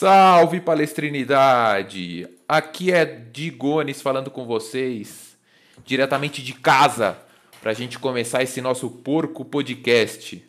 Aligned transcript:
Salve 0.00 0.62
palestrinidade! 0.62 2.26
Aqui 2.48 2.90
é 2.90 3.04
Digones 3.04 4.00
falando 4.00 4.30
com 4.30 4.46
vocês, 4.46 5.36
diretamente 5.84 6.42
de 6.42 6.54
casa, 6.54 7.18
para 7.60 7.72
a 7.72 7.74
gente 7.74 7.98
começar 7.98 8.42
esse 8.42 8.62
nosso 8.62 8.88
porco 8.88 9.44
podcast. 9.44 10.42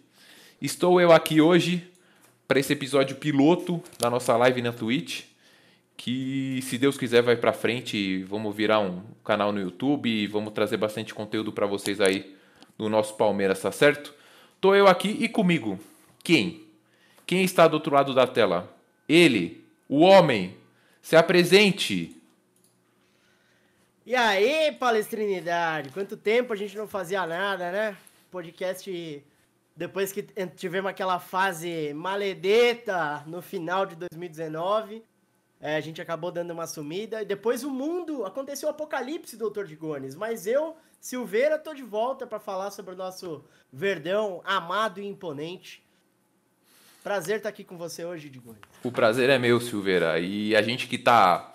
Estou 0.61 1.01
eu 1.01 1.11
aqui 1.11 1.41
hoje 1.41 1.85
para 2.47 2.61
esse 2.61 2.71
episódio 2.71 3.17
piloto 3.17 3.83
da 3.99 4.09
nossa 4.09 4.37
live 4.37 4.61
na 4.61 4.71
Twitch, 4.71 5.23
que 5.97 6.61
se 6.61 6.77
Deus 6.77 6.97
quiser 6.97 7.21
vai 7.21 7.35
para 7.35 7.51
frente, 7.51 8.23
vamos 8.23 8.55
virar 8.55 8.79
um 8.79 9.03
canal 9.21 9.51
no 9.51 9.59
YouTube 9.59 10.09
e 10.09 10.27
vamos 10.27 10.53
trazer 10.53 10.77
bastante 10.77 11.13
conteúdo 11.13 11.51
para 11.51 11.67
vocês 11.67 11.99
aí 11.99 12.37
do 12.77 12.87
nosso 12.87 13.17
Palmeiras, 13.17 13.59
tá 13.59 13.69
certo? 13.73 14.13
Tô 14.61 14.73
eu 14.73 14.87
aqui 14.87 15.09
e 15.09 15.27
comigo. 15.27 15.77
Quem? 16.23 16.63
Quem 17.27 17.43
está 17.43 17.67
do 17.67 17.73
outro 17.73 17.93
lado 17.93 18.13
da 18.13 18.25
tela? 18.25 18.79
Ele, 19.11 19.67
o 19.89 19.99
homem, 19.99 20.57
se 21.01 21.17
apresente. 21.17 22.15
E 24.05 24.15
aí, 24.15 24.71
palestrinidade? 24.71 25.89
Quanto 25.89 26.15
tempo 26.15 26.53
a 26.53 26.55
gente 26.55 26.77
não 26.77 26.87
fazia 26.87 27.27
nada, 27.27 27.69
né? 27.73 27.97
Podcast, 28.31 29.21
depois 29.75 30.13
que 30.13 30.23
tivemos 30.55 30.89
aquela 30.89 31.19
fase 31.19 31.93
maledeta 31.93 33.21
no 33.27 33.41
final 33.41 33.85
de 33.85 33.97
2019, 33.97 35.03
é, 35.59 35.75
a 35.75 35.81
gente 35.81 36.01
acabou 36.01 36.31
dando 36.31 36.51
uma 36.51 36.65
sumida. 36.65 37.21
E 37.21 37.25
depois 37.25 37.65
o 37.65 37.69
mundo, 37.69 38.23
aconteceu 38.25 38.69
o 38.69 38.71
apocalipse, 38.71 39.35
doutor 39.35 39.67
Digones. 39.67 40.15
Mas 40.15 40.47
eu, 40.47 40.77
Silveira, 41.01 41.59
tô 41.59 41.73
de 41.73 41.83
volta 41.83 42.25
para 42.25 42.39
falar 42.39 42.71
sobre 42.71 42.93
o 42.93 42.97
nosso 42.97 43.43
Verdão 43.73 44.41
amado 44.45 45.01
e 45.01 45.05
imponente. 45.05 45.83
Prazer 47.03 47.37
estar 47.37 47.49
aqui 47.49 47.63
com 47.63 47.77
você 47.77 48.05
hoje, 48.05 48.29
Digones. 48.29 48.61
O 48.83 48.91
prazer 48.91 49.27
é 49.29 49.39
meu, 49.39 49.59
Silveira. 49.59 50.19
E 50.19 50.55
a 50.55 50.61
gente 50.61 50.87
que 50.87 50.99
tá 50.99 51.51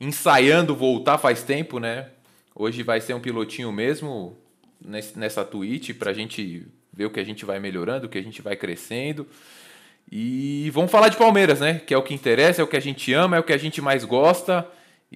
ensaiando 0.00 0.74
voltar 0.74 1.16
faz 1.16 1.44
tempo, 1.44 1.78
né? 1.78 2.08
Hoje 2.54 2.82
vai 2.82 3.00
ser 3.00 3.14
um 3.14 3.20
pilotinho 3.20 3.70
mesmo 3.70 4.36
nessa 5.14 5.44
Twitch 5.44 5.94
pra 5.96 6.12
gente 6.12 6.66
ver 6.92 7.04
o 7.04 7.10
que 7.10 7.20
a 7.20 7.24
gente 7.24 7.44
vai 7.44 7.60
melhorando, 7.60 8.06
o 8.06 8.08
que 8.08 8.18
a 8.18 8.22
gente 8.22 8.42
vai 8.42 8.56
crescendo. 8.56 9.28
E 10.10 10.68
vamos 10.74 10.90
falar 10.90 11.08
de 11.08 11.16
Palmeiras, 11.16 11.60
né? 11.60 11.78
Que 11.78 11.94
é 11.94 11.96
o 11.96 12.02
que 12.02 12.12
interessa, 12.12 12.60
é 12.60 12.64
o 12.64 12.68
que 12.68 12.76
a 12.76 12.80
gente 12.80 13.12
ama, 13.12 13.36
é 13.36 13.40
o 13.40 13.44
que 13.44 13.52
a 13.52 13.58
gente 13.58 13.80
mais 13.80 14.04
gosta. 14.04 14.66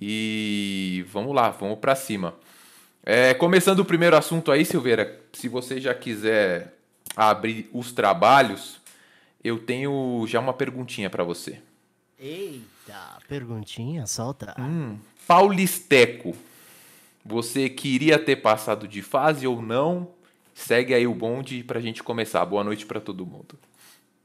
E 0.01 1.05
vamos 1.09 1.35
lá, 1.35 1.51
vamos 1.51 1.81
para 1.81 1.97
cima. 1.97 2.35
É, 3.05 3.35
começando 3.35 3.81
o 3.81 3.85
primeiro 3.85 4.17
assunto 4.17 4.53
aí, 4.53 4.65
Silveira, 4.65 5.21
se 5.33 5.49
você 5.49 5.81
já 5.81 5.93
quiser 5.93 6.75
abrir 7.17 7.69
os 7.73 7.91
trabalhos, 7.91 8.84
eu 9.45 9.59
tenho 9.59 10.25
já 10.27 10.41
uma 10.41 10.55
perguntinha 10.55 11.11
para 11.11 11.23
você. 11.23 11.61
Eita, 12.19 13.19
perguntinha, 13.29 14.07
solta. 14.07 14.55
Hum, 14.59 14.99
Paulisteco, 15.27 16.35
você 17.23 17.69
queria 17.69 18.19
ter 18.19 18.37
passado 18.37 18.89
de 18.89 19.03
fase 19.03 19.47
ou 19.47 19.61
não? 19.61 20.09
Segue 20.55 20.95
aí 20.95 21.07
o 21.07 21.15
bonde 21.15 21.63
pra 21.63 21.81
gente 21.81 22.03
começar. 22.03 22.45
Boa 22.47 22.65
noite 22.65 22.87
para 22.87 23.01
todo 23.01 23.27
mundo. 23.27 23.59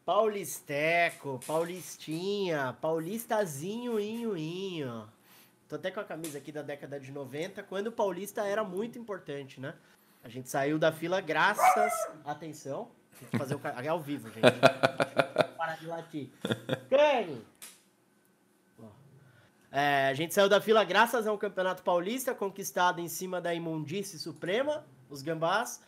Paulisteco, 0.06 1.40
Paulistinha, 1.46 2.76
Paulistazinho, 2.80 4.00
inho, 4.00 4.38
inho. 4.38 5.08
Tô 5.68 5.76
até 5.76 5.92
com 5.92 6.00
a 6.00 6.04
camisa 6.04 6.38
aqui 6.38 6.52
da 6.52 6.62
década 6.62 7.00
de 7.00 7.12
90, 7.12 7.62
quando 7.64 7.88
o 7.88 7.92
Paulista 7.92 8.42
era 8.42 8.64
muito 8.64 8.98
importante, 8.98 9.60
né? 9.60 9.76
A 10.24 10.30
gente 10.30 10.50
saiu 10.50 10.80
da 10.80 10.92
fila 10.92 11.22
graças. 11.22 11.94
Atenção, 12.26 12.90
tem 13.20 13.30
que 13.30 13.38
fazer 13.38 13.56
o 13.56 13.62
é 13.64 13.88
ao 13.88 14.00
vivo, 14.00 14.30
gente. 14.30 14.42
Para 15.58 15.76
de 15.76 15.86
latir. 15.86 16.30
Quem? 16.88 17.42
É, 19.72 20.08
a 20.08 20.14
gente 20.14 20.34
saiu 20.34 20.50
da 20.50 20.60
fila 20.60 20.84
graças 20.84 21.28
ao 21.28 21.38
Campeonato 21.38 21.84
Paulista, 21.84 22.34
conquistado 22.34 23.00
em 23.00 23.08
cima 23.08 23.40
da 23.40 23.54
imundície 23.54 24.18
suprema, 24.18 24.84
os 25.10 25.22
gambás. 25.22 25.82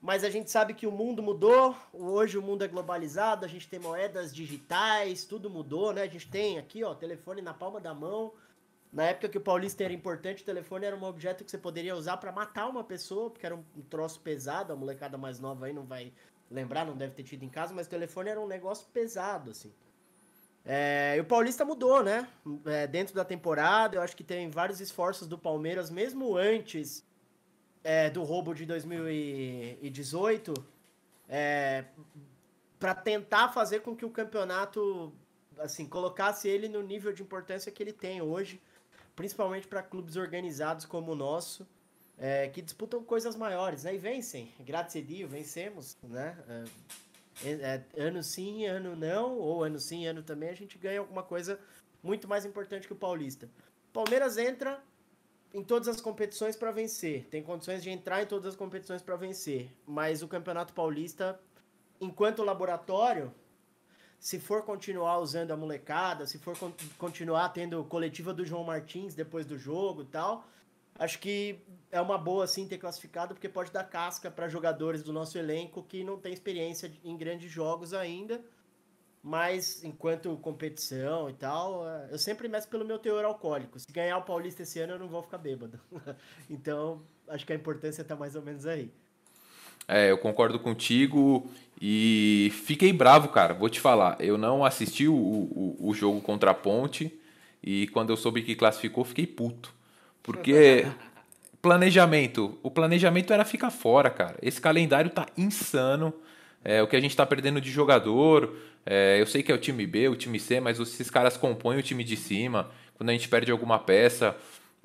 Mas 0.00 0.22
a 0.22 0.30
gente 0.30 0.50
sabe 0.50 0.74
que 0.74 0.86
o 0.86 0.92
mundo 0.92 1.22
mudou, 1.22 1.76
hoje 1.92 2.38
o 2.38 2.42
mundo 2.42 2.62
é 2.62 2.68
globalizado, 2.68 3.44
a 3.44 3.48
gente 3.48 3.68
tem 3.68 3.80
moedas 3.80 4.34
digitais, 4.34 5.24
tudo 5.24 5.50
mudou, 5.50 5.92
né? 5.92 6.02
A 6.02 6.06
gente 6.06 6.28
tem 6.28 6.58
aqui, 6.58 6.84
ó, 6.84 6.94
telefone 6.94 7.42
na 7.42 7.52
palma 7.52 7.80
da 7.80 7.92
mão. 7.92 8.32
Na 8.92 9.04
época 9.04 9.28
que 9.28 9.38
o 9.38 9.40
Paulista 9.40 9.84
era 9.84 9.92
importante, 9.92 10.42
o 10.42 10.46
telefone 10.46 10.86
era 10.86 10.96
um 10.96 11.02
objeto 11.02 11.44
que 11.44 11.50
você 11.50 11.58
poderia 11.58 11.96
usar 11.96 12.16
para 12.16 12.32
matar 12.32 12.68
uma 12.68 12.82
pessoa, 12.82 13.28
porque 13.28 13.44
era 13.44 13.56
um 13.56 13.64
troço 13.90 14.20
pesado, 14.20 14.72
a 14.72 14.76
molecada 14.76 15.18
mais 15.18 15.40
nova 15.40 15.66
aí 15.66 15.72
não 15.72 15.84
vai 15.84 16.12
lembrar, 16.50 16.84
não 16.84 16.96
deve 16.96 17.14
ter 17.14 17.22
tido 17.22 17.44
em 17.44 17.48
casa, 17.48 17.74
mas 17.74 17.86
o 17.86 17.90
telefone 17.90 18.30
era 18.30 18.40
um 18.40 18.46
negócio 18.46 18.86
pesado, 18.92 19.50
assim. 19.50 19.72
É, 20.64 21.14
e 21.16 21.20
o 21.20 21.24
Paulista 21.24 21.64
mudou, 21.64 22.02
né? 22.02 22.28
É, 22.66 22.86
dentro 22.86 23.14
da 23.14 23.24
temporada, 23.24 23.96
eu 23.96 24.02
acho 24.02 24.16
que 24.16 24.24
tem 24.24 24.50
vários 24.50 24.80
esforços 24.80 25.26
do 25.26 25.38
Palmeiras, 25.38 25.90
mesmo 25.90 26.36
antes 26.36 27.04
é, 27.82 28.10
do 28.10 28.22
roubo 28.22 28.54
de 28.54 28.66
2018, 28.66 30.52
é, 31.28 31.84
para 32.78 32.94
tentar 32.94 33.48
fazer 33.48 33.80
com 33.80 33.96
que 33.96 34.04
o 34.04 34.10
campeonato, 34.10 35.12
assim, 35.58 35.86
colocasse 35.86 36.48
ele 36.48 36.68
no 36.68 36.82
nível 36.82 37.12
de 37.12 37.22
importância 37.22 37.72
que 37.72 37.82
ele 37.82 37.92
tem 37.92 38.20
hoje, 38.20 38.60
principalmente 39.16 39.66
para 39.66 39.82
clubes 39.82 40.16
organizados 40.16 40.84
como 40.84 41.12
o 41.12 41.16
nosso 41.16 41.66
é, 42.18 42.48
que 42.48 42.60
disputam 42.60 43.02
coisas 43.02 43.36
maiores, 43.36 43.84
né? 43.84 43.94
E 43.94 43.98
vencem. 43.98 44.52
A 44.58 44.82
Deus, 44.82 45.30
vencemos, 45.30 45.96
né? 46.02 46.36
É, 47.44 47.84
é, 47.94 48.02
ano 48.02 48.22
sim, 48.22 48.66
ano 48.66 48.96
não, 48.96 49.38
ou 49.38 49.62
ano 49.62 49.78
sim, 49.78 50.06
ano 50.06 50.22
também, 50.22 50.48
a 50.48 50.54
gente 50.54 50.76
ganha 50.76 50.98
alguma 50.98 51.22
coisa 51.22 51.58
muito 52.02 52.26
mais 52.26 52.44
importante 52.44 52.86
que 52.86 52.92
o 52.92 52.96
Paulista. 52.96 53.48
Palmeiras 53.92 54.36
entra 54.36 54.82
em 55.54 55.62
todas 55.62 55.88
as 55.88 56.00
competições 56.00 56.56
para 56.56 56.70
vencer, 56.70 57.26
tem 57.30 57.42
condições 57.42 57.82
de 57.82 57.90
entrar 57.90 58.22
em 58.22 58.26
todas 58.26 58.46
as 58.46 58.56
competições 58.56 59.02
para 59.02 59.16
vencer, 59.16 59.70
mas 59.86 60.22
o 60.22 60.28
Campeonato 60.28 60.74
Paulista, 60.74 61.40
enquanto 62.00 62.42
laboratório, 62.42 63.32
se 64.18 64.38
for 64.38 64.62
continuar 64.62 65.18
usando 65.20 65.52
a 65.52 65.56
molecada, 65.56 66.26
se 66.26 66.38
for 66.38 66.58
con 66.58 66.72
continuar 66.98 67.48
tendo 67.50 67.84
coletiva 67.84 68.34
do 68.34 68.44
João 68.44 68.64
Martins 68.64 69.14
depois 69.14 69.46
do 69.46 69.56
jogo 69.56 70.02
e 70.02 70.06
tal, 70.06 70.44
acho 70.98 71.18
que 71.18 71.58
é 71.90 72.00
uma 72.00 72.18
boa 72.18 72.44
assim 72.44 72.66
ter 72.66 72.78
classificado, 72.78 73.34
porque 73.34 73.48
pode 73.48 73.72
dar 73.72 73.84
casca 73.84 74.30
para 74.30 74.48
jogadores 74.48 75.02
do 75.02 75.12
nosso 75.12 75.38
elenco 75.38 75.82
que 75.82 76.04
não 76.04 76.18
tem 76.18 76.32
experiência 76.32 76.92
em 77.04 77.16
grandes 77.16 77.50
jogos 77.50 77.94
ainda. 77.94 78.40
Mas 79.22 79.82
enquanto 79.82 80.36
competição 80.36 81.28
e 81.28 81.34
tal, 81.34 81.86
é, 81.86 82.08
eu 82.12 82.18
sempre 82.18 82.48
meço 82.48 82.68
pelo 82.68 82.84
meu 82.84 82.98
teor 82.98 83.24
alcoólico. 83.24 83.78
Se 83.78 83.90
ganhar 83.92 84.16
o 84.16 84.22
Paulista 84.22 84.62
esse 84.62 84.78
ano, 84.78 84.94
eu 84.94 84.98
não 84.98 85.08
vou 85.08 85.22
ficar 85.22 85.38
bêbado. 85.38 85.78
então, 86.48 87.02
acho 87.26 87.44
que 87.44 87.52
a 87.52 87.56
importância 87.56 88.02
está 88.02 88.14
mais 88.14 88.36
ou 88.36 88.42
menos 88.42 88.64
aí. 88.64 88.90
É, 89.88 90.10
eu 90.10 90.18
concordo 90.18 90.60
contigo 90.60 91.50
e 91.80 92.52
fiquei 92.64 92.92
bravo, 92.92 93.28
cara. 93.28 93.54
Vou 93.54 93.68
te 93.68 93.80
falar, 93.80 94.20
eu 94.20 94.38
não 94.38 94.64
assisti 94.64 95.08
o, 95.08 95.14
o, 95.14 95.76
o 95.80 95.94
jogo 95.94 96.20
contra 96.20 96.52
a 96.52 96.54
Ponte 96.54 97.18
e 97.62 97.88
quando 97.88 98.10
eu 98.10 98.16
soube 98.16 98.42
que 98.42 98.54
classificou, 98.54 99.04
fiquei 99.04 99.26
puto. 99.26 99.74
Porque 100.22 100.86
planejamento, 101.60 102.58
o 102.62 102.70
planejamento 102.70 103.32
era 103.32 103.44
ficar 103.44 103.70
fora, 103.70 104.10
cara. 104.10 104.36
Esse 104.42 104.60
calendário 104.60 105.10
tá 105.10 105.26
insano. 105.36 106.14
É, 106.64 106.82
o 106.82 106.86
que 106.86 106.96
a 106.96 107.00
gente 107.00 107.16
tá 107.16 107.24
perdendo 107.24 107.60
de 107.60 107.70
jogador. 107.70 108.56
É, 108.84 109.20
eu 109.20 109.26
sei 109.26 109.42
que 109.42 109.52
é 109.52 109.54
o 109.54 109.58
time 109.58 109.86
B, 109.86 110.08
o 110.08 110.16
time 110.16 110.40
C, 110.40 110.60
mas 110.60 110.80
esses 110.80 111.10
caras 111.10 111.36
compõem 111.36 111.78
o 111.78 111.82
time 111.82 112.02
de 112.04 112.16
cima. 112.16 112.70
Quando 112.96 113.10
a 113.10 113.12
gente 113.12 113.28
perde 113.28 113.52
alguma 113.52 113.78
peça, 113.78 114.36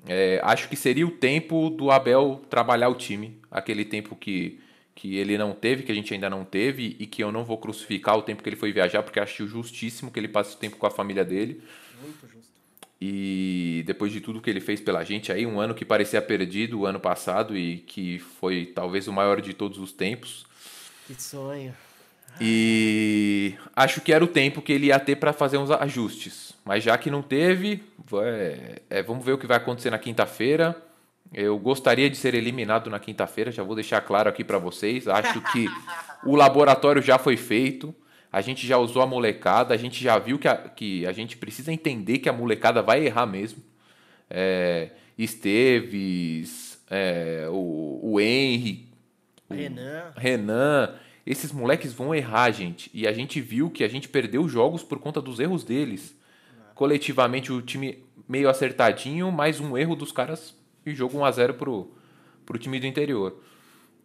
é, 0.07 0.39
acho 0.44 0.68
que 0.69 0.75
seria 0.75 1.06
o 1.07 1.12
tempo 1.12 1.69
do 1.69 1.89
Abel 1.89 2.41
trabalhar 2.50 2.89
o 2.89 2.95
time. 2.95 3.39
Aquele 3.50 3.86
tempo 3.86 4.15
que, 4.15 4.59
que 4.94 5.15
ele 5.15 5.38
não 5.38 5.53
teve, 5.53 5.83
que 5.83 5.91
a 5.91 5.95
gente 5.95 6.13
ainda 6.13 6.29
não 6.29 6.44
teve, 6.44 6.95
e 7.00 7.07
que 7.07 7.24
eu 7.24 7.31
não 7.31 7.44
vou 7.44 7.57
crucificar 7.57 8.18
o 8.18 8.21
tempo 8.21 8.44
que 8.44 8.50
ele 8.50 8.56
foi 8.56 8.71
viajar, 8.71 9.01
porque 9.03 9.19
acho 9.19 9.47
justíssimo 9.47 10.12
que 10.12 10.19
ele 10.19 10.27
passe 10.27 10.56
o 10.56 10.59
tempo 10.59 10.77
com 10.77 10.86
a 10.86 10.91
família 10.91 11.24
dele. 11.24 11.62
Muito 12.01 12.27
justo. 12.27 12.43
E 13.05 13.83
depois 13.85 14.13
de 14.13 14.21
tudo 14.21 14.39
que 14.39 14.50
ele 14.50 14.61
fez 14.61 14.79
pela 14.79 15.03
gente 15.03 15.29
aí, 15.29 15.45
um 15.45 15.59
ano 15.59 15.75
que 15.75 15.83
parecia 15.83 16.21
perdido 16.21 16.79
o 16.79 16.85
ano 16.85 17.01
passado 17.01 17.57
e 17.57 17.79
que 17.79 18.17
foi 18.39 18.65
talvez 18.65 19.09
o 19.09 19.11
maior 19.11 19.41
de 19.41 19.53
todos 19.53 19.77
os 19.77 19.91
tempos. 19.91 20.45
Que 21.05 21.21
sonho. 21.21 21.75
E 22.39 23.55
acho 23.75 24.00
que 24.00 24.13
era 24.13 24.23
o 24.23 24.27
tempo 24.27 24.61
que 24.61 24.71
ele 24.71 24.85
ia 24.85 24.97
ter 25.01 25.17
para 25.17 25.33
fazer 25.33 25.57
uns 25.57 25.69
ajustes. 25.69 26.53
Mas 26.63 26.81
já 26.81 26.97
que 26.97 27.11
não 27.11 27.21
teve, 27.21 27.83
é, 28.23 28.81
é, 28.89 29.03
vamos 29.03 29.25
ver 29.25 29.33
o 29.33 29.38
que 29.38 29.47
vai 29.47 29.57
acontecer 29.57 29.89
na 29.89 30.00
quinta-feira. 30.00 30.73
Eu 31.33 31.59
gostaria 31.59 32.09
de 32.09 32.15
ser 32.15 32.33
eliminado 32.33 32.89
na 32.89 33.00
quinta-feira, 33.01 33.51
já 33.51 33.63
vou 33.63 33.75
deixar 33.75 34.00
claro 34.00 34.29
aqui 34.29 34.45
para 34.45 34.57
vocês. 34.57 35.09
Acho 35.09 35.41
que 35.51 35.67
o 36.23 36.38
laboratório 36.38 37.01
já 37.01 37.19
foi 37.19 37.35
feito 37.35 37.94
a 38.33 38.41
gente 38.41 38.65
já 38.65 38.80
usou 38.80 39.03
a 39.03 39.06
molecada, 39.06 39.75
a 39.75 39.77
gente 39.77 40.03
já 40.03 40.18
viu 40.18 40.39
que 40.39 40.47
a, 40.47 40.57
que 40.57 41.06
a 41.06 41.12
gente 41.12 41.38
precisa 41.38 41.71
entender 41.71 42.18
que 42.18 42.27
a 42.27 42.33
molecada 42.33 42.81
vai 42.81 43.06
errar 43.06 43.27
mesmo. 43.27 43.62
É, 44.27 44.89
Esteves, 45.15 46.83
é, 46.89 47.47
o, 47.51 48.00
o 48.01 48.19
Henry, 48.19 48.88
o 49.47 49.53
Renan. 49.53 50.13
Renan, 50.18 50.95
esses 51.24 51.51
moleques 51.51 51.94
vão 51.94 52.15
errar, 52.15 52.50
gente. 52.50 52.89
E 52.91 53.07
a 53.07 53.13
gente 53.13 53.39
viu 53.39 53.69
que 53.69 53.83
a 53.83 53.88
gente 53.88 54.09
perdeu 54.09 54.50
jogos 54.50 54.81
por 54.81 54.97
conta 54.97 55.21
dos 55.21 55.39
erros 55.39 55.63
deles. 55.63 56.18
Coletivamente 56.74 57.53
o 57.53 57.62
time 57.62 58.03
meio 58.27 58.50
acertadinho, 58.50 59.31
mais 59.31 59.59
um 59.59 59.77
erro 59.77 59.95
dos 59.95 60.12
caras 60.12 60.56
e 60.83 60.95
jogo 60.95 61.19
1 61.19 61.25
a 61.25 61.31
0 61.31 61.53
pro, 61.53 61.91
pro 62.47 62.57
time 62.57 62.79
do 62.79 62.88
interior. 62.88 63.44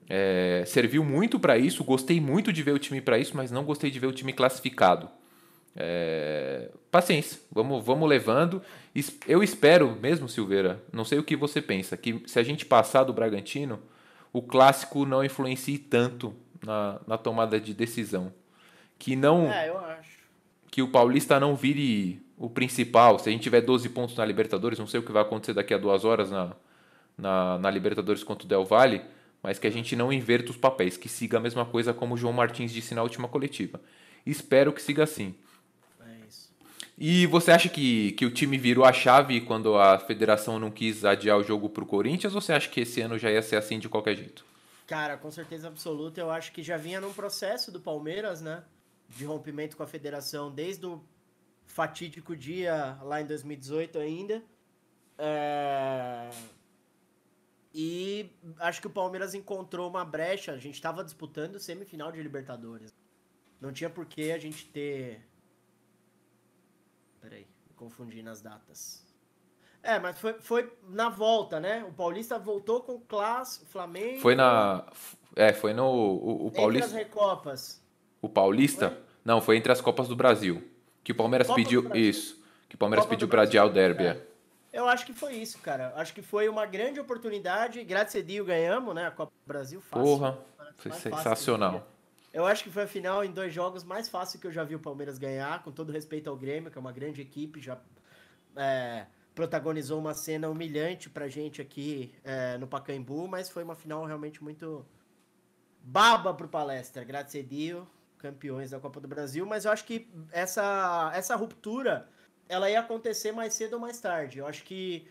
É, 0.09 0.65
serviu 0.67 1.05
muito 1.05 1.39
para 1.39 1.59
isso, 1.59 1.85
gostei 1.85 2.21
muito 2.21 2.53
de 2.53 2.63
ver 2.63 2.73
o 2.73 2.79
time 2.79 3.01
para 3.01 3.19
isso, 3.19 3.37
mas 3.37 3.51
não 3.51 3.65
gostei 3.65 3.91
de 3.91 3.99
ver 3.99 4.07
o 4.07 4.13
time 4.13 4.33
classificado. 4.33 5.09
É, 5.77 6.71
paciência, 6.91 7.39
vamos, 7.53 7.85
vamos 7.85 8.09
levando. 8.09 8.63
Eu 9.27 9.43
espero 9.43 9.97
mesmo, 10.01 10.29
Silveira, 10.29 10.83
não 10.93 11.05
sei 11.05 11.19
o 11.19 11.23
que 11.23 11.37
você 11.37 11.61
pensa, 11.61 11.97
que 11.97 12.23
se 12.27 12.39
a 12.39 12.43
gente 12.43 12.65
passar 12.65 13.05
do 13.05 13.13
Bragantino, 13.13 13.79
o 14.33 14.43
clássico 14.43 15.05
não 15.05 15.23
influencie 15.23 15.79
tanto 15.79 16.35
na, 16.65 17.01
na 17.07 17.19
tomada 17.19 17.61
de 17.61 17.75
decisão. 17.75 18.33
Que 18.99 19.15
não. 19.15 19.51
É, 19.53 19.69
eu 19.69 19.79
acho. 19.79 20.19
Que 20.71 20.83
o 20.83 20.89
Paulista 20.89 21.39
não 21.39 21.55
vire 21.55 22.21
o 22.37 22.49
principal. 22.51 23.19
Se 23.19 23.29
a 23.29 23.33
gente 23.33 23.43
tiver 23.43 23.61
12 23.61 23.89
pontos 23.91 24.17
na 24.17 24.25
Libertadores, 24.25 24.79
não 24.79 24.87
sei 24.87 25.01
o 25.01 25.03
que 25.03 25.13
vai 25.13 25.23
acontecer 25.23 25.55
daqui 25.55 25.73
a 25.73 25.79
duas 25.79 26.05
horas 26.05 26.31
na, 26.31 26.53
na, 27.17 27.59
na 27.59 27.71
Libertadores 27.71 28.23
contra 28.23 28.45
o 28.45 28.49
Del 28.49 28.65
Valle, 28.65 29.03
mas 29.43 29.59
que 29.59 29.67
a 29.67 29.71
gente 29.71 29.95
não 29.95 30.13
inverta 30.13 30.51
os 30.51 30.57
papéis, 30.57 30.97
que 30.97 31.09
siga 31.09 31.39
a 31.39 31.41
mesma 31.41 31.65
coisa 31.65 31.95
como 31.95 32.15
o 32.15 32.17
João 32.17 32.33
Martins 32.33 32.73
disse 32.73 32.95
na 32.95 33.03
última 33.03 33.29
coletiva. 33.29 33.81
Espero 34.27 34.73
que 34.73 34.83
siga 34.83 35.05
assim. 35.05 35.35
É 36.01 36.27
isso. 36.29 36.53
E 36.97 37.27
você 37.27 37.51
acha 37.51 37.69
que, 37.69 38.13
que 38.13 38.27
o 38.27 38.31
time 38.31 38.59
virou 38.59 38.85
a 38.85 38.93
chave 38.93 39.41
quando 39.41 39.77
a 39.77 39.99
federação 39.99 40.59
não 40.59 40.71
quis 40.71 41.05
adiar 41.05 41.39
o 41.39 41.45
jogo 41.45 41.69
para 41.69 41.85
o 41.85 41.87
Corinthians, 41.87 42.35
ou 42.35 42.41
você 42.41 42.53
acha 42.53 42.69
que 42.69 42.81
esse 42.81 43.01
ano 43.01 43.19
já 43.19 43.31
ia 43.31 43.43
ser 43.43 43.57
assim 43.57 43.79
de 43.79 43.89
qualquer 43.89 44.17
jeito? 44.17 44.45
Cara, 44.87 45.17
com 45.19 45.31
certeza 45.31 45.69
absoluta, 45.69 46.21
eu 46.21 46.31
acho 46.31 46.51
que 46.51 46.63
já 46.63 46.77
vinha 46.77 47.01
num 47.01 47.13
processo 47.13 47.71
do 47.71 47.79
Palmeiras, 47.79 48.41
né? 48.41 48.65
De 49.09 49.25
rompimento 49.25 49.77
com 49.77 49.83
a 49.83 49.87
federação 49.87 50.51
desde 50.51 50.87
o 50.87 51.03
fatídico 51.67 52.35
dia 52.35 52.99
lá 53.03 53.21
em 53.21 53.27
2018 53.27 53.99
ainda. 53.99 54.43
É... 55.19 56.31
E 57.81 58.29
acho 58.59 58.81
que 58.81 58.89
o 58.89 58.91
Palmeiras 58.91 59.35
encontrou 59.35 59.89
uma 59.89 60.05
brecha. 60.05 60.51
A 60.51 60.59
gente 60.59 60.75
estava 60.75 61.05
disputando 61.05 61.61
semifinal 61.61 62.11
de 62.11 62.21
Libertadores. 62.21 62.93
Não 63.61 63.73
tinha 63.73 63.89
por 63.89 64.05
que 64.05 64.33
a 64.33 64.39
gente 64.39 64.67
ter. 64.67 65.25
Peraí, 67.21 67.47
me 67.69 67.75
confundi 67.77 68.21
nas 68.21 68.43
datas. 68.43 69.07
É, 69.81 69.97
mas 70.01 70.19
foi, 70.19 70.33
foi 70.41 70.77
na 70.89 71.09
volta, 71.09 71.61
né? 71.61 71.85
O 71.89 71.93
Paulista 71.93 72.37
voltou 72.37 72.81
com 72.81 72.97
o 72.97 73.01
Class, 73.01 73.63
o 73.63 73.67
Flamengo. 73.67 74.19
Foi 74.23 74.35
na. 74.35 74.85
É, 75.37 75.53
foi 75.53 75.73
no. 75.73 75.87
O, 75.87 76.47
o 76.49 76.51
Paulista. 76.51 76.89
Entre 76.89 77.01
as 77.01 77.07
Recopas. 77.07 77.85
O 78.21 78.29
Paulista? 78.29 78.91
Foi? 78.91 78.99
Não, 79.25 79.41
foi 79.41 79.57
entre 79.57 79.71
as 79.71 79.81
Copas 79.81 80.09
do 80.09 80.17
Brasil. 80.17 80.69
Que 81.05 81.13
o 81.13 81.15
Palmeiras 81.15 81.47
Copa 81.47 81.63
pediu. 81.63 81.95
Isso. 81.95 82.43
Que 82.69 82.75
o 82.75 82.79
Palmeiras 82.79 83.05
Copa 83.05 83.15
pediu 83.15 83.29
para 83.29 83.43
adiar 83.43 83.67
o 83.67 83.71
derby. 83.71 84.03
É. 84.03 84.27
Eu 84.73 84.89
acho 84.89 85.07
que 85.07 85.13
foi 85.13 85.35
isso, 85.35 85.59
cara. 85.59 85.93
Acho 85.97 86.13
que 86.13 86.23
foi 86.23 86.49
uma 86.49 86.67
grande 86.67 87.01
oportunidade. 87.01 87.83
Graças 87.85 88.21
a 88.21 88.25
Deus 88.25 88.47
ganhamos, 88.47 88.95
né? 88.95 89.07
A 89.07 89.11
Copa 89.11 89.33
do 89.33 89.49
Brasil 89.49 89.81
fácil. 89.81 90.05
Porra, 90.05 90.39
foi 90.77 90.93
sensacional. 90.93 91.87
Eu 92.33 92.47
acho 92.47 92.63
que 92.63 92.71
foi 92.71 92.83
a 92.83 92.87
final 92.87 93.25
em 93.25 93.33
dois 93.33 93.53
jogos 93.53 93.83
mais 93.83 94.09
fácil 94.09 94.39
que 94.39 94.47
eu 94.47 94.53
já 94.53 94.63
vi 94.63 94.75
o 94.75 94.79
Palmeiras 94.79 95.19
ganhar, 95.19 95.63
com 95.63 95.73
todo 95.73 95.91
respeito 95.91 96.29
ao 96.29 96.37
Grêmio, 96.37 96.71
que 96.71 96.77
é 96.77 96.81
uma 96.81 96.93
grande 96.93 97.23
equipe, 97.23 97.61
já 97.61 97.79
é, 98.55 99.07
protagonizou 99.35 99.99
uma 99.99 100.15
cena 100.15 100.49
humilhante 100.49 101.09
pra 101.09 101.27
gente 101.29 101.63
aqui 101.63 102.15
é, 102.23 102.59
no 102.59 102.67
Pacaembu, 102.67 103.27
mas 103.27 103.49
foi 103.49 103.65
uma 103.65 103.75
final 103.75 104.05
realmente 104.05 104.45
muito 104.45 104.85
baba 105.83 106.35
pro 106.35 106.49
palestra. 106.49 107.03
Graças 107.03 107.35
a 107.41 107.43
Deus, 107.43 107.89
campeões 108.19 108.71
da 108.71 108.79
Copa 108.79 109.01
do 109.01 109.09
Brasil, 109.09 109.47
mas 109.47 109.65
eu 109.65 109.73
acho 109.73 109.85
que 109.85 110.11
essa, 110.31 111.11
essa 111.15 111.35
ruptura 111.35 112.09
ela 112.49 112.71
ia 112.71 112.81
acontecer 112.81 113.33
mais 113.33 113.55
cedo 113.55 113.75
ou 113.75 113.81
mais 113.81 114.01
tarde. 114.01 114.39
Eu 114.39 114.47
acho 114.47 114.65
que 114.65 115.07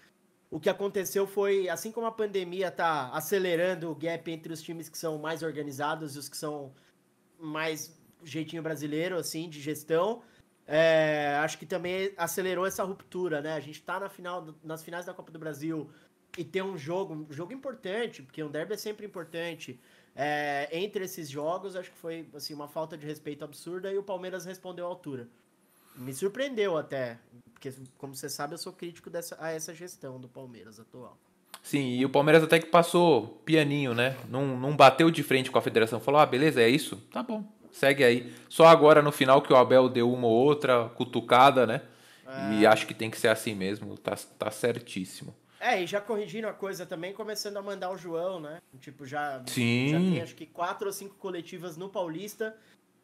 o 0.49 0.59
que 0.59 0.69
aconteceu 0.69 1.27
foi, 1.27 1.69
assim 1.69 1.91
como 1.91 2.07
a 2.07 2.11
pandemia 2.11 2.69
está 2.69 3.09
acelerando 3.09 3.91
o 3.91 3.95
gap 3.95 4.29
entre 4.31 4.51
os 4.51 4.61
times 4.61 4.89
que 4.89 4.97
são 4.97 5.17
mais 5.17 5.43
organizados 5.43 6.15
e 6.15 6.19
os 6.19 6.27
que 6.29 6.37
são 6.37 6.73
mais 7.39 7.95
jeitinho 8.23 8.63
brasileiro, 8.63 9.17
assim, 9.17 9.49
de 9.49 9.61
gestão, 9.61 10.23
é, 10.65 11.37
acho 11.43 11.57
que 11.57 11.65
também 11.65 12.11
acelerou 12.17 12.65
essa 12.65 12.83
ruptura, 12.83 13.41
né? 13.41 13.53
A 13.53 13.59
gente 13.59 13.79
está 13.79 13.99
na 13.99 14.09
final, 14.09 14.47
nas 14.63 14.83
finais 14.83 15.05
da 15.05 15.13
Copa 15.13 15.31
do 15.31 15.39
Brasil 15.39 15.89
e 16.37 16.43
ter 16.43 16.63
um 16.63 16.77
jogo, 16.77 17.13
um 17.13 17.31
jogo 17.31 17.53
importante, 17.53 18.21
porque 18.23 18.43
um 18.43 18.49
derby 18.49 18.73
é 18.73 18.77
sempre 18.77 19.05
importante. 19.05 19.79
É, 20.15 20.67
entre 20.71 21.05
esses 21.05 21.29
jogos, 21.29 21.75
acho 21.75 21.91
que 21.91 21.97
foi 21.97 22.27
assim, 22.33 22.53
uma 22.53 22.67
falta 22.67 22.97
de 22.97 23.05
respeito 23.05 23.45
absurda 23.45 23.91
e 23.91 23.97
o 23.97 24.03
Palmeiras 24.03 24.45
respondeu 24.45 24.85
à 24.85 24.89
altura 24.89 25.27
me 25.97 26.13
surpreendeu 26.13 26.77
até. 26.77 27.17
Porque, 27.53 27.73
como 27.97 28.15
você 28.15 28.29
sabe, 28.29 28.53
eu 28.53 28.57
sou 28.57 28.71
crítico 28.71 29.09
dessa, 29.09 29.35
a 29.39 29.51
essa 29.51 29.73
gestão 29.73 30.19
do 30.19 30.27
Palmeiras 30.27 30.79
atual. 30.79 31.17
Sim, 31.63 31.97
e 31.97 32.05
o 32.05 32.09
Palmeiras 32.09 32.43
até 32.43 32.59
que 32.59 32.67
passou 32.67 33.41
pianinho, 33.43 33.93
né? 33.93 34.15
Não, 34.29 34.57
não 34.57 34.75
bateu 34.75 35.11
de 35.11 35.23
frente 35.23 35.51
com 35.51 35.57
a 35.57 35.61
federação. 35.61 35.99
Falou, 35.99 36.21
ah, 36.21 36.25
beleza, 36.25 36.61
é 36.61 36.69
isso? 36.69 36.95
Tá 37.11 37.21
bom, 37.21 37.43
segue 37.71 38.03
aí. 38.03 38.33
Só 38.47 38.67
agora 38.67 39.01
no 39.01 39.11
final 39.11 39.41
que 39.41 39.51
o 39.51 39.55
Abel 39.55 39.89
deu 39.89 40.11
uma 40.11 40.27
ou 40.27 40.33
outra 40.33 40.89
cutucada, 40.89 41.65
né? 41.65 41.81
É... 42.25 42.53
E 42.53 42.65
acho 42.65 42.85
que 42.87 42.93
tem 42.93 43.09
que 43.09 43.17
ser 43.17 43.27
assim 43.27 43.55
mesmo, 43.55 43.97
tá, 43.97 44.15
tá 44.37 44.51
certíssimo. 44.51 45.35
É, 45.59 45.81
e 45.81 45.87
já 45.87 45.99
corrigiram 45.99 46.47
a 46.47 46.53
coisa 46.53 46.85
também, 46.85 47.13
começando 47.13 47.57
a 47.57 47.61
mandar 47.61 47.89
o 47.89 47.97
João, 47.97 48.39
né? 48.39 48.59
Tipo, 48.79 49.05
já, 49.05 49.41
Sim. 49.47 49.89
já 49.89 49.97
tem 49.97 50.21
acho 50.21 50.35
que 50.35 50.45
quatro 50.45 50.87
ou 50.87 50.93
cinco 50.93 51.15
coletivas 51.15 51.75
no 51.75 51.89
Paulista 51.89 52.55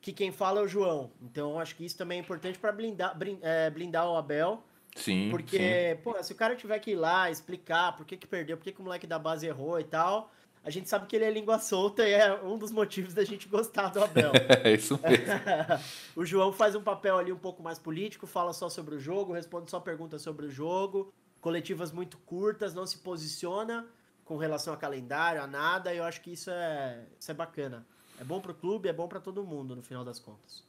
que 0.04 0.12
quem 0.12 0.34
fala 0.34 0.60
é 0.60 0.64
o 0.64 0.68
João. 0.68 1.10
Então 1.22 1.58
acho 1.58 1.76
que 1.78 1.86
isso 1.86 1.98
também 1.98 2.20
é 2.20 2.22
importante 2.22 2.60
para 2.60 2.74
blindar, 2.74 3.18
é, 3.42 3.70
blindar 3.70 4.08
o 4.08 4.18
Abel. 4.18 4.62
Sim. 4.98 5.30
Porque, 5.32 5.96
sim. 5.96 6.02
pô, 6.04 6.22
se 6.22 6.34
o 6.34 6.36
cara 6.36 6.56
tiver 6.56 6.78
que 6.80 6.92
ir 6.92 6.96
lá 6.96 7.32
explicar 7.32 7.96
por 7.96 8.06
que, 8.06 8.18
que 8.18 8.28
perdeu, 8.28 8.58
por 8.58 8.66
que, 8.66 8.74
que 8.74 8.82
o 8.82 8.84
moleque 8.84 9.08
da 9.08 9.18
base 9.18 9.48
errou 9.48 9.80
e 9.80 9.84
tal, 9.86 10.30
a 10.62 10.70
gente 10.70 10.90
sabe 10.90 11.08
que 11.08 11.16
ele 11.16 11.24
é 11.24 11.32
língua 11.32 11.58
solta 11.58 12.08
e 12.08 12.12
é 12.12 12.34
um 12.44 12.58
dos 12.58 12.70
motivos 12.70 13.14
da 13.14 13.24
gente 13.24 13.48
gostar 13.48 13.88
do 13.88 14.04
Abel. 14.04 14.34
é 14.62 14.74
isso 14.74 15.00
mesmo. 15.02 15.26
o 16.18 16.26
João 16.26 16.52
faz 16.52 16.76
um 16.76 16.84
papel 16.84 17.18
ali 17.18 17.32
um 17.32 17.40
pouco 17.40 17.64
mais 17.64 17.80
político, 17.80 18.28
fala 18.28 18.52
só 18.52 18.68
sobre 18.68 18.96
o 18.96 19.00
jogo, 19.00 19.32
responde 19.32 19.72
só 19.72 19.80
perguntas 19.80 20.22
sobre 20.22 20.48
o 20.48 20.52
jogo, 20.52 21.14
coletivas 21.40 21.94
muito 21.94 22.18
curtas, 22.18 22.74
não 22.74 22.86
se 22.86 22.98
posiciona 22.98 23.88
com 24.26 24.36
relação 24.36 24.74
a 24.74 24.78
calendário, 24.78 25.42
a 25.42 25.48
nada, 25.48 25.94
e 25.94 25.98
eu 25.98 26.04
acho 26.04 26.22
que 26.22 26.34
isso 26.34 26.52
é, 26.52 27.06
isso 27.18 27.32
é 27.32 27.34
bacana. 27.34 27.86
É 28.24 28.26
bom 28.26 28.40
para 28.40 28.54
o 28.54 28.56
clube, 28.56 28.88
é 28.88 28.94
bom 28.94 29.06
para 29.06 29.20
todo 29.20 29.44
mundo, 29.44 29.76
no 29.76 29.84
final 29.84 30.06
das 30.06 30.18
contas. 30.18 30.64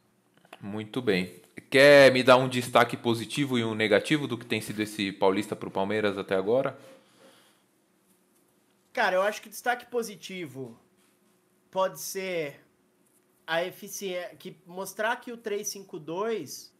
Muito 0.60 1.00
bem. 1.00 1.40
Quer 1.70 2.12
me 2.12 2.20
dar 2.20 2.36
um 2.36 2.48
destaque 2.48 2.96
positivo 2.96 3.56
e 3.56 3.64
um 3.64 3.76
negativo 3.76 4.26
do 4.26 4.36
que 4.36 4.44
tem 4.44 4.60
sido 4.60 4.82
esse 4.82 5.12
Paulista 5.12 5.54
para 5.54 5.68
o 5.68 5.70
Palmeiras 5.70 6.18
até 6.18 6.34
agora? 6.34 6.76
Cara, 8.92 9.14
eu 9.14 9.22
acho 9.22 9.40
que 9.40 9.48
destaque 9.48 9.86
positivo 9.86 10.76
pode 11.70 12.00
ser 12.00 12.60
a 13.46 13.64
eficiência. 13.64 14.34
que 14.36 14.56
mostrar 14.66 15.14
que 15.20 15.30
o 15.30 15.38
3-5-2, 15.38 16.72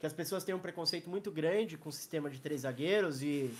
que 0.00 0.06
as 0.06 0.14
pessoas 0.14 0.44
têm 0.44 0.54
um 0.54 0.58
preconceito 0.58 1.10
muito 1.10 1.30
grande 1.30 1.76
com 1.76 1.90
o 1.90 1.92
sistema 1.92 2.30
de 2.30 2.40
três 2.40 2.62
zagueiros 2.62 3.22
e, 3.22 3.54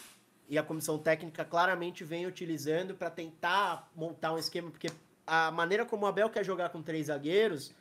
e 0.48 0.56
a 0.56 0.62
comissão 0.62 0.98
técnica 0.98 1.44
claramente 1.44 2.02
vem 2.02 2.26
utilizando 2.26 2.94
para 2.94 3.10
tentar 3.10 3.92
montar 3.94 4.32
um 4.32 4.38
esquema, 4.38 4.70
porque 4.70 4.88
a 5.26 5.50
maneira 5.50 5.84
como 5.84 6.04
o 6.04 6.08
Abel 6.08 6.30
quer 6.30 6.44
jogar 6.44 6.70
com 6.70 6.82
três 6.82 7.06
zagueiros 7.06 7.74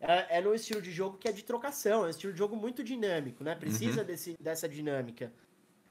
é, 0.00 0.38
é 0.38 0.40
no 0.40 0.54
estilo 0.54 0.80
de 0.80 0.90
jogo 0.90 1.18
que 1.18 1.28
é 1.28 1.32
de 1.32 1.42
trocação, 1.42 2.04
é 2.04 2.06
um 2.06 2.10
estilo 2.10 2.32
de 2.32 2.38
jogo 2.38 2.56
muito 2.56 2.82
dinâmico, 2.84 3.42
né? 3.42 3.54
Precisa 3.54 4.00
uhum. 4.00 4.06
desse, 4.06 4.36
dessa 4.40 4.68
dinâmica. 4.68 5.32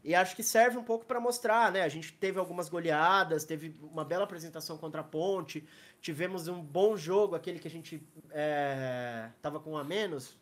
E 0.03 0.13
acho 0.13 0.35
que 0.35 0.43
serve 0.43 0.77
um 0.77 0.83
pouco 0.83 1.03
para 1.05 1.19
mostrar, 1.19 1.71
né? 1.71 1.81
A 1.81 1.89
gente 1.89 2.13
teve 2.13 2.37
algumas 2.37 2.69
goleadas, 2.69 3.43
teve 3.43 3.75
uma 3.81 4.05
bela 4.05 4.23
apresentação 4.23 4.77
contra 4.77 5.01
a 5.01 5.03
Ponte, 5.03 5.67
tivemos 5.99 6.47
um 6.47 6.61
bom 6.61 6.95
jogo, 6.95 7.35
aquele 7.35 7.57
que 7.57 7.67
a 7.67 7.71
gente 7.71 8.07
é, 8.29 9.29
tava 9.41 9.59
com 9.59 9.71
um 9.71 9.77
a 9.77 9.83
menos. 9.83 10.37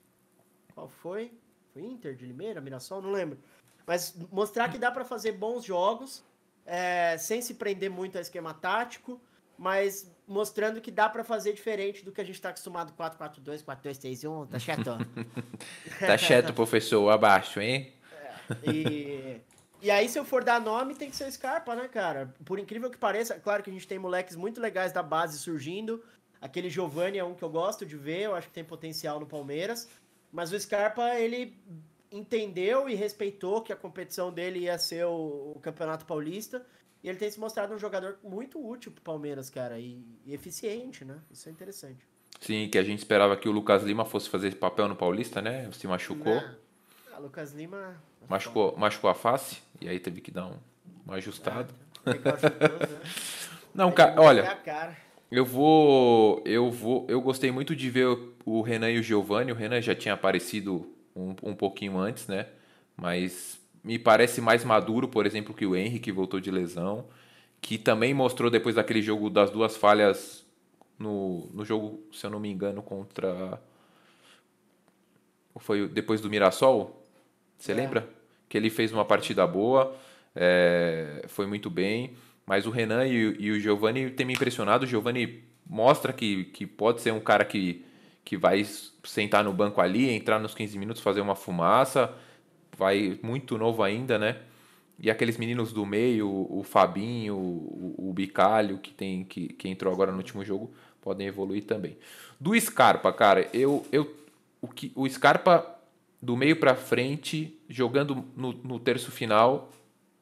Qual 0.74 0.90
foi? 0.90 1.32
Foi 1.72 1.82
Inter 1.82 2.14
de 2.14 2.26
Limeira, 2.26 2.60
Mirassol? 2.60 3.02
Não 3.02 3.12
lembro. 3.12 3.40
Mas 3.88 4.14
mostrar 4.30 4.70
que 4.70 4.78
dá 4.78 4.92
para 4.92 5.06
fazer 5.06 5.32
bons 5.32 5.64
jogos 5.64 6.26
é, 6.66 7.18
sem 7.18 7.42
se 7.42 7.54
prender 7.54 7.90
muito 7.90 8.18
a 8.18 8.22
esquema 8.22 8.54
tático 8.54 9.22
mas 9.64 10.14
mostrando 10.28 10.82
que 10.82 10.92
dá 10.92 11.08
para 11.08 11.24
fazer 11.24 11.54
diferente 11.54 12.04
do 12.04 12.12
que 12.12 12.20
a 12.20 12.24
gente 12.24 12.36
está 12.36 12.50
acostumado 12.50 12.92
4-4-2, 13.00 13.64
4-2-3-1, 13.64 14.50
tá 14.50 14.60
chato? 14.60 14.84
tá 16.02 16.18
chato, 16.18 16.52
professor, 16.54 17.10
abaixo, 17.10 17.62
hein? 17.62 17.94
É, 18.12 18.70
e, 18.70 19.42
e 19.82 19.90
aí, 19.90 20.10
se 20.10 20.20
eu 20.20 20.26
for 20.26 20.44
dar 20.44 20.60
nome, 20.60 20.96
tem 20.96 21.10
que 21.10 21.16
ser 21.16 21.30
o 21.30 21.32
Scarpa, 21.32 21.74
né, 21.76 21.88
cara? 21.88 22.34
Por 22.44 22.60
incrível 22.60 22.90
que 22.90 22.98
pareça, 22.98 23.40
claro 23.40 23.64
que 23.64 23.70
a 23.70 23.74
gente 23.74 23.88
tem 23.88 23.98
moleques 23.98 24.36
muito 24.36 24.60
legais 24.60 24.92
da 24.92 25.02
base 25.02 25.40
surgindo. 25.40 26.04
Aquele 26.42 26.70
Giovanni 26.70 27.18
é 27.18 27.24
um 27.24 27.34
que 27.34 27.44
eu 27.44 27.50
gosto 27.50 27.86
de 27.86 27.96
ver, 27.96 28.24
eu 28.24 28.36
acho 28.36 28.50
que 28.50 28.54
tem 28.54 28.66
potencial 28.66 29.18
no 29.18 29.26
Palmeiras. 29.26 29.88
Mas 30.30 30.52
o 30.52 30.60
Scarpa, 30.60 31.16
ele 31.16 31.58
entendeu 32.12 32.90
e 32.90 32.96
respeitou 32.96 33.62
que 33.62 33.72
a 33.72 33.78
competição 33.78 34.30
dele 34.30 34.60
ia 34.60 34.78
ser 34.78 35.06
o, 35.06 35.54
o 35.56 35.60
Campeonato 35.62 36.06
Paulista 36.06 36.66
e 37.04 37.10
ele 37.10 37.18
tem 37.18 37.30
se 37.30 37.40
mostrado 37.40 37.74
um 37.74 37.78
jogador 37.78 38.18
muito 38.24 38.66
útil 38.66 38.92
pro 38.92 39.02
Palmeiras, 39.02 39.50
cara, 39.50 39.78
e, 39.78 40.02
e, 40.26 40.34
eficiente, 40.34 41.04
né? 41.04 41.20
Isso 41.30 41.50
é 41.50 41.52
interessante. 41.52 42.08
Sim, 42.40 42.70
que 42.70 42.78
a 42.78 42.84
gente 42.84 43.00
esperava 43.00 43.36
que 43.36 43.48
o 43.50 43.52
Lucas 43.52 43.84
Lima 43.84 44.06
fosse 44.06 44.30
fazer 44.30 44.48
esse 44.48 44.58
papel 44.58 44.88
no 44.88 44.96
Paulista, 44.96 45.42
né? 45.42 45.70
Se 45.74 45.86
machucou. 45.86 46.42
Ah, 47.14 47.20
Lucas 47.20 47.52
Lima. 47.52 48.02
Machucou, 48.30 48.76
machucou 48.78 49.10
a 49.10 49.14
face 49.14 49.62
e 49.82 49.90
aí 49.90 50.00
teve 50.00 50.22
que 50.22 50.32
dar 50.32 50.48
um, 50.48 50.58
uma 51.06 51.16
ajustada. 51.16 51.74
É, 52.06 52.12
né? 52.12 52.20
Não, 53.76 53.92
cara, 53.92 54.22
olha. 54.22 54.58
Eu 55.30 55.46
vou, 55.46 56.42
eu 56.46 56.70
vou, 56.70 57.06
eu 57.10 57.20
gostei 57.22 57.52
muito 57.52 57.76
de 57.76 57.90
ver 57.90 58.08
o 58.46 58.62
Renan 58.62 58.92
e 58.92 59.00
o 59.00 59.04
Giovanni. 59.04 59.52
O 59.52 59.56
Renan 59.56 59.82
já 59.82 59.96
tinha 59.96 60.14
aparecido 60.14 60.94
um, 61.16 61.36
um 61.42 61.56
pouquinho 61.56 61.98
antes, 61.98 62.28
né? 62.28 62.48
Mas 62.96 63.60
me 63.84 64.00
parece 64.00 64.40
mais 64.40 64.64
maduro, 64.64 65.08
por 65.08 65.26
exemplo, 65.26 65.54
que 65.54 65.66
o 65.66 65.76
Henry, 65.76 66.00
que 66.00 66.12
voltou 66.12 66.40
de 66.40 66.50
lesão, 66.50 67.06
que 67.60 67.78
também 67.78 68.14
mostrou 68.14 68.50
depois 68.50 68.76
daquele 68.76 69.02
jogo 69.02 69.30
das 69.30 69.50
duas 69.50 69.76
falhas 69.76 70.46
no, 70.98 71.50
no 71.54 71.66
jogo, 71.66 72.02
se 72.12 72.26
eu 72.26 72.30
não 72.30 72.40
me 72.40 72.50
engano, 72.50 72.82
contra. 72.82 73.62
Foi 75.58 75.88
depois 75.88 76.22
do 76.22 76.30
Mirassol? 76.30 77.04
Você 77.58 77.72
é. 77.72 77.76
lembra? 77.76 78.10
Que 78.48 78.58
ele 78.58 78.70
fez 78.70 78.92
uma 78.92 79.06
partida 79.06 79.46
boa, 79.46 79.96
é, 80.36 81.26
foi 81.28 81.46
muito 81.46 81.70
bem. 81.70 82.16
Mas 82.46 82.66
o 82.66 82.70
Renan 82.70 83.06
e, 83.06 83.36
e 83.40 83.52
o 83.52 83.60
Giovanni 83.60 84.10
tem 84.12 84.26
me 84.26 84.34
impressionado. 84.34 84.86
O 84.86 84.88
Giovanni 84.88 85.44
mostra 85.66 86.12
que, 86.12 86.46
que 86.46 86.66
pode 86.66 87.02
ser 87.02 87.12
um 87.12 87.20
cara 87.20 87.46
que, 87.46 87.86
que 88.24 88.36
vai 88.36 88.66
sentar 89.04 89.44
no 89.44 89.54
banco 89.54 89.80
ali, 89.80 90.10
entrar 90.10 90.40
nos 90.40 90.54
15 90.54 90.78
minutos, 90.78 91.02
fazer 91.02 91.22
uma 91.22 91.36
fumaça. 91.36 92.14
Vai 92.78 93.20
muito 93.22 93.58
novo 93.58 93.84
ainda, 93.84 94.18
né? 94.18 94.38
E 95.00 95.10
aqueles 95.10 95.38
meninos 95.38 95.74
do 95.74 95.86
meio, 95.86 96.30
o 96.30 96.64
Fabinho, 96.64 97.36
o, 97.36 98.10
o 98.10 98.14
Bicalho, 98.14 98.78
que, 98.78 98.94
tem, 98.94 99.24
que, 99.24 99.50
que 99.50 99.68
entrou 99.68 99.92
agora 99.92 100.12
no 100.12 100.18
último 100.18 100.46
jogo, 100.46 100.72
podem 101.02 101.28
evoluir 101.28 101.64
também. 101.64 101.98
Do 102.40 102.60
Scarpa, 102.60 103.12
cara, 103.12 103.50
eu, 103.54 103.86
eu 103.92 104.16
o, 104.62 104.68
que, 104.68 104.92
o 104.96 105.08
Scarpa 105.10 105.78
do 106.22 106.38
meio 106.38 106.56
para 106.56 106.74
frente, 106.74 107.60
jogando 107.68 108.24
no, 108.36 108.54
no 108.54 108.80
terço 108.80 109.12
final, 109.12 109.70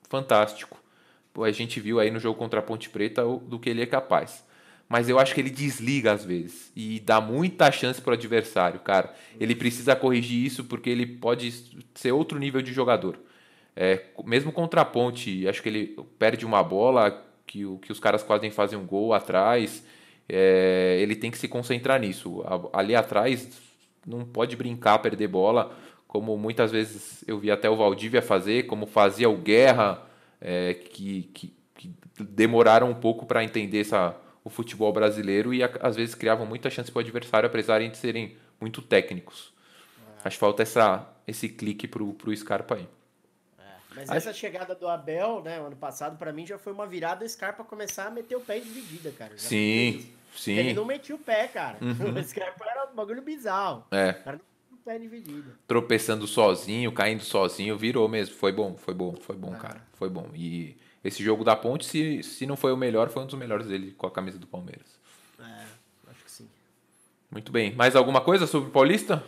fantástico. 0.09 0.81
A 1.39 1.51
gente 1.51 1.79
viu 1.79 1.99
aí 1.99 2.09
no 2.09 2.19
jogo 2.19 2.39
contra 2.39 2.59
a 2.59 2.63
Ponte 2.63 2.89
Preta 2.89 3.23
do 3.23 3.59
que 3.59 3.69
ele 3.69 3.83
é 3.83 3.85
capaz. 3.85 4.43
Mas 4.91 5.07
eu 5.07 5.17
acho 5.17 5.33
que 5.33 5.39
ele 5.39 5.49
desliga 5.49 6.11
às 6.11 6.25
vezes 6.25 6.69
e 6.75 6.99
dá 6.99 7.21
muita 7.21 7.71
chance 7.71 8.01
para 8.01 8.11
o 8.11 8.13
adversário, 8.13 8.81
cara. 8.81 9.15
Ele 9.39 9.55
precisa 9.55 9.95
corrigir 9.95 10.45
isso 10.45 10.65
porque 10.65 10.89
ele 10.89 11.05
pode 11.05 11.49
ser 11.95 12.11
outro 12.11 12.37
nível 12.37 12.61
de 12.61 12.73
jogador. 12.73 13.17
É, 13.73 14.07
mesmo 14.25 14.51
contra 14.51 14.81
a 14.81 14.85
Ponte, 14.85 15.47
acho 15.47 15.63
que 15.63 15.69
ele 15.69 15.97
perde 16.19 16.45
uma 16.45 16.61
bola 16.61 17.25
que, 17.47 17.63
que 17.77 17.89
os 17.89 18.01
caras 18.01 18.21
quase 18.21 18.51
fazem 18.51 18.77
um 18.77 18.85
gol 18.85 19.13
atrás. 19.13 19.81
É, 20.27 20.97
ele 20.99 21.15
tem 21.15 21.31
que 21.31 21.37
se 21.37 21.47
concentrar 21.47 21.97
nisso. 21.97 22.43
Ali 22.73 22.93
atrás 22.93 23.47
não 24.05 24.25
pode 24.25 24.57
brincar, 24.57 24.99
perder 24.99 25.29
bola, 25.29 25.73
como 26.05 26.37
muitas 26.37 26.69
vezes 26.69 27.23
eu 27.25 27.39
vi 27.39 27.49
até 27.49 27.69
o 27.69 27.77
Valdívia 27.77 28.21
fazer, 28.21 28.63
como 28.63 28.85
fazia 28.85 29.29
o 29.29 29.37
Guerra 29.37 30.05
é, 30.41 30.73
que, 30.73 31.29
que, 31.33 31.53
que, 31.77 31.95
demoraram 32.19 32.89
um 32.89 32.93
pouco 32.93 33.25
para 33.25 33.41
entender 33.41 33.79
essa, 33.79 34.17
o 34.43 34.49
futebol 34.49 34.91
brasileiro 34.91 35.53
e 35.53 35.61
às 35.63 35.95
vezes 35.95 36.15
criavam 36.15 36.45
muita 36.45 36.69
chance 36.69 36.91
para 36.91 36.99
o 36.99 37.01
adversário, 37.01 37.47
apesar 37.47 37.79
de 37.79 37.95
serem 37.97 38.35
muito 38.59 38.81
técnicos. 38.81 39.53
É. 40.23 40.27
Acho 40.27 40.35
que 40.35 40.39
falta 40.39 40.63
essa, 40.63 41.07
esse 41.27 41.49
clique 41.49 41.87
para 41.87 42.03
o 42.03 42.35
Scarpa 42.35 42.75
aí. 42.75 42.87
É. 43.59 43.63
Mas 43.95 44.09
Acho... 44.09 44.17
essa 44.17 44.33
chegada 44.33 44.73
do 44.73 44.87
Abel, 44.87 45.41
né, 45.43 45.59
ano 45.59 45.75
passado, 45.75 46.17
para 46.17 46.33
mim 46.33 46.45
já 46.45 46.57
foi 46.57 46.73
uma 46.73 46.87
virada 46.87 47.23
o 47.23 47.29
Scarpa 47.29 47.63
começar 47.63 48.07
a 48.07 48.11
meter 48.11 48.35
o 48.35 48.41
pé 48.41 48.57
em 48.57 48.61
dividida, 48.61 49.11
cara. 49.11 49.31
Já 49.37 49.49
sim, 49.49 50.09
sim. 50.35 50.53
Ele 50.53 50.73
não 50.73 50.85
metia 50.85 51.15
o 51.15 51.19
pé, 51.19 51.47
cara. 51.47 51.77
Uhum. 51.81 52.17
O 52.19 52.23
Scarpa 52.23 52.65
era 52.65 52.89
um 52.91 52.95
bagulho 52.95 53.21
bizarro. 53.21 53.85
É. 53.91 54.11
O 54.11 54.23
cara 54.23 54.37
não 54.37 54.51
pé 54.83 54.97
dividido. 54.97 55.55
Tropeçando 55.67 56.27
sozinho, 56.27 56.91
caindo 56.91 57.23
sozinho, 57.23 57.77
virou 57.77 58.07
mesmo. 58.09 58.35
Foi 58.35 58.51
bom, 58.51 58.75
foi 58.75 58.93
bom, 58.93 59.15
foi 59.15 59.35
bom, 59.35 59.53
ah. 59.53 59.57
cara. 59.57 59.81
Foi 59.93 60.09
bom. 60.09 60.29
E 60.33 60.75
esse 61.03 61.23
jogo 61.23 61.43
da 61.43 61.55
Ponte, 61.55 61.85
se, 61.85 62.21
se 62.23 62.45
não 62.45 62.55
foi 62.55 62.71
o 62.71 62.77
melhor, 62.77 63.09
foi 63.09 63.23
um 63.23 63.25
dos 63.25 63.35
melhores 63.35 63.67
dele 63.67 63.91
com 63.93 64.05
a 64.05 64.11
camisa 64.11 64.37
do 64.37 64.45
Palmeiras. 64.45 64.99
É, 65.39 65.65
acho 66.09 66.23
que 66.23 66.31
sim. 66.31 66.49
Muito 67.29 67.51
bem. 67.51 67.73
Mais 67.75 67.95
alguma 67.95 68.21
coisa 68.21 68.45
sobre 68.45 68.69
o 68.69 68.71
Paulista? 68.71 69.23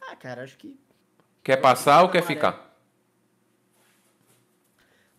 Ah, 0.00 0.16
cara, 0.16 0.42
acho 0.42 0.56
que. 0.56 0.78
Quer 1.42 1.56
passar 1.56 2.02
ou 2.02 2.10
quer 2.10 2.22
ficar? 2.22 2.70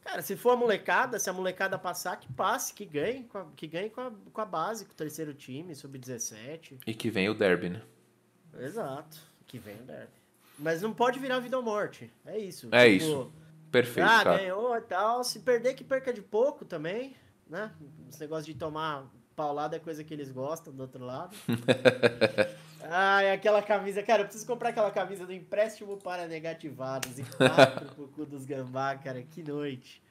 Cara, 0.03 0.21
se 0.21 0.35
for 0.35 0.51
a 0.51 0.55
molecada, 0.55 1.17
se 1.17 1.29
a 1.29 1.33
molecada 1.33 1.79
passar, 1.79 2.17
que 2.17 2.31
passe, 2.33 2.73
que 2.73 2.85
ganhe, 2.85 3.27
que 3.55 3.65
ganhe 3.65 3.89
com 3.89 4.01
a, 4.01 4.11
com 4.33 4.41
a 4.41 4.45
base, 4.45 4.85
com 4.85 4.91
o 4.91 4.95
terceiro 4.95 5.33
time, 5.33 5.73
sub-17. 5.73 6.79
E 6.85 6.93
que 6.93 7.09
vem 7.09 7.29
o 7.29 7.33
derby, 7.33 7.69
né? 7.69 7.81
Exato. 8.59 9.17
Que 9.47 9.57
vem 9.57 9.75
o 9.75 9.83
derby. 9.83 10.11
Mas 10.59 10.81
não 10.81 10.93
pode 10.93 11.17
virar 11.17 11.39
vida 11.39 11.57
ou 11.57 11.63
morte. 11.63 12.11
É 12.25 12.37
isso. 12.37 12.67
É 12.71 12.91
tipo, 12.91 13.03
isso. 13.03 13.33
Perfeito. 13.71 14.07
Ah, 14.07 14.23
cara. 14.23 14.37
ganhou 14.37 14.75
e 14.77 14.81
tal. 14.81 15.23
Se 15.23 15.39
perder, 15.39 15.73
que 15.73 15.83
perca 15.83 16.11
de 16.13 16.21
pouco 16.21 16.65
também. 16.65 17.15
Né? 17.49 17.71
Esse 18.09 18.19
negócio 18.19 18.45
de 18.45 18.57
tomar 18.57 19.05
paulada 19.35 19.75
é 19.75 19.79
coisa 19.79 20.03
que 20.03 20.13
eles 20.13 20.31
gostam 20.31 20.73
do 20.73 20.81
outro 20.81 21.03
lado. 21.05 21.35
Ai, 22.83 23.31
aquela 23.31 23.61
camisa. 23.61 24.03
Cara, 24.03 24.21
eu 24.21 24.25
preciso 24.25 24.45
comprar 24.45 24.69
aquela 24.69 24.91
camisa 24.91 25.25
do 25.25 25.33
empréstimo 25.33 25.97
para 25.97 26.27
negativados 26.27 27.17
e 27.19 27.23
quatro 27.23 27.85
pro 27.95 28.07
cu 28.07 28.25
dos 28.25 28.45
gambá, 28.45 28.95
cara. 28.95 29.21
Que 29.23 29.41
noite. 29.43 30.01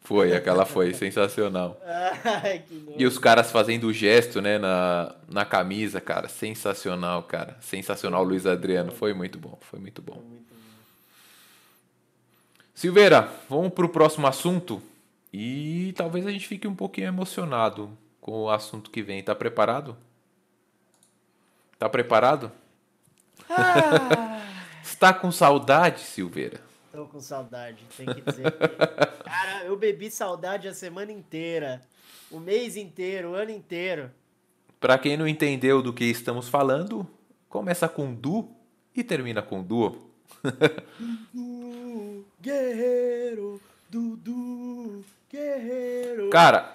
Foi, 0.00 0.34
aquela 0.34 0.64
foi 0.66 0.92
sensacional. 0.94 1.80
Ai, 2.24 2.64
e 2.96 3.06
os 3.06 3.18
caras 3.18 3.52
fazendo 3.52 3.86
o 3.86 3.92
gesto, 3.92 4.40
né, 4.40 4.58
na, 4.58 5.14
na 5.28 5.44
camisa, 5.44 6.00
cara, 6.00 6.28
sensacional, 6.28 7.22
cara. 7.22 7.56
Sensacional, 7.60 8.24
Luiz 8.24 8.44
Adriano. 8.44 8.90
Foi 8.90 9.14
muito 9.14 9.38
bom, 9.38 9.56
foi 9.60 9.78
muito 9.78 10.02
bom. 10.02 10.20
Silveira, 12.74 13.28
vamos 13.48 13.72
para 13.72 13.84
o 13.84 13.88
próximo 13.88 14.26
assunto 14.26 14.82
e 15.32 15.92
talvez 15.96 16.26
a 16.26 16.30
gente 16.30 16.48
fique 16.48 16.66
um 16.66 16.74
pouquinho 16.74 17.08
emocionado 17.08 17.96
com 18.20 18.44
o 18.44 18.50
assunto 18.50 18.90
que 18.90 19.02
vem. 19.02 19.22
Tá 19.22 19.34
preparado? 19.34 19.96
Tá 21.78 21.88
preparado? 21.88 22.50
Ah. 23.48 24.40
Está 24.82 25.12
com 25.12 25.30
saudade, 25.30 26.00
Silveira? 26.00 26.60
Tô 26.90 27.06
com 27.06 27.20
saudade, 27.20 27.84
tem 27.96 28.06
que 28.06 28.20
dizer. 28.20 28.50
cara, 29.24 29.64
eu 29.64 29.76
bebi 29.76 30.10
saudade 30.10 30.66
a 30.66 30.74
semana 30.74 31.12
inteira, 31.12 31.80
o 32.30 32.38
mês 32.40 32.76
inteiro, 32.76 33.30
o 33.30 33.34
ano 33.34 33.50
inteiro. 33.50 34.10
Para 34.80 34.98
quem 34.98 35.16
não 35.16 35.28
entendeu 35.28 35.80
do 35.80 35.92
que 35.92 36.04
estamos 36.04 36.48
falando, 36.48 37.06
começa 37.48 37.88
com 37.88 38.12
Du 38.12 38.50
e 38.94 39.04
termina 39.04 39.40
com 39.40 39.62
Duo. 39.62 40.11
Dudu, 40.42 42.24
guerreiro, 42.40 43.60
Dudu, 43.88 45.04
guerreiro. 45.30 46.30
Cara, 46.30 46.74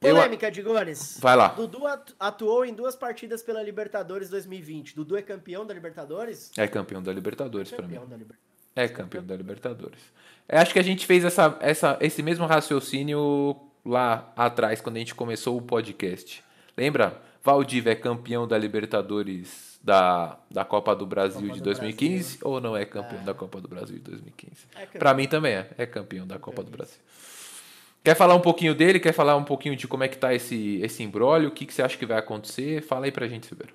polêmica 0.00 0.46
eu... 0.46 0.50
de 0.50 0.62
goles. 0.62 1.18
Vai 1.20 1.36
lá. 1.36 1.48
Dudu 1.48 1.82
atuou 2.18 2.64
em 2.64 2.72
duas 2.72 2.96
partidas 2.96 3.42
pela 3.42 3.62
Libertadores 3.62 4.30
2020. 4.30 4.94
Dudu 4.94 5.16
é 5.16 5.22
campeão 5.22 5.66
da 5.66 5.74
Libertadores? 5.74 6.50
É 6.56 6.66
campeão 6.66 7.02
da 7.02 7.12
Libertadores 7.12 7.72
é 7.72 7.76
para 7.76 7.86
mim. 7.86 7.94
Da 7.94 8.16
Libertadores. 8.16 8.46
É 8.74 8.88
campeão 8.88 9.24
da 9.24 9.36
Libertadores. 9.36 10.00
Eu 10.48 10.58
acho 10.58 10.72
que 10.72 10.78
a 10.78 10.82
gente 10.82 11.06
fez 11.06 11.24
essa, 11.24 11.56
essa, 11.60 11.98
esse 12.00 12.22
mesmo 12.22 12.46
raciocínio 12.46 13.56
lá 13.84 14.32
atrás, 14.36 14.80
quando 14.80 14.96
a 14.96 14.98
gente 14.98 15.14
começou 15.14 15.56
o 15.56 15.62
podcast. 15.62 16.42
Lembra? 16.76 17.20
Valdívia 17.42 17.92
é 17.92 17.94
campeão 17.94 18.46
da 18.46 18.58
Libertadores 18.58 19.75
da, 19.86 20.36
da 20.50 20.64
Copa 20.64 20.96
do 20.96 21.06
Brasil 21.06 21.42
Copa 21.42 21.54
de 21.54 21.62
2015 21.62 22.38
Brasil. 22.38 22.38
ou 22.42 22.60
não 22.60 22.76
é 22.76 22.84
campeão 22.84 23.20
é. 23.20 23.24
da 23.24 23.32
Copa 23.32 23.60
do 23.60 23.68
Brasil 23.68 23.96
de 23.98 24.02
2015? 24.02 24.66
É 24.74 24.86
Para 24.98 25.14
mim 25.14 25.28
também 25.28 25.54
é. 25.54 25.70
É 25.78 25.86
campeão 25.86 26.26
da 26.26 26.40
Copa 26.40 26.64
do 26.64 26.72
Brasil. 26.72 26.98
Quer 28.02 28.16
falar 28.16 28.34
um 28.34 28.40
pouquinho 28.40 28.74
dele? 28.74 28.98
Quer 28.98 29.12
falar 29.12 29.36
um 29.36 29.44
pouquinho 29.44 29.76
de 29.76 29.86
como 29.86 30.02
é 30.02 30.08
que 30.08 30.18
tá 30.18 30.34
esse, 30.34 30.80
esse 30.82 31.04
embrólio? 31.04 31.50
O 31.50 31.52
que, 31.52 31.64
que 31.64 31.72
você 31.72 31.82
acha 31.82 31.96
que 31.96 32.04
vai 32.04 32.18
acontecer? 32.18 32.82
Fala 32.82 33.06
aí 33.06 33.12
pra 33.12 33.28
gente, 33.28 33.46
Silveiro. 33.46 33.72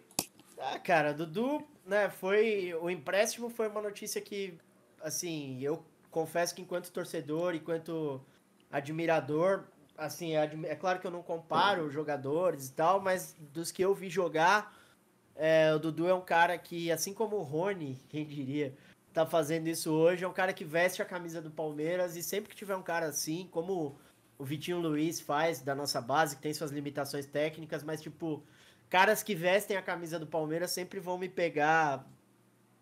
Ah, 0.60 0.78
cara, 0.80 1.14
Dudu, 1.14 1.66
né, 1.86 2.10
foi... 2.10 2.74
O 2.82 2.90
empréstimo 2.90 3.50
foi 3.50 3.70
uma 3.70 3.82
notícia 3.82 4.20
que 4.20 4.58
assim, 5.02 5.62
eu 5.62 5.82
confesso 6.12 6.54
que 6.54 6.62
enquanto 6.62 6.92
torcedor, 6.92 7.56
enquanto 7.56 8.22
admirador, 8.70 9.64
assim, 9.98 10.36
é, 10.36 10.52
é 10.66 10.76
claro 10.76 11.00
que 11.00 11.08
eu 11.08 11.12
não 11.12 11.24
comparo 11.24 11.90
jogadores 11.90 12.68
e 12.68 12.74
tal, 12.74 13.00
mas 13.00 13.34
dos 13.40 13.72
que 13.72 13.82
eu 13.82 13.96
vi 13.96 14.10
jogar, 14.10 14.76
é, 15.36 15.74
o 15.74 15.80
Dudu 15.80 16.08
é 16.08 16.14
um 16.14 16.22
cara 16.22 16.58
que, 16.58 16.92
assim 16.92 17.14
como 17.14 17.38
o 17.38 17.44
Rony, 17.44 18.00
quem 18.10 18.26
diria, 18.26 18.76
tá 19.14 19.26
fazendo 19.26 19.68
isso 19.68 19.92
hoje, 19.92 20.24
é 20.24 20.28
um 20.28 20.34
cara 20.34 20.54
que 20.54 20.64
veste 20.64 21.02
a 21.02 21.06
camisa 21.06 21.42
do 21.42 21.52
Palmeiras 21.52 22.16
e 22.16 22.24
sempre 22.24 22.50
que 22.50 22.56
tiver 22.56 22.76
um 22.76 22.84
cara 22.84 23.08
assim, 23.08 23.48
como 23.52 23.98
o 24.38 24.44
Vitinho 24.44 24.80
Luiz 24.80 25.20
faz 25.20 25.62
da 25.62 25.76
nossa 25.76 26.02
base, 26.02 26.36
que 26.36 26.42
tem 26.42 26.54
suas 26.54 26.72
limitações 26.72 27.26
técnicas, 27.26 27.84
mas 27.84 28.02
tipo, 28.02 28.44
caras 28.90 29.22
que 29.22 29.36
vestem 29.36 29.78
a 29.78 29.82
camisa 29.82 30.18
do 30.18 30.28
Palmeiras 30.28 30.72
sempre 30.72 31.00
vão 31.00 31.18
me 31.18 31.30
pegar 31.30 32.08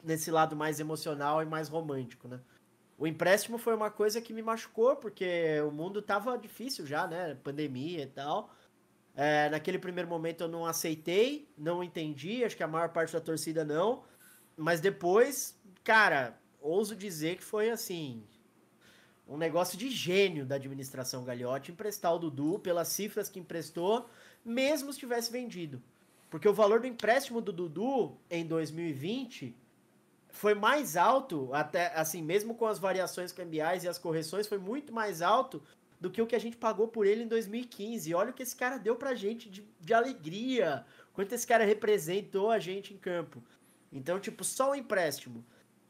nesse 0.03 0.31
lado 0.31 0.55
mais 0.55 0.79
emocional 0.79 1.41
e 1.41 1.45
mais 1.45 1.67
romântico, 1.67 2.27
né? 2.27 2.39
O 2.97 3.07
empréstimo 3.07 3.57
foi 3.57 3.73
uma 3.75 3.89
coisa 3.89 4.19
que 4.19 4.33
me 4.33 4.41
machucou, 4.41 4.95
porque 4.97 5.61
o 5.61 5.71
mundo 5.71 6.01
tava 6.01 6.37
difícil 6.37 6.85
já, 6.85 7.07
né? 7.07 7.37
Pandemia 7.43 8.03
e 8.03 8.07
tal. 8.07 8.53
É, 9.21 9.49
naquele 9.49 9.77
primeiro 9.77 10.07
momento 10.07 10.45
eu 10.45 10.47
não 10.47 10.65
aceitei, 10.65 11.45
não 11.57 11.83
entendi, 11.83 12.41
acho 12.45 12.55
que 12.55 12.63
a 12.63 12.67
maior 12.67 12.87
parte 12.87 13.11
da 13.11 13.19
torcida 13.19 13.65
não. 13.65 14.05
Mas 14.55 14.79
depois, 14.79 15.59
cara, 15.83 16.39
ouso 16.61 16.95
dizer 16.95 17.35
que 17.35 17.43
foi 17.43 17.69
assim 17.69 18.23
um 19.27 19.35
negócio 19.35 19.77
de 19.77 19.89
gênio 19.89 20.45
da 20.45 20.55
administração 20.55 21.25
Gagliotti 21.25 21.69
emprestar 21.69 22.15
o 22.15 22.17
Dudu 22.17 22.59
pelas 22.59 22.87
cifras 22.87 23.27
que 23.27 23.41
emprestou, 23.41 24.09
mesmo 24.43 24.93
se 24.93 24.99
tivesse 24.99 25.29
vendido. 25.29 25.83
Porque 26.29 26.47
o 26.47 26.53
valor 26.53 26.79
do 26.79 26.87
empréstimo 26.87 27.41
do 27.41 27.51
Dudu 27.51 28.17
em 28.29 28.47
2020 28.47 29.53
foi 30.29 30.53
mais 30.53 30.95
alto, 30.95 31.53
até 31.53 31.87
assim, 31.93 32.21
mesmo 32.21 32.55
com 32.55 32.65
as 32.65 32.79
variações 32.79 33.33
cambiais 33.33 33.83
e 33.83 33.89
as 33.89 33.99
correções, 33.99 34.47
foi 34.47 34.59
muito 34.59 34.93
mais 34.93 35.21
alto 35.21 35.61
do 35.99 36.09
que 36.09 36.21
o 36.21 36.27
que 36.27 36.35
a 36.35 36.39
gente 36.39 36.57
pagou 36.57 36.87
por 36.87 37.05
ele 37.05 37.23
em 37.23 37.27
2015. 37.27 38.09
E 38.09 38.13
olha 38.13 38.31
o 38.31 38.33
que 38.33 38.43
esse 38.43 38.55
cara 38.55 38.77
deu 38.77 38.95
pra 38.95 39.13
gente 39.13 39.49
de, 39.49 39.67
de 39.79 39.93
alegria, 39.93 40.85
quanto 41.13 41.33
esse 41.33 41.45
cara 41.45 41.65
representou 41.65 42.49
a 42.49 42.59
gente 42.59 42.93
em 42.93 42.97
campo. 42.97 43.43
Então, 43.91 44.19
tipo, 44.19 44.43
só 44.43 44.71
o 44.71 44.75
empréstimo. 44.75 45.43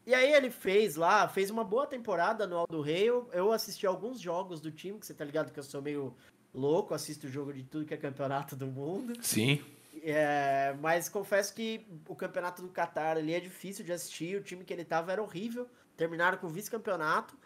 E 0.06 0.14
aí 0.14 0.32
ele 0.32 0.50
fez 0.50 0.96
lá, 0.96 1.28
fez 1.28 1.50
uma 1.50 1.62
boa 1.62 1.86
temporada 1.86 2.46
no 2.46 2.56
Aldo 2.56 2.80
Rei. 2.80 3.04
Eu, 3.04 3.28
eu 3.32 3.52
assisti 3.52 3.86
alguns 3.86 4.18
jogos 4.20 4.60
do 4.60 4.70
time, 4.70 4.98
que 4.98 5.06
você 5.06 5.14
tá 5.14 5.24
ligado 5.24 5.52
que 5.52 5.60
eu 5.60 5.64
sou 5.64 5.82
meio 5.82 6.14
louco, 6.52 6.94
assisto 6.94 7.26
o 7.26 7.30
jogo 7.30 7.52
de 7.52 7.62
tudo 7.62 7.84
que 7.84 7.94
é 7.94 7.96
campeonato 7.96 8.56
do 8.56 8.66
mundo. 8.66 9.12
Sim. 9.22 9.62
É, 10.02 10.74
mas 10.80 11.08
confesso 11.08 11.54
que 11.54 11.86
o 12.08 12.16
campeonato 12.16 12.62
do 12.62 12.68
Qatar 12.68 13.16
ali 13.16 13.34
é 13.34 13.40
difícil 13.40 13.84
de 13.84 13.92
assistir. 13.92 14.36
O 14.36 14.42
time 14.42 14.64
que 14.64 14.72
ele 14.72 14.84
tava 14.84 15.12
era 15.12 15.22
horrível. 15.22 15.68
Terminaram 15.96 16.38
com 16.38 16.48
vice-campeonato. 16.48 17.36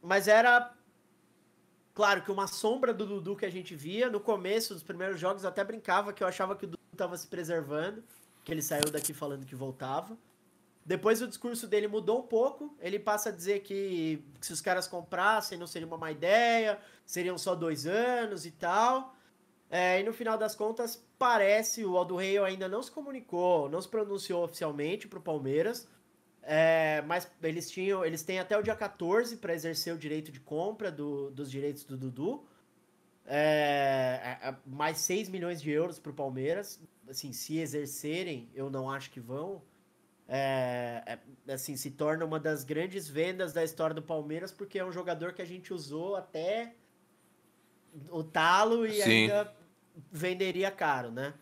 Mas 0.00 0.28
era. 0.28 0.72
Claro 1.94 2.22
que 2.22 2.30
uma 2.30 2.46
sombra 2.46 2.92
do 2.94 3.06
Dudu 3.06 3.36
que 3.36 3.44
a 3.44 3.50
gente 3.50 3.74
via. 3.74 4.08
No 4.08 4.20
começo 4.20 4.72
dos 4.72 4.82
primeiros 4.82 5.20
jogos 5.20 5.42
eu 5.42 5.48
até 5.48 5.62
brincava 5.62 6.12
que 6.12 6.22
eu 6.22 6.26
achava 6.26 6.56
que 6.56 6.64
o 6.64 6.68
Dudu 6.68 6.82
tava 6.96 7.16
se 7.16 7.26
preservando. 7.26 8.02
Que 8.44 8.52
ele 8.52 8.62
saiu 8.62 8.90
daqui 8.90 9.12
falando 9.12 9.46
que 9.46 9.54
voltava. 9.54 10.16
Depois 10.84 11.22
o 11.22 11.28
discurso 11.28 11.66
dele 11.66 11.86
mudou 11.86 12.20
um 12.20 12.26
pouco. 12.26 12.74
Ele 12.80 12.98
passa 12.98 13.28
a 13.28 13.32
dizer 13.32 13.60
que, 13.60 14.24
que 14.40 14.46
se 14.46 14.52
os 14.52 14.60
caras 14.60 14.88
comprassem 14.88 15.58
não 15.58 15.66
seria 15.66 15.86
uma 15.86 15.98
má 15.98 16.10
ideia, 16.10 16.78
seriam 17.06 17.38
só 17.38 17.54
dois 17.54 17.86
anos 17.86 18.46
e 18.46 18.50
tal. 18.50 19.14
É, 19.70 20.00
e 20.00 20.02
no 20.02 20.12
final 20.12 20.36
das 20.36 20.54
contas, 20.54 21.02
parece, 21.18 21.84
o 21.84 21.96
Aldo 21.96 22.16
Rei 22.16 22.36
ainda 22.38 22.68
não 22.68 22.82
se 22.82 22.90
comunicou, 22.90 23.70
não 23.70 23.80
se 23.80 23.88
pronunciou 23.88 24.44
oficialmente 24.44 25.08
para 25.08 25.18
o 25.18 25.22
Palmeiras, 25.22 25.88
é, 26.42 27.02
mas 27.02 27.30
eles 27.42 27.70
tinham, 27.70 28.04
eles 28.04 28.22
têm 28.22 28.38
até 28.40 28.58
o 28.58 28.62
dia 28.62 28.74
14 28.74 29.36
para 29.36 29.54
exercer 29.54 29.94
o 29.94 29.98
direito 29.98 30.32
de 30.32 30.40
compra 30.40 30.90
do, 30.90 31.30
dos 31.30 31.50
direitos 31.50 31.84
do 31.84 31.96
Dudu. 31.96 32.44
É, 33.24 34.38
é, 34.42 34.48
é 34.48 34.56
mais 34.66 34.98
6 34.98 35.28
milhões 35.28 35.62
de 35.62 35.70
euros 35.70 35.98
para 35.98 36.10
o 36.10 36.14
Palmeiras. 36.14 36.80
Assim, 37.08 37.32
se 37.32 37.58
exercerem, 37.58 38.50
eu 38.54 38.68
não 38.68 38.90
acho 38.90 39.10
que 39.10 39.20
vão. 39.20 39.62
É, 40.28 41.18
assim, 41.48 41.76
se 41.76 41.90
torna 41.90 42.24
uma 42.24 42.40
das 42.40 42.64
grandes 42.64 43.08
vendas 43.08 43.52
da 43.52 43.62
história 43.62 43.94
do 43.94 44.02
Palmeiras, 44.02 44.50
porque 44.50 44.78
é 44.78 44.84
um 44.84 44.92
jogador 44.92 45.34
que 45.34 45.42
a 45.42 45.44
gente 45.44 45.72
usou 45.72 46.16
até 46.16 46.74
o 48.10 48.24
talo 48.24 48.86
e 48.86 49.02
Sim. 49.02 49.10
ainda 49.10 49.54
venderia 50.10 50.70
caro, 50.70 51.10
né? 51.10 51.34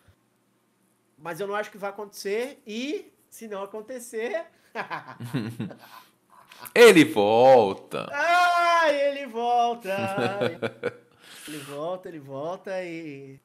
Mas 1.16 1.38
eu 1.40 1.46
não 1.46 1.54
acho 1.54 1.70
que 1.70 1.78
vai 1.78 1.90
acontecer 1.90 2.60
e 2.66 3.12
se 3.30 3.46
não 3.46 3.62
acontecer, 3.62 4.44
ele 6.74 7.04
volta. 7.04 8.08
Ah, 8.12 8.92
ele 8.92 9.26
volta. 9.26 9.90
ele 11.48 11.58
volta, 11.58 12.08
ele 12.08 12.18
volta 12.18 12.82
e 12.82 13.40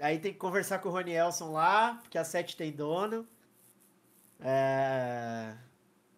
aí 0.00 0.18
tem 0.18 0.32
que 0.32 0.38
conversar 0.38 0.78
com 0.78 0.88
o 0.88 0.92
Rony 0.92 1.12
Elson 1.12 1.52
lá, 1.52 1.98
porque 2.02 2.18
a 2.18 2.24
sete 2.24 2.56
tem 2.56 2.72
dono. 2.72 3.26
É... 4.40 5.54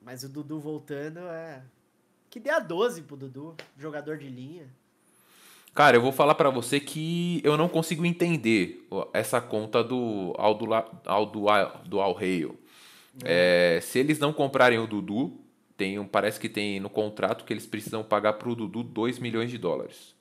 Mas 0.03 0.24
o 0.24 0.29
Dudu 0.29 0.61
voltando 0.61 1.20
é 1.20 1.62
que 2.31 2.38
dê 2.38 2.50
a 2.50 2.61
12 2.61 3.03
pro 3.03 3.16
Dudu, 3.16 3.57
jogador 3.76 4.16
de 4.16 4.29
linha. 4.29 4.68
Cara, 5.74 5.96
eu 5.96 6.00
vou 6.00 6.12
falar 6.12 6.35
para 6.35 6.48
você 6.48 6.79
que 6.79 7.40
eu 7.44 7.57
não 7.57 7.68
consigo 7.68 8.07
entender 8.07 8.87
essa 9.12 9.40
conta 9.40 9.83
do 9.83 10.33
Aldo, 10.37 10.66
Aldo, 11.05 11.44
do 11.87 12.00
Al 12.00 12.12
Reio. 12.12 12.59
É, 13.25 13.81
se 13.83 13.99
eles 13.99 14.18
não 14.18 14.33
comprarem 14.33 14.79
o 14.79 14.87
Dudu, 14.87 15.40
tem 15.77 15.99
um, 15.99 16.07
parece 16.07 16.38
que 16.38 16.49
tem 16.49 16.79
no 16.79 16.90
contrato 16.90 17.44
que 17.44 17.53
eles 17.53 17.66
precisam 17.66 18.03
pagar 18.03 18.35
pro 18.35 18.55
Dudu 18.55 18.83
2 18.83 19.18
milhões 19.18 19.51
de 19.51 19.59
dólares. 19.59 20.14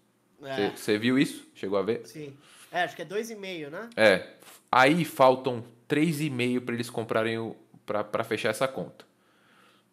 Você 0.76 0.94
é. 0.94 0.98
viu 0.98 1.20
isso? 1.20 1.48
Chegou 1.54 1.78
a 1.78 1.82
ver? 1.82 2.06
Sim. 2.06 2.34
É, 2.72 2.84
acho 2.84 2.96
que 2.96 3.02
é 3.02 3.06
2,5, 3.06 3.70
né? 3.70 3.90
É. 3.96 4.28
Aí 4.72 5.04
faltam 5.04 5.64
3,5 5.90 6.62
para 6.62 6.76
eles 6.76 6.90
comprarem 6.90 7.56
para 7.86 8.24
fechar 8.24 8.50
essa 8.50 8.68
conta. 8.68 9.06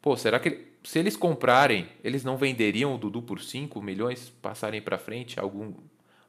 Pô, 0.00 0.16
será 0.16 0.38
que 0.38 0.66
se 0.84 1.00
eles 1.00 1.16
comprarem, 1.16 1.88
eles 2.04 2.22
não 2.22 2.36
venderiam 2.36 2.94
o 2.94 2.98
Dudu 2.98 3.20
por 3.22 3.40
5 3.40 3.82
milhões, 3.82 4.30
passarem 4.40 4.80
para 4.80 4.98
frente 4.98 5.40
algum, 5.40 5.72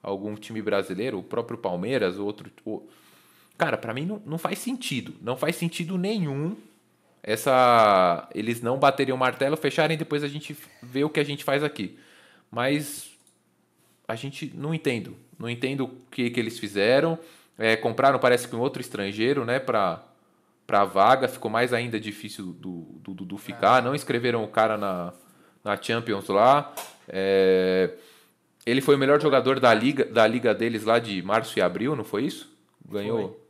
algum 0.02 0.34
time 0.34 0.62
brasileiro, 0.64 1.20
o 1.20 1.24
próprio 1.24 1.60
Palmeiras, 1.60 2.18
outro. 2.18 2.50
O... 2.66 2.88
Cara, 3.58 3.78
para 3.78 3.94
mim 3.94 4.06
não, 4.06 4.22
não 4.26 4.38
faz 4.38 4.60
sentido. 4.60 5.16
Não 5.22 5.36
faz 5.36 5.56
sentido 5.56 5.98
nenhum 5.98 6.56
essa 7.28 8.30
eles 8.34 8.62
não 8.62 8.80
baterem 8.80 9.14
o 9.14 9.18
martelo, 9.18 9.58
fecharem 9.58 9.98
depois 9.98 10.24
a 10.24 10.30
gente 10.30 10.56
vê 10.82 11.04
o 11.04 11.10
que 11.10 11.20
a 11.20 11.26
gente 11.26 11.44
faz 11.44 11.62
aqui. 11.62 12.00
Mas 12.50 13.12
a 14.08 14.16
gente 14.16 14.54
não 14.56 14.74
entendo. 14.74 15.18
Não 15.38 15.50
entendo 15.50 15.84
o 15.84 15.90
que, 16.10 16.30
que 16.30 16.40
eles 16.40 16.58
fizeram. 16.58 17.20
É, 17.58 17.76
compraram, 17.76 18.18
parece 18.18 18.48
que 18.48 18.56
um 18.56 18.60
outro 18.60 18.80
estrangeiro, 18.82 19.44
né, 19.44 19.60
para 19.60 20.04
para 20.66 20.82
a 20.82 20.86
vaga, 20.86 21.30
ficou 21.30 21.50
mais 21.50 21.72
ainda 21.72 21.98
difícil 21.98 22.48
do 22.48 23.00
Dudu 23.00 23.14
do, 23.14 23.26
do 23.26 23.38
ficar. 23.38 23.82
Não 23.82 23.96
escreveram 23.96 24.44
o 24.44 24.50
cara 24.50 24.78
na, 24.78 25.14
na 25.64 25.82
Champions 25.82 26.28
lá. 26.28 26.74
É, 27.08 27.92
ele 28.66 28.82
foi 28.82 28.96
o 28.96 28.98
melhor 28.98 29.22
jogador 29.22 29.62
da 29.62 29.74
liga, 29.74 30.04
da 30.04 30.28
liga 30.28 30.54
deles 30.54 30.84
lá 30.84 31.00
de 31.00 31.22
março 31.22 31.58
e 31.58 31.62
abril, 31.62 31.96
não 31.96 32.04
foi 32.04 32.26
isso? 32.26 32.54
Ganhou. 32.86 33.47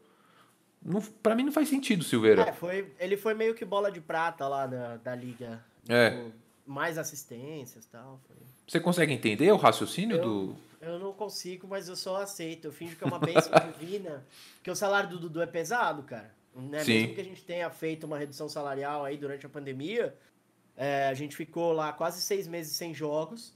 Não, 0.87 1.01
pra 1.01 1.35
mim 1.35 1.43
não 1.43 1.51
faz 1.51 1.67
sentido, 1.67 2.01
Silveira. 2.01 2.43
É, 2.43 2.53
foi, 2.53 2.93
ele 2.97 3.17
foi 3.17 3.33
meio 3.33 3.53
que 3.53 3.65
bola 3.65 3.91
de 3.91 3.99
prata 3.99 4.47
lá 4.47 4.65
da, 4.65 4.95
da 4.95 5.13
liga. 5.13 5.61
É. 5.87 6.11
Tipo, 6.11 6.31
mais 6.65 6.97
assistências 6.97 7.83
e 7.83 7.89
tal. 7.89 8.21
Foi. 8.25 8.37
Você 8.65 8.79
consegue 8.79 9.13
entender 9.13 9.51
o 9.51 9.57
raciocínio 9.57 10.15
eu, 10.15 10.21
do. 10.21 10.55
Eu 10.79 10.97
não 10.97 11.11
consigo, 11.11 11.67
mas 11.67 11.89
eu 11.89 11.95
só 11.97 12.21
aceito. 12.21 12.65
Eu 12.65 12.71
fingo 12.71 12.95
que 12.95 13.03
é 13.03 13.07
uma 13.07 13.19
bênção 13.19 13.51
divina. 13.77 14.25
Porque 14.55 14.71
o 14.71 14.75
salário 14.75 15.09
do 15.09 15.19
Dudu 15.19 15.41
é 15.41 15.45
pesado, 15.45 16.03
cara. 16.03 16.33
Né? 16.55 16.81
Sim. 16.85 16.93
Mesmo 16.93 17.15
que 17.15 17.21
a 17.21 17.25
gente 17.25 17.43
tenha 17.43 17.69
feito 17.69 18.05
uma 18.05 18.17
redução 18.17 18.47
salarial 18.47 19.03
aí 19.03 19.17
durante 19.17 19.45
a 19.45 19.49
pandemia, 19.49 20.15
é, 20.77 21.07
a 21.07 21.13
gente 21.13 21.35
ficou 21.35 21.73
lá 21.73 21.91
quase 21.91 22.21
seis 22.21 22.47
meses 22.47 22.77
sem 22.77 22.93
jogos 22.93 23.53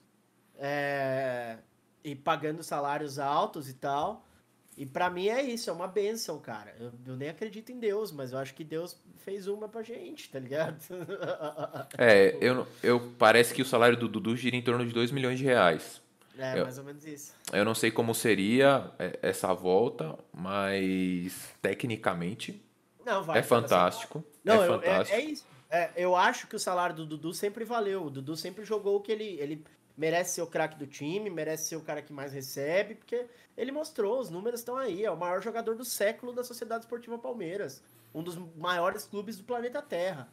é, 0.58 1.58
e 2.04 2.13
pagando 2.13 2.62
salários 2.62 3.17
altos 3.17 3.70
e 3.70 3.74
tal. 3.74 4.28
E 4.77 4.86
para 4.86 5.10
mim 5.10 5.27
é 5.27 5.41
isso, 5.41 5.69
é 5.69 5.73
uma 5.73 5.88
benção, 5.88 6.39
cara. 6.39 6.73
Eu, 6.79 6.91
eu, 7.05 7.15
nem 7.15 7.29
acredito 7.29 7.71
em 7.71 7.79
Deus, 7.79 8.12
mas 8.12 8.31
eu 8.31 8.38
acho 8.38 8.53
que 8.53 8.63
Deus 8.63 8.97
fez 9.17 9.47
uma 9.47 9.67
pra 9.67 9.84
gente, 9.84 10.29
tá 10.29 10.39
ligado? 10.39 10.81
É, 11.97 12.38
eu, 12.39 12.67
eu 12.81 13.12
parece 13.17 13.53
que 13.53 13.62
o 13.62 13.65
salário 13.65 13.97
do 13.97 14.07
Dudu 14.07 14.36
gira 14.36 14.55
em 14.55 14.62
torno 14.62 14.86
de 14.86 14.93
2 14.93 15.12
milhões 15.12 15.38
de 15.38 15.45
reais. 15.45 16.01
É, 16.38 16.60
eu, 16.60 16.63
mais 16.63 16.77
ou 16.77 16.84
menos 16.84 17.05
isso. 17.05 17.34
Eu 17.51 17.65
não 17.65 17.75
sei 17.75 17.91
como 17.91 18.15
seria 18.15 18.91
é, 18.97 19.19
essa 19.21 19.53
volta, 19.53 20.17
mas 20.34 21.49
tecnicamente 21.62 22.63
não, 23.05 23.23
vai. 23.23 23.39
É 23.39 23.43
fantástico. 23.43 24.23
Não, 24.43 24.62
é 24.62 24.67
eu, 24.67 24.73
fantástico. 24.73 25.17
É, 25.17 25.21
é, 25.21 25.25
isso. 25.25 25.45
É, 25.69 25.91
eu 25.95 26.15
acho 26.15 26.47
que 26.47 26.55
o 26.55 26.60
salário 26.60 26.95
do 26.95 27.05
Dudu 27.05 27.34
sempre 27.34 27.63
valeu. 27.63 28.05
O 28.05 28.10
Dudu 28.10 28.36
sempre 28.36 28.63
jogou 28.63 28.97
o 28.97 29.01
que 29.01 29.12
ele. 29.12 29.38
Ele 29.39 29.63
merece 30.01 30.33
ser 30.33 30.41
o 30.41 30.47
craque 30.47 30.79
do 30.79 30.87
time, 30.87 31.29
merece 31.29 31.65
ser 31.65 31.75
o 31.75 31.81
cara 31.81 32.01
que 32.01 32.11
mais 32.11 32.33
recebe, 32.33 32.95
porque 32.95 33.27
ele 33.55 33.71
mostrou, 33.71 34.19
os 34.19 34.31
números 34.31 34.61
estão 34.61 34.75
aí. 34.75 35.05
É 35.05 35.11
o 35.11 35.15
maior 35.15 35.43
jogador 35.43 35.75
do 35.75 35.85
século 35.85 36.33
da 36.33 36.43
Sociedade 36.43 36.85
Esportiva 36.85 37.19
Palmeiras. 37.19 37.83
Um 38.11 38.23
dos 38.23 38.35
maiores 38.57 39.05
clubes 39.05 39.37
do 39.37 39.43
planeta 39.43 39.79
Terra. 39.79 40.27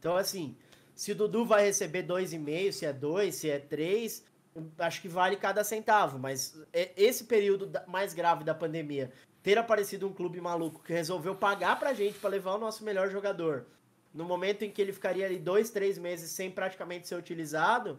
Então, 0.00 0.16
assim, 0.16 0.56
se 0.92 1.12
o 1.12 1.14
Dudu 1.14 1.46
vai 1.46 1.64
receber 1.64 2.02
2,5, 2.02 2.72
se 2.72 2.84
é 2.84 2.92
2, 2.92 3.32
se 3.32 3.48
é 3.48 3.60
3, 3.60 4.24
acho 4.76 5.00
que 5.00 5.08
vale 5.08 5.36
cada 5.36 5.62
centavo. 5.62 6.18
Mas 6.18 6.60
é, 6.72 6.90
esse 6.96 7.22
período 7.22 7.70
mais 7.86 8.12
grave 8.12 8.42
da 8.42 8.56
pandemia, 8.56 9.12
ter 9.40 9.56
aparecido 9.56 10.08
um 10.08 10.12
clube 10.12 10.40
maluco 10.40 10.82
que 10.82 10.92
resolveu 10.92 11.36
pagar 11.36 11.78
pra 11.78 11.94
gente 11.94 12.18
para 12.18 12.30
levar 12.30 12.56
o 12.56 12.58
nosso 12.58 12.82
melhor 12.82 13.08
jogador 13.08 13.66
no 14.12 14.24
momento 14.24 14.62
em 14.62 14.70
que 14.70 14.82
ele 14.82 14.92
ficaria 14.92 15.24
ali 15.24 15.38
dois, 15.38 15.70
três 15.70 15.96
meses 15.96 16.30
sem 16.32 16.50
praticamente 16.50 17.08
ser 17.08 17.14
utilizado, 17.14 17.98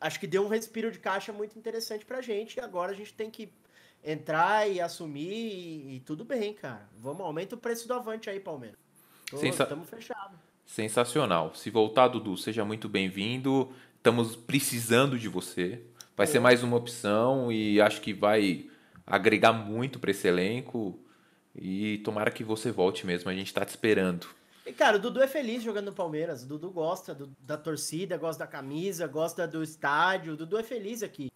acho 0.00 0.20
que 0.20 0.26
deu 0.26 0.44
um 0.44 0.48
respiro 0.48 0.90
de 0.90 0.98
caixa 0.98 1.32
muito 1.32 1.58
interessante 1.58 2.04
pra 2.04 2.20
gente. 2.20 2.56
E 2.56 2.60
agora 2.60 2.92
a 2.92 2.94
gente 2.94 3.12
tem 3.12 3.30
que 3.30 3.52
entrar 4.04 4.68
e 4.68 4.80
assumir 4.80 5.32
e, 5.32 5.96
e 5.96 6.00
tudo 6.00 6.24
bem, 6.24 6.54
cara. 6.54 6.88
Vamos, 6.98 7.20
aumenta 7.22 7.54
o 7.54 7.58
preço 7.58 7.88
do 7.88 7.94
Avante 7.94 8.30
aí, 8.30 8.38
Palmeiras. 8.40 8.78
Estamos 9.32 9.90
fechados. 9.90 10.38
Sensacional. 10.64 11.54
Se 11.54 11.70
voltar, 11.70 12.08
Dudu, 12.08 12.36
seja 12.36 12.64
muito 12.64 12.88
bem-vindo. 12.88 13.72
Estamos 13.96 14.36
precisando 14.36 15.18
de 15.18 15.28
você. 15.28 15.82
Vai 16.16 16.24
é. 16.24 16.28
ser 16.28 16.40
mais 16.40 16.62
uma 16.62 16.76
opção 16.76 17.50
e 17.50 17.80
acho 17.80 18.00
que 18.00 18.12
vai 18.12 18.66
agregar 19.06 19.52
muito 19.52 19.98
para 19.98 20.10
esse 20.10 20.26
elenco. 20.28 20.98
E 21.54 21.98
tomara 21.98 22.30
que 22.30 22.44
você 22.44 22.70
volte 22.70 23.06
mesmo, 23.06 23.30
a 23.30 23.34
gente 23.34 23.46
está 23.46 23.64
te 23.64 23.70
esperando. 23.70 24.26
E, 24.66 24.72
cara, 24.72 24.96
o 24.96 25.00
Dudu 25.00 25.22
é 25.22 25.28
feliz 25.28 25.62
jogando 25.62 25.86
no 25.86 25.92
Palmeiras. 25.92 26.42
O 26.42 26.46
Dudu 26.46 26.70
gosta 26.72 27.14
do, 27.14 27.30
da 27.38 27.56
torcida, 27.56 28.16
gosta 28.16 28.44
da 28.44 28.50
camisa, 28.50 29.06
gosta 29.06 29.46
do 29.46 29.62
estádio. 29.62 30.32
O 30.32 30.36
Dudu 30.36 30.58
é 30.58 30.62
feliz 30.64 31.04
aqui. 31.04 31.30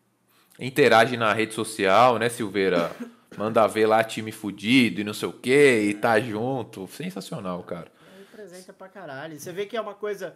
Interage 0.59 1.17
na 1.17 1.33
rede 1.33 1.55
social, 1.55 2.19
né, 2.19 2.29
Silveira? 2.29 2.91
Manda 3.39 3.65
ver 3.69 3.87
lá 3.87 4.03
time 4.03 4.33
fudido 4.33 5.01
e 5.01 5.05
não 5.05 5.15
sei 5.15 5.29
o 5.29 5.33
quê, 5.33 5.89
e 5.89 5.95
tá 5.95 6.19
junto. 6.21 6.89
Sensacional, 6.89 7.63
cara. 7.63 7.87
Representa 8.19 8.73
pra 8.73 8.89
caralho. 8.89 9.39
Você 9.39 9.53
vê 9.53 9.65
que 9.65 9.77
é 9.77 9.81
uma 9.81 9.95
coisa. 9.95 10.35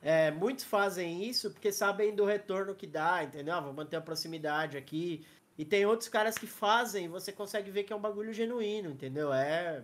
É, 0.00 0.30
muitos 0.30 0.64
fazem 0.64 1.24
isso 1.28 1.50
porque 1.50 1.72
sabem 1.72 2.14
do 2.14 2.24
retorno 2.24 2.72
que 2.72 2.86
dá, 2.86 3.24
entendeu? 3.24 3.54
Ah, 3.54 3.60
vou 3.60 3.72
manter 3.72 3.96
a 3.96 4.00
proximidade 4.00 4.76
aqui. 4.76 5.26
E 5.58 5.64
tem 5.64 5.84
outros 5.84 6.08
caras 6.08 6.38
que 6.38 6.46
fazem 6.46 7.06
e 7.06 7.08
você 7.08 7.32
consegue 7.32 7.68
ver 7.68 7.82
que 7.82 7.92
é 7.92 7.96
um 7.96 8.00
bagulho 8.00 8.32
genuíno, 8.32 8.90
entendeu? 8.90 9.32
É. 9.32 9.82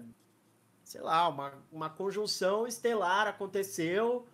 Sei 0.84 1.00
lá, 1.00 1.28
uma, 1.28 1.52
uma 1.72 1.90
conjunção 1.90 2.66
estelar 2.66 3.26
aconteceu. 3.26 4.26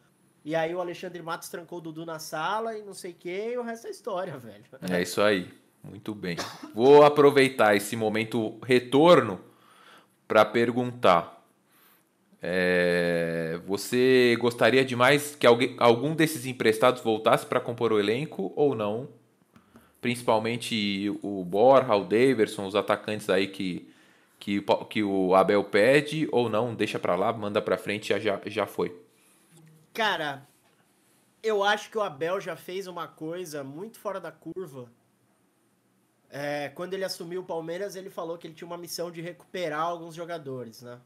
E 0.44 0.54
aí 0.54 0.74
o 0.74 0.80
Alexandre 0.80 1.22
Matos 1.22 1.48
trancou 1.48 1.78
o 1.78 1.80
Dudu 1.80 2.04
na 2.04 2.18
sala 2.18 2.76
e 2.76 2.82
não 2.82 2.94
sei 2.94 3.12
o 3.12 3.14
que, 3.14 3.52
e 3.52 3.58
o 3.58 3.62
resto 3.62 3.86
é 3.86 3.90
história, 3.90 4.36
velho. 4.38 4.64
É 4.90 5.00
isso 5.00 5.22
aí. 5.22 5.52
Muito 5.82 6.14
bem. 6.14 6.36
Vou 6.74 7.04
aproveitar 7.04 7.74
esse 7.74 7.96
momento 7.96 8.58
retorno 8.62 9.40
para 10.28 10.44
perguntar. 10.44 11.40
É, 12.42 13.60
você 13.66 14.36
gostaria 14.38 14.84
demais 14.84 15.34
que 15.34 15.46
alguém, 15.46 15.74
algum 15.78 16.14
desses 16.14 16.46
emprestados 16.46 17.02
voltasse 17.02 17.44
para 17.46 17.60
compor 17.60 17.92
o 17.92 17.98
elenco 17.98 18.52
ou 18.56 18.74
não? 18.74 19.08
Principalmente 20.00 21.10
o 21.22 21.44
Borja, 21.44 21.94
o 21.94 22.04
Daverson, 22.04 22.66
os 22.66 22.74
atacantes 22.74 23.28
aí 23.28 23.48
que, 23.48 23.89
que, 24.40 24.64
que 24.88 25.02
o 25.04 25.34
Abel 25.36 25.62
pede 25.62 26.28
ou 26.32 26.48
não? 26.48 26.74
Deixa 26.74 26.98
para 26.98 27.14
lá, 27.14 27.32
manda 27.32 27.62
para 27.62 27.78
frente 27.78 28.08
já, 28.18 28.40
já 28.46 28.66
foi. 28.66 29.00
Cara, 29.94 30.44
eu 31.42 31.62
acho 31.62 31.90
que 31.90 31.98
o 31.98 32.02
Abel 32.02 32.40
já 32.40 32.56
fez 32.56 32.88
uma 32.88 33.06
coisa 33.06 33.62
muito 33.62 34.00
fora 34.00 34.18
da 34.18 34.32
curva 34.32 34.90
é, 36.30 36.68
quando 36.68 36.94
ele 36.94 37.04
assumiu 37.04 37.40
o 37.40 37.44
Palmeiras, 37.44 37.96
ele 37.96 38.08
falou 38.08 38.38
que 38.38 38.46
ele 38.46 38.54
tinha 38.54 38.66
uma 38.66 38.78
missão 38.78 39.10
de 39.10 39.20
recuperar 39.20 39.80
alguns 39.80 40.14
jogadores, 40.14 40.80
né? 40.80 41.00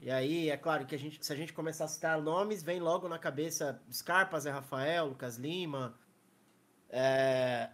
E 0.00 0.10
aí, 0.10 0.50
é 0.50 0.56
claro 0.56 0.86
que 0.86 0.94
a 0.94 0.98
gente, 0.98 1.24
se 1.24 1.32
a 1.32 1.36
gente 1.36 1.52
começar 1.52 1.86
a 1.86 1.88
citar 1.88 2.20
nomes, 2.20 2.62
vem 2.62 2.78
logo 2.78 3.08
na 3.08 3.18
cabeça 3.18 3.82
Scarpa, 3.90 4.38
Zé 4.38 4.50
Rafael, 4.50 5.06
Lucas 5.06 5.36
Lima. 5.36 5.98
É... 6.90 7.70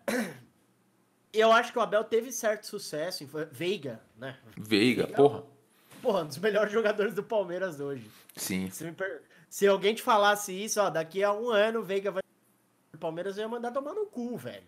Eu 1.32 1.52
acho 1.52 1.72
que 1.72 1.78
o 1.78 1.82
Abel 1.82 2.04
teve 2.04 2.32
certo 2.32 2.66
sucesso 2.66 3.24
Veiga, 3.52 4.00
né? 4.16 4.36
Veiga, 4.56 5.04
Veiga 5.04 5.16
porra. 5.16 5.44
Porra, 6.02 6.22
um 6.22 6.26
dos 6.26 6.38
melhores 6.38 6.72
jogadores 6.72 7.14
do 7.14 7.22
Palmeiras 7.22 7.78
hoje. 7.78 8.10
Sim. 8.36 8.68
Se, 8.70 8.90
per... 8.92 9.22
se 9.48 9.66
alguém 9.66 9.94
te 9.94 10.02
falasse 10.02 10.52
isso, 10.52 10.80
ó, 10.80 10.90
daqui 10.90 11.22
a 11.22 11.32
um 11.32 11.50
ano 11.50 11.80
o 11.80 11.82
Veiga 11.82 12.10
vai 12.10 12.22
Palmeiras 13.00 13.38
ia 13.38 13.48
mandar 13.48 13.72
tomar 13.72 13.94
no 13.94 14.06
cu, 14.06 14.36
velho. 14.36 14.62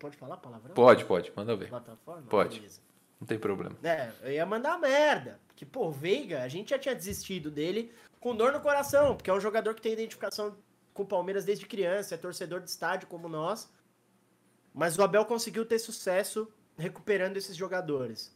Pode 0.00 0.16
falar 0.16 0.38
palavrão? 0.38 0.74
Pode, 0.74 1.04
pode, 1.04 1.30
manda 1.36 1.54
ver. 1.54 1.68
Plataforma? 1.68 2.22
Pode. 2.22 2.56
Beleza. 2.56 2.80
Não 3.20 3.26
tem 3.26 3.38
problema. 3.38 3.76
É, 3.84 4.10
eu 4.22 4.32
ia 4.32 4.46
mandar 4.46 4.78
merda. 4.78 5.38
Porque, 5.46 5.66
pô, 5.66 5.90
Veiga, 5.90 6.42
a 6.42 6.48
gente 6.48 6.70
já 6.70 6.78
tinha 6.78 6.94
desistido 6.94 7.50
dele 7.50 7.92
com 8.18 8.34
dor 8.34 8.52
no 8.52 8.60
coração, 8.60 9.14
porque 9.14 9.30
é 9.30 9.34
um 9.34 9.40
jogador 9.40 9.74
que 9.74 9.82
tem 9.82 9.92
identificação 9.92 10.56
com 10.94 11.02
o 11.02 11.06
Palmeiras 11.06 11.44
desde 11.44 11.66
criança, 11.66 12.14
é 12.14 12.18
torcedor 12.18 12.60
de 12.60 12.70
estádio 12.70 13.06
como 13.06 13.28
nós. 13.28 13.70
Mas 14.78 14.96
o 14.96 15.02
Abel 15.02 15.24
conseguiu 15.24 15.66
ter 15.66 15.80
sucesso 15.80 16.46
recuperando 16.76 17.36
esses 17.36 17.56
jogadores. 17.56 18.32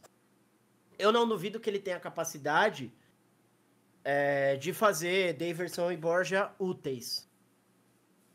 Eu 0.99 1.09
não 1.09 1.25
duvido 1.25 1.57
que 1.57 1.69
ele 1.69 1.79
tenha 1.79 1.97
capacidade 2.01 2.93
é, 4.03 4.57
de 4.57 4.73
fazer 4.73 5.37
Daverson 5.37 5.89
e 5.89 5.95
Borja 5.95 6.51
úteis. 6.59 7.31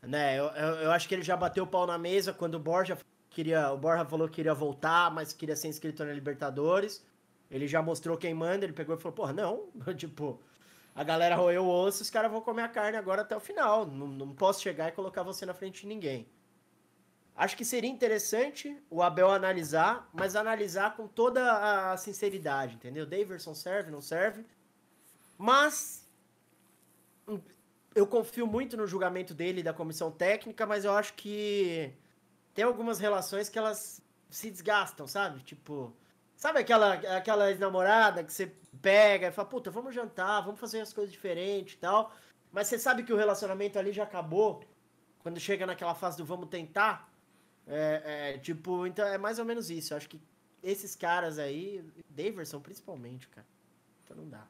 Né, 0.01 0.39
eu, 0.39 0.45
eu, 0.45 0.67
eu, 0.85 0.91
acho 0.91 1.07
que 1.07 1.13
ele 1.13 1.21
já 1.21 1.37
bateu 1.37 1.65
o 1.65 1.67
pau 1.67 1.85
na 1.85 1.99
mesa 1.99 2.33
quando 2.33 2.55
o 2.55 2.59
Borja 2.59 2.97
queria. 3.29 3.71
O 3.71 3.77
Borja 3.77 4.03
falou 4.03 4.27
que 4.27 4.37
queria 4.37 4.55
voltar, 4.55 5.11
mas 5.11 5.31
queria 5.31 5.55
ser 5.55 5.67
inscrito 5.67 6.03
na 6.03 6.11
Libertadores. 6.11 7.05
Ele 7.51 7.67
já 7.67 7.79
mostrou 7.79 8.17
quem 8.17 8.33
manda, 8.33 8.65
ele 8.65 8.73
pegou 8.73 8.95
e 8.95 8.99
falou, 8.99 9.15
porra, 9.15 9.33
não, 9.33 9.69
tipo, 9.95 10.41
a 10.95 11.03
galera 11.03 11.35
roeu 11.35 11.63
o 11.63 11.69
osso, 11.69 12.01
os 12.01 12.09
caras 12.09 12.31
vão 12.31 12.41
comer 12.41 12.63
a 12.63 12.69
carne 12.69 12.97
agora 12.97 13.21
até 13.21 13.37
o 13.37 13.39
final. 13.39 13.85
Não, 13.85 14.07
não 14.07 14.33
posso 14.33 14.63
chegar 14.63 14.89
e 14.89 14.93
colocar 14.93 15.21
você 15.21 15.45
na 15.45 15.53
frente 15.53 15.81
de 15.81 15.87
ninguém. 15.87 16.27
Acho 17.39 17.55
que 17.55 17.63
seria 17.63 17.89
interessante 17.89 18.77
o 18.89 19.01
Abel 19.01 19.31
analisar, 19.31 20.09
mas 20.11 20.35
analisar 20.35 20.97
com 20.97 21.07
toda 21.07 21.91
a 21.93 21.95
sinceridade, 21.95 22.75
entendeu? 22.75 23.05
Daverson 23.05 23.55
serve, 23.55 23.89
não 23.89 24.01
serve. 24.01 24.45
Mas 25.37 26.05
eu 27.95 28.05
confio 28.05 28.45
muito 28.45 28.75
no 28.75 28.85
julgamento 28.85 29.33
dele 29.33 29.61
e 29.61 29.63
da 29.63 29.71
comissão 29.71 30.11
técnica, 30.11 30.65
mas 30.65 30.83
eu 30.83 30.91
acho 30.91 31.13
que 31.13 31.93
tem 32.53 32.65
algumas 32.65 32.99
relações 32.99 33.47
que 33.47 33.57
elas 33.57 34.01
se 34.29 34.51
desgastam, 34.51 35.07
sabe? 35.07 35.39
Tipo, 35.39 35.95
sabe 36.35 36.59
aquela, 36.59 36.95
aquela 37.15 37.49
ex-namorada 37.49 38.21
que 38.21 38.33
você 38.33 38.53
pega 38.81 39.27
e 39.27 39.31
fala, 39.31 39.47
puta, 39.47 39.71
vamos 39.71 39.95
jantar, 39.95 40.41
vamos 40.41 40.59
fazer 40.59 40.81
as 40.81 40.91
coisas 40.91 41.13
diferentes 41.13 41.75
e 41.75 41.77
tal. 41.77 42.13
Mas 42.51 42.67
você 42.67 42.77
sabe 42.77 43.03
que 43.03 43.13
o 43.13 43.17
relacionamento 43.17 43.79
ali 43.79 43.93
já 43.93 44.03
acabou 44.03 44.61
quando 45.19 45.39
chega 45.39 45.65
naquela 45.65 45.95
fase 45.95 46.17
do 46.17 46.25
vamos 46.25 46.49
tentar. 46.49 47.09
É, 47.69 48.33
é, 48.33 48.37
tipo, 48.39 48.87
então 48.87 49.05
é 49.05 49.17
mais 49.17 49.37
ou 49.37 49.45
menos 49.45 49.69
isso. 49.69 49.93
Eu 49.93 49.97
acho 49.97 50.09
que 50.09 50.19
esses 50.63 50.95
caras 50.95 51.37
aí, 51.37 51.83
Daverson 52.09 52.59
principalmente, 52.59 53.27
cara. 53.27 53.45
Então 54.03 54.17
não 54.17 54.27
dá. 54.27 54.45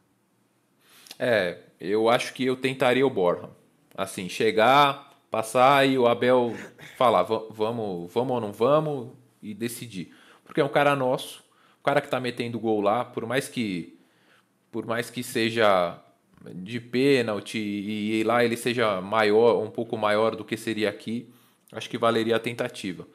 É, 1.20 1.60
eu 1.80 2.10
acho 2.10 2.34
que 2.34 2.46
eu 2.46 2.56
tentaria 2.56 3.06
o 3.06 3.10
Borja. 3.10 3.50
Assim, 3.94 4.30
chegar, 4.30 5.20
passar 5.30 5.86
e 5.86 5.98
o 5.98 6.08
Abel 6.08 6.54
falar, 6.98 7.24
vamos, 7.24 8.12
vamos 8.12 8.34
ou 8.34 8.40
não 8.40 8.54
vamos 8.54 9.10
e 9.42 9.54
decidir. 9.54 10.16
Porque 10.46 10.62
é 10.62 10.64
um 10.64 10.70
cara 10.70 10.96
nosso, 10.96 11.44
o 11.80 11.84
cara 11.84 12.00
que 12.00 12.08
tá 12.08 12.20
metendo 12.20 12.60
gol 12.60 12.80
lá, 12.82 13.04
por 13.04 13.26
mais 13.26 13.50
que 13.50 14.00
por 14.72 14.86
mais 14.86 15.10
que 15.10 15.24
seja 15.24 16.00
de 16.54 16.80
pênalti 16.80 17.58
e 17.58 18.24
lá 18.24 18.46
ele 18.46 18.56
seja 18.56 19.02
maior, 19.02 19.62
um 19.62 19.70
pouco 19.70 19.98
maior 19.98 20.36
do 20.36 20.46
que 20.46 20.56
seria 20.56 20.90
aqui, 20.90 21.28
acho 21.72 21.90
que 21.90 21.98
valeria 21.98 22.36
a 22.36 22.40
tentativa. 22.40 23.08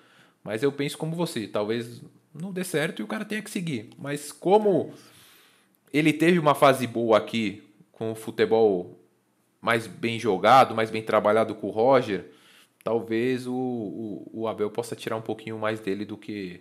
Mas 0.43 0.63
eu 0.63 0.71
penso 0.71 0.99
como 0.99 1.17
você, 1.17 1.47
talvez 1.47 2.03
não 2.35 2.53
dê 2.53 2.65
certo 2.65 3.01
e 3.01 3.03
o 3.03 3.07
cara 3.07 3.25
tenha 3.25 3.43
que 3.43 3.51
seguir. 3.51 3.91
Mas 3.99 4.31
como 4.33 4.93
ele 5.93 6.13
teve 6.13 6.39
uma 6.39 6.55
fase 6.55 6.87
boa 6.87 7.17
aqui 7.17 7.63
com 7.93 8.13
o 8.13 8.15
futebol 8.15 8.99
mais 9.61 9.87
bem 9.87 10.19
jogado, 10.19 10.75
mais 10.75 10.91
bem 10.91 11.03
trabalhado 11.03 11.55
com 11.55 11.69
o 11.69 11.71
Roger, 11.71 12.31
talvez 12.83 13.47
o, 13.47 13.55
o, 13.55 14.31
o 14.33 14.49
Abel 14.49 14.71
possa 14.71 14.95
tirar 14.95 15.17
um 15.17 15.23
pouquinho 15.23 15.59
mais 15.59 15.81
dele 15.81 16.05
do 16.05 16.19
que, 16.19 16.61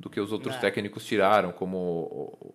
do 0.00 0.08
que 0.08 0.18
os 0.18 0.32
outros 0.32 0.54
é. 0.54 0.58
técnicos 0.58 1.04
tiraram, 1.04 1.52
como 1.52 2.54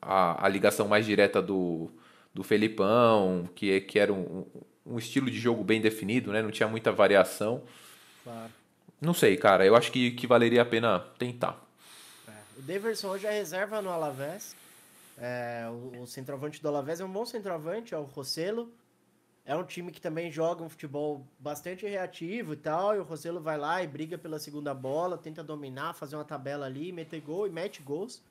a, 0.00 0.46
a 0.46 0.48
ligação 0.48 0.86
mais 0.86 1.04
direta 1.04 1.42
do, 1.42 1.90
do 2.32 2.44
Felipão, 2.44 3.48
que, 3.54 3.80
que 3.80 3.98
era 3.98 4.12
um, 4.12 4.46
um 4.88 4.98
estilo 4.98 5.30
de 5.30 5.38
jogo 5.38 5.62
bem 5.62 5.80
definido, 5.80 6.32
né? 6.32 6.40
não 6.40 6.50
tinha 6.50 6.68
muita 6.68 6.90
variação. 6.90 7.62
Claro. 8.24 8.52
Não 9.00 9.14
sei, 9.14 9.36
cara, 9.36 9.64
eu 9.64 9.76
acho 9.76 9.92
que, 9.92 10.10
que 10.12 10.26
valeria 10.26 10.62
a 10.62 10.64
pena 10.64 11.00
tentar. 11.18 11.62
É. 12.26 12.32
O 12.58 12.62
Deverson 12.62 13.08
hoje 13.08 13.26
é 13.26 13.30
reserva 13.30 13.80
no 13.80 13.90
Alavés. 13.90 14.56
É, 15.20 15.66
o, 15.68 16.02
o, 16.02 16.06
centroavante 16.06 16.60
do 16.60 16.68
Alavés 16.68 17.00
é 17.00 17.04
um 17.04 17.12
bom 17.12 17.24
centroavante, 17.24 17.94
é 17.94 17.98
o 17.98 18.02
Rossello. 18.02 18.72
É 19.44 19.54
um 19.56 19.64
time 19.64 19.90
que 19.90 20.00
também 20.00 20.30
joga 20.30 20.62
um 20.62 20.68
futebol 20.68 21.26
bastante 21.38 21.86
reativo 21.86 22.52
e 22.52 22.56
tal. 22.56 22.96
E 22.96 22.98
o 22.98 23.02
Rossello 23.02 23.40
vai 23.40 23.56
lá 23.56 23.82
e 23.82 23.86
briga 23.86 24.18
pela 24.18 24.38
segunda 24.38 24.74
bola, 24.74 25.16
tenta 25.16 25.42
dominar, 25.42 25.94
fazer 25.94 26.16
uma 26.16 26.24
tabela 26.24 26.66
ali, 26.66 26.92
meter 26.92 27.20
gol 27.20 27.46
e 27.46 27.50
mete 27.50 27.82
gols. 27.82 28.22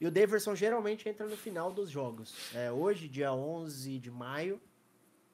E 0.00 0.06
o 0.06 0.10
Daverson 0.10 0.54
geralmente 0.54 1.08
entra 1.08 1.26
no 1.26 1.36
final 1.36 1.72
dos 1.72 1.90
jogos. 1.90 2.34
É, 2.54 2.70
hoje, 2.70 3.08
dia 3.08 3.32
11 3.32 3.98
de 3.98 4.10
maio, 4.10 4.60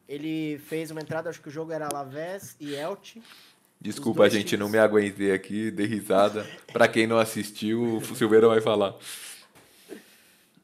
ele 0.08 0.58
fez 0.58 0.90
uma 0.90 1.00
entrada, 1.00 1.28
acho 1.28 1.40
que 1.40 1.48
o 1.48 1.52
jogo 1.52 1.72
era 1.72 1.86
Alavés 1.86 2.56
e 2.60 2.74
Elche. 2.74 3.22
Desculpa, 3.80 4.28
gente, 4.30 4.48
times... 4.48 4.60
não 4.60 4.68
me 4.68 4.78
aguentei 4.78 5.32
aqui, 5.32 5.70
dei 5.70 5.86
risada. 5.86 6.46
pra 6.72 6.88
quem 6.88 7.06
não 7.06 7.18
assistiu, 7.18 7.98
o 7.98 8.14
Silveira 8.14 8.48
vai 8.48 8.60
falar. 8.60 8.94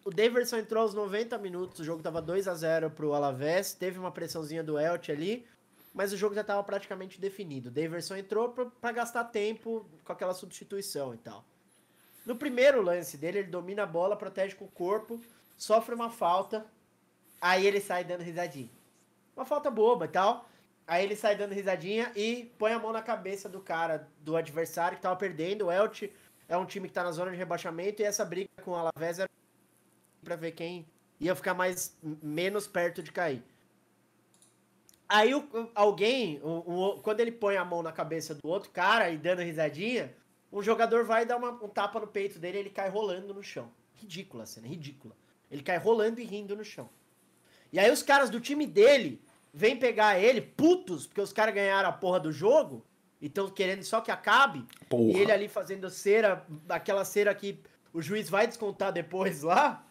O 0.04 0.10
Daverson 0.10 0.56
entrou 0.56 0.82
aos 0.82 0.94
90 0.94 1.38
minutos, 1.38 1.80
o 1.80 1.84
jogo 1.84 2.02
tava 2.02 2.20
2 2.20 2.48
a 2.48 2.54
0 2.54 2.90
pro 2.90 3.14
Alavés, 3.14 3.72
teve 3.72 3.98
uma 3.98 4.10
pressãozinha 4.10 4.62
do 4.62 4.78
Elche 4.78 5.12
ali, 5.12 5.46
mas 5.94 6.12
o 6.12 6.16
jogo 6.16 6.34
já 6.34 6.40
estava 6.40 6.62
praticamente 6.64 7.20
definido. 7.20 7.68
O 7.68 7.72
Daverson 7.72 8.16
entrou 8.16 8.48
para 8.80 8.92
gastar 8.92 9.24
tempo 9.24 9.86
com 10.04 10.12
aquela 10.12 10.34
substituição 10.34 11.14
e 11.14 11.18
tal. 11.18 11.44
No 12.24 12.34
primeiro 12.34 12.82
lance 12.82 13.16
dele, 13.16 13.40
ele 13.40 13.48
domina 13.48 13.82
a 13.82 13.86
bola, 13.86 14.16
protege 14.16 14.54
com 14.54 14.64
o 14.64 14.70
corpo, 14.70 15.20
sofre 15.56 15.94
uma 15.94 16.10
falta, 16.10 16.64
aí 17.40 17.66
ele 17.66 17.80
sai 17.80 18.04
dando 18.04 18.22
risadinha. 18.22 18.70
Uma 19.36 19.44
falta 19.44 19.70
boba 19.70 20.04
e 20.04 20.08
tal. 20.08 20.48
Aí 20.86 21.04
ele 21.04 21.16
sai 21.16 21.36
dando 21.36 21.54
risadinha 21.54 22.12
e 22.14 22.52
põe 22.58 22.72
a 22.72 22.78
mão 22.78 22.92
na 22.92 23.02
cabeça 23.02 23.48
do 23.48 23.60
cara, 23.60 24.08
do 24.20 24.36
adversário 24.36 24.96
que 24.96 25.02
tava 25.02 25.16
perdendo. 25.16 25.66
O 25.66 25.72
Elche 25.72 26.12
é 26.48 26.56
um 26.56 26.66
time 26.66 26.88
que 26.88 26.94
tá 26.94 27.04
na 27.04 27.12
zona 27.12 27.30
de 27.30 27.36
rebaixamento 27.36 28.02
e 28.02 28.04
essa 28.04 28.24
briga 28.24 28.50
com 28.62 28.72
o 28.72 28.74
Alavés 28.74 29.18
era 29.18 29.30
para 30.22 30.36
ver 30.36 30.52
quem 30.52 30.86
ia 31.18 31.34
ficar 31.34 31.54
mais 31.54 31.96
menos 32.22 32.66
perto 32.66 33.02
de 33.02 33.12
cair. 33.12 33.42
Aí 35.08 35.34
o, 35.34 35.46
alguém, 35.74 36.40
o, 36.42 36.94
o, 36.94 37.00
quando 37.00 37.20
ele 37.20 37.32
põe 37.32 37.56
a 37.56 37.64
mão 37.64 37.82
na 37.82 37.92
cabeça 37.92 38.34
do 38.34 38.48
outro 38.48 38.70
cara 38.70 39.10
e 39.10 39.18
dando 39.18 39.42
risadinha, 39.42 40.14
um 40.52 40.62
jogador 40.62 41.04
vai 41.04 41.24
dar 41.24 41.36
uma, 41.36 41.50
um 41.50 41.68
tapa 41.68 42.00
no 42.00 42.06
peito 42.06 42.38
dele 42.38 42.58
e 42.58 42.60
ele 42.60 42.70
cai 42.70 42.88
rolando 42.88 43.32
no 43.32 43.42
chão. 43.42 43.70
Ridícula 43.94 44.44
a 44.44 44.46
cena, 44.46 44.66
ridícula. 44.66 45.14
Ele 45.50 45.62
cai 45.62 45.76
rolando 45.78 46.20
e 46.20 46.24
rindo 46.24 46.56
no 46.56 46.64
chão. 46.64 46.88
E 47.72 47.78
aí 47.78 47.90
os 47.90 48.02
caras 48.02 48.28
do 48.28 48.40
time 48.40 48.66
dele 48.66 49.20
vêm 49.52 49.76
pegar 49.76 50.18
ele, 50.18 50.40
putos, 50.40 51.06
porque 51.06 51.20
os 51.20 51.32
caras 51.32 51.54
ganharam 51.54 51.88
a 51.88 51.92
porra 51.92 52.20
do 52.20 52.32
jogo, 52.32 52.84
e 53.20 53.26
estão 53.26 53.48
querendo 53.48 53.82
só 53.84 54.00
que 54.00 54.10
acabe. 54.10 54.64
Porra. 54.88 55.18
E 55.18 55.20
ele 55.20 55.32
ali 55.32 55.48
fazendo 55.48 55.88
cera, 55.88 56.44
aquela 56.68 57.04
cera 57.04 57.34
que 57.34 57.58
o 57.92 58.02
juiz 58.02 58.28
vai 58.28 58.46
descontar 58.46 58.92
depois 58.92 59.42
lá. 59.42 59.84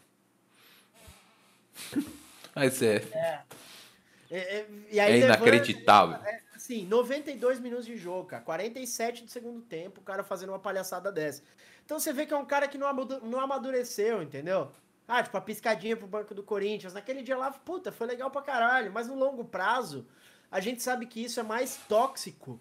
Mas 2.53 2.81
é. 2.81 2.95
É, 3.13 4.37
é, 4.37 4.65
é, 4.91 4.97
é 4.97 5.17
inacreditável. 5.17 6.17
Levanta, 6.17 6.29
é, 6.29 6.41
assim, 6.55 6.85
92 6.85 7.59
minutos 7.59 7.85
de 7.85 7.95
jogo, 7.97 8.25
cara. 8.25 8.43
47 8.43 9.23
do 9.23 9.31
segundo 9.31 9.61
tempo, 9.61 10.01
o 10.01 10.03
cara 10.03 10.23
fazendo 10.23 10.49
uma 10.49 10.59
palhaçada 10.59 11.11
dessa. 11.11 11.41
Então 11.85 11.99
você 11.99 12.11
vê 12.11 12.25
que 12.25 12.33
é 12.33 12.37
um 12.37 12.45
cara 12.45 12.67
que 12.67 12.77
não 12.77 13.39
amadureceu, 13.39 14.21
entendeu? 14.21 14.71
Ah, 15.07 15.21
tipo, 15.21 15.37
a 15.37 15.41
piscadinha 15.41 15.97
pro 15.97 16.07
banco 16.07 16.33
do 16.33 16.43
Corinthians. 16.43 16.93
Naquele 16.93 17.21
dia 17.21 17.37
lá, 17.37 17.51
puta, 17.51 17.91
foi 17.91 18.07
legal 18.07 18.31
pra 18.31 18.41
caralho. 18.41 18.91
Mas 18.91 19.07
no 19.07 19.15
longo 19.15 19.43
prazo, 19.43 20.05
a 20.49 20.59
gente 20.59 20.81
sabe 20.81 21.05
que 21.05 21.23
isso 21.23 21.39
é 21.39 21.43
mais 21.43 21.77
tóxico 21.87 22.59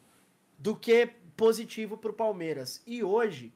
do 0.59 0.77
que 0.77 1.07
positivo 1.37 1.97
pro 1.97 2.13
Palmeiras. 2.13 2.83
E 2.87 3.03
hoje, 3.03 3.53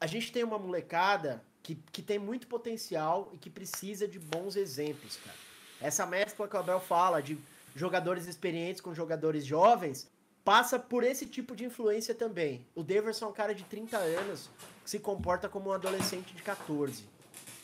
a 0.00 0.06
gente 0.06 0.32
tem 0.32 0.42
uma 0.42 0.58
molecada 0.58 1.44
que, 1.62 1.74
que 1.92 2.02
tem 2.02 2.18
muito 2.18 2.46
potencial 2.46 3.30
e 3.32 3.38
que 3.38 3.50
precisa 3.50 4.08
de 4.08 4.18
bons 4.18 4.56
exemplos, 4.56 5.16
cara. 5.16 5.36
Essa 5.80 6.06
mescla 6.06 6.48
que 6.48 6.56
o 6.56 6.58
Abel 6.58 6.80
fala 6.80 7.20
de 7.20 7.38
jogadores 7.74 8.26
experientes 8.26 8.80
com 8.80 8.94
jogadores 8.94 9.44
jovens 9.46 10.10
passa 10.44 10.78
por 10.78 11.04
esse 11.04 11.26
tipo 11.26 11.54
de 11.54 11.64
influência 11.64 12.14
também. 12.14 12.66
O 12.74 12.82
Deverson 12.82 13.26
é 13.26 13.28
um 13.28 13.32
cara 13.32 13.54
de 13.54 13.64
30 13.64 13.96
anos 13.98 14.48
que 14.82 14.90
se 14.90 14.98
comporta 14.98 15.48
como 15.48 15.70
um 15.70 15.72
adolescente 15.72 16.34
de 16.34 16.42
14. 16.42 17.04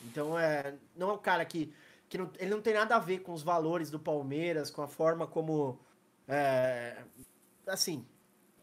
Então 0.05 0.37
é, 0.37 0.75
não 0.95 1.09
é 1.09 1.13
um 1.13 1.17
cara 1.17 1.43
que, 1.45 1.73
que 2.07 2.17
não, 2.17 2.29
ele 2.39 2.51
não 2.51 2.61
tem 2.61 2.73
nada 2.73 2.95
a 2.95 2.99
ver 2.99 3.19
com 3.19 3.33
os 3.33 3.43
valores 3.43 3.89
do 3.89 3.99
Palmeiras, 3.99 4.69
com 4.69 4.81
a 4.81 4.87
forma 4.87 5.27
como. 5.27 5.79
É, 6.27 6.97
assim, 7.67 8.05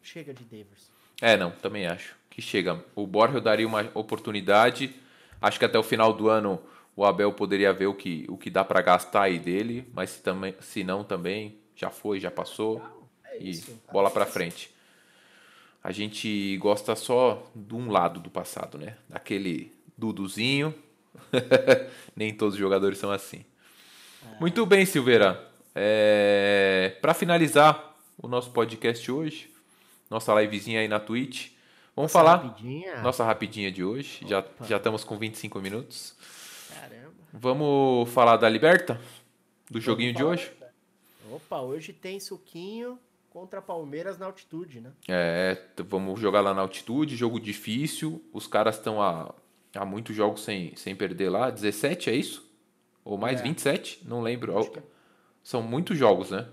chega 0.01 0.33
de 0.33 0.43
Davis. 0.43 0.91
É, 1.21 1.37
não, 1.37 1.51
também 1.51 1.85
acho 1.85 2.15
que 2.33 2.41
chega. 2.41 2.83
O 2.95 3.05
Borja 3.05 3.39
daria 3.39 3.67
uma 3.67 3.89
oportunidade. 3.93 4.95
Acho 5.39 5.59
que 5.59 5.65
até 5.65 5.77
o 5.77 5.83
final 5.83 6.11
do 6.11 6.29
ano 6.29 6.59
o 6.95 7.05
Abel 7.05 7.31
poderia 7.31 7.71
ver 7.71 7.85
o 7.85 7.93
que, 7.93 8.25
o 8.27 8.37
que 8.37 8.49
dá 8.49 8.63
para 8.63 8.81
gastar 8.81 9.23
aí 9.23 9.37
dele, 9.37 9.87
mas 9.93 10.11
se, 10.11 10.21
também, 10.21 10.55
se 10.59 10.83
não 10.83 11.03
também, 11.03 11.59
já 11.75 11.89
foi, 11.89 12.19
já 12.19 12.31
passou. 12.31 12.81
É 13.25 13.37
isso, 13.37 13.71
e 13.71 13.91
bola 13.91 14.09
para 14.09 14.25
frente. 14.25 14.73
A 15.83 15.91
gente 15.91 16.57
gosta 16.57 16.95
só 16.95 17.45
de 17.53 17.75
um 17.75 17.91
lado 17.91 18.19
do 18.19 18.29
passado, 18.29 18.77
né? 18.77 18.97
Daquele 19.09 19.71
Duduzinho, 19.97 20.73
Nem 22.15 22.33
todos 22.33 22.55
os 22.55 22.59
jogadores 22.59 22.97
são 22.97 23.11
assim. 23.11 23.43
É. 24.23 24.39
Muito 24.39 24.65
bem, 24.65 24.85
Silveira. 24.85 25.49
É... 25.75 26.97
Para 27.01 27.13
finalizar 27.13 27.95
o 28.17 28.27
nosso 28.27 28.51
podcast 28.51 29.11
hoje, 29.11 29.49
nossa 30.09 30.33
livezinha 30.39 30.79
aí 30.79 30.87
na 30.87 30.99
Twitch, 30.99 31.51
vamos 31.95 32.13
nossa 32.13 32.19
falar. 32.19 32.35
Rapidinha. 32.35 33.01
Nossa 33.01 33.23
rapidinha 33.23 33.71
de 33.71 33.83
hoje. 33.83 34.25
Já, 34.27 34.43
já 34.67 34.77
estamos 34.77 35.03
com 35.03 35.17
25 35.17 35.59
minutos. 35.59 36.15
Caramba. 36.69 37.13
Vamos 37.33 38.09
falar 38.09 38.37
da 38.37 38.47
Liberta? 38.47 38.93
Do 38.93 39.73
vamos 39.73 39.83
joguinho 39.83 40.13
de 40.13 40.23
hoje? 40.23 40.51
Opa, 41.31 41.59
hoje 41.61 41.93
tem 41.93 42.19
suquinho 42.19 42.99
contra 43.31 43.59
Palmeiras 43.59 44.19
na 44.19 44.27
altitude, 44.27 44.79
né? 44.79 44.91
É, 45.07 45.57
vamos 45.89 46.19
jogar 46.19 46.41
lá 46.41 46.53
na 46.53 46.61
altitude, 46.61 47.15
jogo 47.15 47.39
difícil. 47.39 48.23
Os 48.31 48.45
caras 48.45 48.75
estão 48.75 49.01
a 49.01 49.33
Há 49.75 49.85
muitos 49.85 50.15
jogos 50.15 50.43
sem, 50.43 50.75
sem 50.75 50.95
perder 50.95 51.29
lá. 51.29 51.49
17 51.49 52.09
é 52.09 52.15
isso? 52.15 52.47
Ou 53.03 53.17
mais 53.17 53.39
é. 53.39 53.43
27? 53.43 54.01
Não 54.05 54.21
lembro. 54.21 54.59
Que... 54.69 54.79
São 55.43 55.61
muitos 55.61 55.97
jogos, 55.97 56.31
né? 56.31 56.47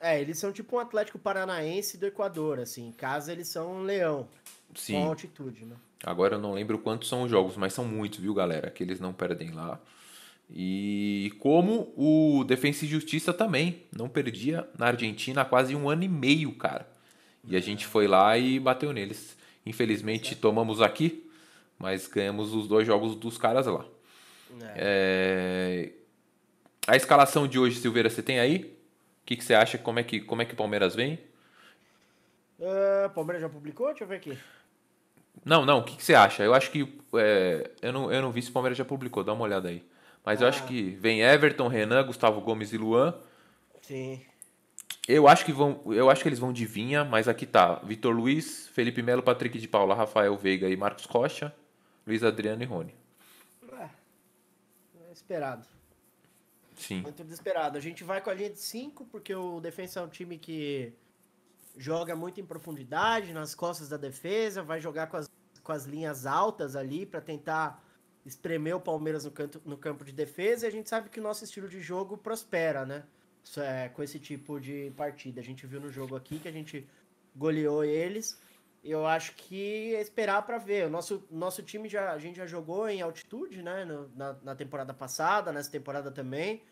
É, 0.00 0.20
eles 0.20 0.38
são 0.38 0.52
tipo 0.52 0.76
um 0.76 0.78
Atlético 0.80 1.18
Paranaense 1.18 1.96
do 1.96 2.06
Equador, 2.06 2.58
assim. 2.58 2.88
Em 2.88 2.92
casa 2.92 3.30
eles 3.30 3.46
são 3.46 3.72
um 3.72 3.82
leão. 3.82 4.28
Sim. 4.74 4.94
Com 4.94 5.08
altitude, 5.08 5.64
né? 5.64 5.76
Agora 6.04 6.34
eu 6.34 6.40
não 6.40 6.54
lembro 6.54 6.78
quantos 6.78 7.08
são 7.08 7.22
os 7.22 7.30
jogos, 7.30 7.56
mas 7.56 7.72
são 7.72 7.84
muitos, 7.84 8.18
viu, 8.18 8.34
galera? 8.34 8.70
Que 8.70 8.82
eles 8.82 8.98
não 8.98 9.12
perdem 9.12 9.52
lá. 9.52 9.80
E 10.50 11.32
como 11.38 11.92
o 11.96 12.44
Defensa 12.44 12.84
e 12.84 12.88
Justiça 12.88 13.32
também 13.32 13.84
não 13.96 14.08
perdia 14.08 14.68
na 14.76 14.86
Argentina 14.86 15.42
há 15.42 15.44
quase 15.44 15.76
um 15.76 15.88
ano 15.88 16.02
e 16.02 16.08
meio, 16.08 16.52
cara. 16.56 16.86
E 17.46 17.56
a 17.56 17.60
gente 17.60 17.86
foi 17.86 18.06
lá 18.06 18.36
e 18.36 18.58
bateu 18.58 18.92
neles. 18.92 19.36
Infelizmente 19.64 20.34
tomamos 20.34 20.82
aqui, 20.82 21.30
mas 21.82 22.06
ganhamos 22.06 22.54
os 22.54 22.68
dois 22.68 22.86
jogos 22.86 23.16
dos 23.16 23.36
caras 23.36 23.66
lá. 23.66 23.84
É. 24.62 24.74
É... 24.76 25.92
A 26.86 26.94
escalação 26.94 27.48
de 27.48 27.58
hoje, 27.58 27.80
Silveira, 27.80 28.08
você 28.08 28.22
tem 28.22 28.38
aí? 28.38 28.78
O 29.22 29.26
que, 29.26 29.36
que 29.36 29.44
você 29.44 29.52
acha? 29.52 29.76
Como 29.78 29.98
é 29.98 30.04
que, 30.04 30.20
como 30.20 30.40
é 30.40 30.44
que 30.44 30.54
o 30.54 30.56
Palmeiras 30.56 30.94
vem? 30.94 31.18
Uh, 32.58 33.10
Palmeiras 33.12 33.42
já 33.42 33.48
publicou? 33.48 33.88
Deixa 33.88 34.04
eu 34.04 34.08
ver 34.08 34.16
aqui. 34.16 34.38
Não, 35.44 35.66
não, 35.66 35.78
o 35.78 35.82
que, 35.82 35.96
que 35.96 36.04
você 36.04 36.14
acha? 36.14 36.44
Eu 36.44 36.54
acho 36.54 36.70
que. 36.70 37.00
É, 37.14 37.70
eu, 37.82 37.92
não, 37.92 38.12
eu 38.12 38.22
não 38.22 38.30
vi 38.30 38.42
se 38.42 38.50
o 38.50 38.52
Palmeiras 38.52 38.78
já 38.78 38.84
publicou, 38.84 39.24
dá 39.24 39.32
uma 39.32 39.42
olhada 39.42 39.68
aí. 39.68 39.82
Mas 40.24 40.40
ah. 40.40 40.44
eu 40.44 40.48
acho 40.48 40.64
que 40.64 40.90
vem 40.90 41.20
Everton, 41.22 41.66
Renan, 41.66 42.04
Gustavo 42.04 42.40
Gomes 42.40 42.72
e 42.72 42.78
Luan. 42.78 43.12
Sim. 43.80 44.20
Eu 45.08 45.26
acho 45.26 45.44
que 45.44 45.52
vão, 45.52 45.80
eu 45.86 46.08
acho 46.08 46.22
que 46.22 46.28
eles 46.28 46.38
vão 46.38 46.52
de 46.52 46.64
Vinha, 46.64 47.04
mas 47.04 47.26
aqui 47.26 47.44
tá 47.44 47.80
Vitor 47.82 48.14
Luiz, 48.14 48.68
Felipe 48.68 49.02
Melo, 49.02 49.22
Patrick 49.22 49.58
de 49.58 49.66
Paula, 49.66 49.96
Rafael 49.96 50.36
Veiga 50.36 50.68
e 50.68 50.76
Marcos 50.76 51.06
Rocha. 51.06 51.52
Luiz 52.06 52.22
Adriano 52.22 52.62
e 52.62 52.66
Rony. 52.66 52.94
É, 53.72 53.88
é 55.08 55.12
esperado. 55.12 55.66
Sim. 56.76 57.02
Muito 57.02 57.22
desesperado. 57.22 57.78
A 57.78 57.80
gente 57.80 58.02
vai 58.02 58.20
com 58.20 58.30
a 58.30 58.34
linha 58.34 58.50
de 58.50 58.58
5, 58.58 59.04
porque 59.06 59.34
o 59.34 59.60
defesa 59.60 60.00
é 60.00 60.02
um 60.02 60.08
time 60.08 60.38
que 60.38 60.92
joga 61.76 62.14
muito 62.16 62.40
em 62.40 62.44
profundidade, 62.44 63.32
nas 63.32 63.54
costas 63.54 63.88
da 63.88 63.96
defesa, 63.96 64.62
vai 64.62 64.80
jogar 64.80 65.06
com 65.06 65.16
as, 65.16 65.30
com 65.62 65.72
as 65.72 65.84
linhas 65.84 66.26
altas 66.26 66.76
ali 66.76 67.06
para 67.06 67.20
tentar 67.20 67.82
espremer 68.24 68.76
o 68.76 68.80
Palmeiras 68.80 69.24
no, 69.24 69.30
canto, 69.30 69.60
no 69.64 69.76
campo 69.76 70.04
de 70.04 70.12
defesa. 70.12 70.66
E 70.66 70.68
a 70.68 70.72
gente 70.72 70.88
sabe 70.88 71.08
que 71.08 71.20
o 71.20 71.22
nosso 71.22 71.44
estilo 71.44 71.68
de 71.68 71.80
jogo 71.80 72.16
prospera, 72.16 72.84
né? 72.84 73.04
É, 73.56 73.88
com 73.88 74.02
esse 74.02 74.20
tipo 74.20 74.60
de 74.60 74.92
partida. 74.96 75.40
A 75.40 75.44
gente 75.44 75.66
viu 75.66 75.80
no 75.80 75.90
jogo 75.90 76.14
aqui 76.14 76.38
que 76.38 76.46
a 76.46 76.52
gente 76.52 76.86
goleou 77.34 77.84
eles 77.84 78.38
eu 78.82 79.06
acho 79.06 79.34
que 79.36 79.94
é 79.94 80.00
esperar 80.00 80.42
para 80.42 80.58
ver. 80.58 80.86
O 80.86 80.90
nosso, 80.90 81.24
nosso 81.30 81.62
time 81.62 81.88
já 81.88 82.12
a 82.12 82.18
gente 82.18 82.36
já 82.36 82.46
jogou 82.46 82.88
em 82.88 83.00
altitude, 83.00 83.62
né? 83.62 83.84
No, 83.84 84.08
na, 84.16 84.36
na 84.42 84.54
temporada 84.54 84.92
passada, 84.92 85.52
nessa 85.52 85.70
temporada 85.70 86.10
também. 86.10 86.62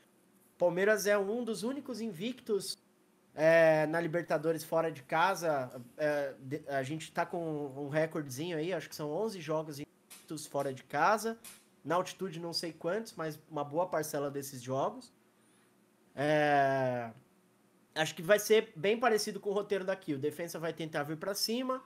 Palmeiras 0.58 1.06
é 1.06 1.16
um 1.16 1.44
dos 1.44 1.62
únicos 1.62 2.00
invictos 2.00 2.76
é, 3.34 3.86
na 3.86 4.00
Libertadores 4.00 4.64
fora 4.64 4.90
de 4.90 5.02
casa. 5.02 5.70
É, 5.96 6.34
a 6.68 6.82
gente 6.82 7.10
tá 7.12 7.24
com 7.24 7.66
um 7.76 7.88
recordezinho 7.88 8.56
aí, 8.56 8.72
acho 8.72 8.88
que 8.88 8.94
são 8.94 9.10
11 9.10 9.40
jogos 9.40 9.78
invictos 9.78 10.46
fora 10.46 10.74
de 10.74 10.82
casa. 10.84 11.38
Na 11.84 11.94
altitude 11.94 12.38
não 12.38 12.52
sei 12.52 12.72
quantos, 12.72 13.14
mas 13.14 13.38
uma 13.50 13.64
boa 13.64 13.86
parcela 13.86 14.30
desses 14.30 14.60
jogos. 14.60 15.12
É, 16.14 17.10
acho 17.94 18.14
que 18.14 18.22
vai 18.22 18.38
ser 18.38 18.72
bem 18.76 18.98
parecido 18.98 19.40
com 19.40 19.50
o 19.50 19.52
roteiro 19.54 19.84
daqui. 19.84 20.12
O 20.12 20.18
defensa 20.18 20.58
vai 20.58 20.72
tentar 20.72 21.04
vir 21.04 21.16
para 21.16 21.34
cima, 21.34 21.82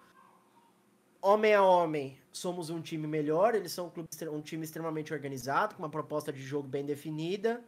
homem 1.24 1.54
a 1.54 1.62
homem, 1.62 2.18
somos 2.30 2.68
um 2.68 2.80
time 2.80 3.06
melhor. 3.06 3.54
Eles 3.54 3.72
são 3.72 3.86
um, 3.86 3.90
clube, 3.90 4.08
um 4.30 4.42
time 4.42 4.64
extremamente 4.64 5.12
organizado, 5.12 5.74
com 5.74 5.82
uma 5.82 5.88
proposta 5.88 6.32
de 6.32 6.42
jogo 6.42 6.68
bem 6.68 6.84
definida. 6.84 7.62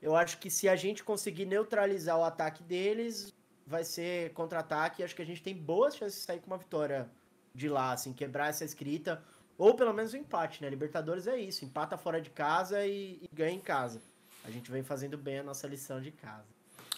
Eu 0.00 0.14
acho 0.14 0.38
que 0.38 0.50
se 0.50 0.68
a 0.68 0.76
gente 0.76 1.02
conseguir 1.02 1.46
neutralizar 1.46 2.18
o 2.18 2.24
ataque 2.24 2.62
deles, 2.62 3.34
vai 3.66 3.82
ser 3.82 4.32
contra-ataque. 4.32 5.02
Acho 5.02 5.16
que 5.16 5.22
a 5.22 5.26
gente 5.26 5.42
tem 5.42 5.56
boas 5.56 5.96
chances 5.96 6.20
de 6.20 6.26
sair 6.26 6.40
com 6.40 6.48
uma 6.48 6.58
vitória 6.58 7.08
de 7.54 7.68
lá, 7.68 7.92
assim, 7.92 8.12
quebrar 8.12 8.50
essa 8.50 8.64
escrita. 8.64 9.22
Ou 9.56 9.74
pelo 9.74 9.92
menos 9.92 10.14
um 10.14 10.18
empate, 10.18 10.62
né? 10.62 10.68
Libertadores 10.68 11.26
é 11.26 11.36
isso: 11.36 11.64
empata 11.64 11.96
fora 11.96 12.20
de 12.20 12.30
casa 12.30 12.86
e, 12.86 13.18
e 13.22 13.28
ganha 13.32 13.54
em 13.54 13.60
casa. 13.60 14.00
A 14.44 14.50
gente 14.50 14.70
vem 14.70 14.84
fazendo 14.84 15.18
bem 15.18 15.38
a 15.38 15.42
nossa 15.42 15.66
lição 15.66 16.00
de 16.00 16.12
casa. 16.12 16.46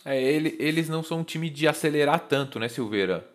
É, 0.05 0.21
ele, 0.21 0.57
eles 0.59 0.89
não 0.89 1.03
são 1.03 1.21
um 1.21 1.25
time 1.25 1.49
de 1.49 1.67
acelerar 1.69 2.21
tanto, 2.21 2.59
né, 2.59 2.69
Silveira? 2.69 3.27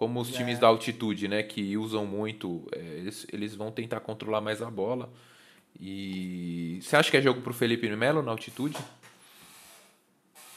Como 0.00 0.18
os 0.18 0.32
times 0.32 0.56
é. 0.56 0.60
da 0.62 0.66
altitude, 0.66 1.28
né, 1.28 1.42
que 1.42 1.76
usam 1.76 2.06
muito, 2.06 2.66
é, 2.72 2.78
eles, 2.78 3.26
eles 3.30 3.54
vão 3.54 3.70
tentar 3.70 4.00
controlar 4.00 4.40
mais 4.40 4.62
a 4.62 4.70
bola. 4.70 5.12
E 5.78 6.80
você 6.80 6.96
acha 6.96 7.10
que 7.10 7.18
é 7.18 7.20
jogo 7.20 7.42
pro 7.42 7.52
Felipe 7.52 7.86
Melo 7.94 8.22
na 8.22 8.30
altitude? 8.30 8.78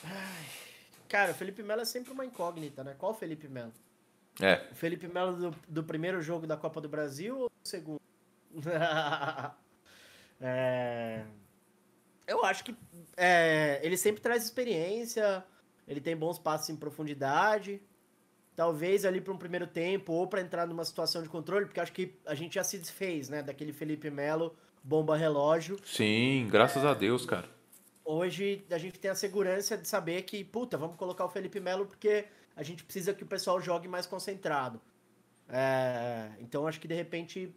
Ai, 0.06 0.46
cara, 1.10 1.32
o 1.32 1.34
Felipe 1.34 1.62
Melo 1.62 1.82
é 1.82 1.86
sempre 1.86 2.14
uma 2.14 2.26
incógnita, 2.26 2.86
né? 2.86 2.96
Qual 2.98 3.14
Felipe 3.14 3.50
Melo? 3.50 3.74
É. 4.40 4.66
O 4.72 4.76
Felipe 4.76 5.10
Melo 5.10 5.36
do, 5.36 5.56
do 5.68 5.84
primeiro 5.84 6.22
jogo 6.22 6.48
da 6.48 6.56
Copa 6.56 6.80
do 6.80 6.88
Brasil 6.88 7.38
ou 7.38 7.50
do 7.50 7.68
segundo? 7.68 8.02
é... 10.40 11.26
Eu 12.26 12.46
acho 12.46 12.64
que 12.64 12.74
é, 13.18 13.82
ele 13.84 13.98
sempre 13.98 14.22
traz 14.22 14.46
experiência, 14.46 15.44
ele 15.86 16.00
tem 16.00 16.16
bons 16.16 16.40
passos 16.40 16.70
em 16.70 16.78
profundidade. 16.78 17.82
Talvez 18.56 19.04
ali 19.04 19.20
para 19.20 19.34
um 19.34 19.38
primeiro 19.38 19.66
tempo 19.66 20.14
ou 20.14 20.28
para 20.28 20.42
entrar 20.42 20.68
numa 20.68 20.86
situação 20.86 21.24
de 21.24 21.30
controle, 21.30 21.66
porque 21.66 21.80
acho 21.80 21.92
que 21.92 22.16
a 22.26 22.36
gente 22.36 22.56
já 22.56 22.64
se 22.64 22.78
desfez, 22.78 23.30
né, 23.30 23.42
daquele 23.42 23.74
Felipe 23.74 24.10
Melo 24.10 24.56
bomba 24.84 25.16
relógio. 25.16 25.80
Sim, 25.86 26.48
graças 26.52 26.84
é, 26.84 26.88
a 26.88 26.94
Deus, 26.94 27.26
cara. 27.26 27.50
Hoje 28.04 28.66
a 28.70 28.78
gente 28.78 29.00
tem 29.00 29.10
a 29.10 29.16
segurança 29.16 29.78
de 29.78 29.88
saber 29.88 30.24
que, 30.24 30.44
puta, 30.44 30.78
vamos 30.78 30.98
colocar 30.98 31.26
o 31.26 31.30
Felipe 31.30 31.60
Melo 31.60 31.86
porque 31.86 32.26
a 32.56 32.62
gente 32.62 32.84
precisa 32.84 33.14
que 33.14 33.24
o 33.24 33.28
pessoal 33.28 33.62
jogue 33.62 33.88
mais 33.88 34.06
concentrado. 34.06 34.82
É, 35.50 36.30
então 36.40 36.68
acho 36.68 36.80
que 36.80 36.88
de 36.88 36.94
repente, 36.94 37.56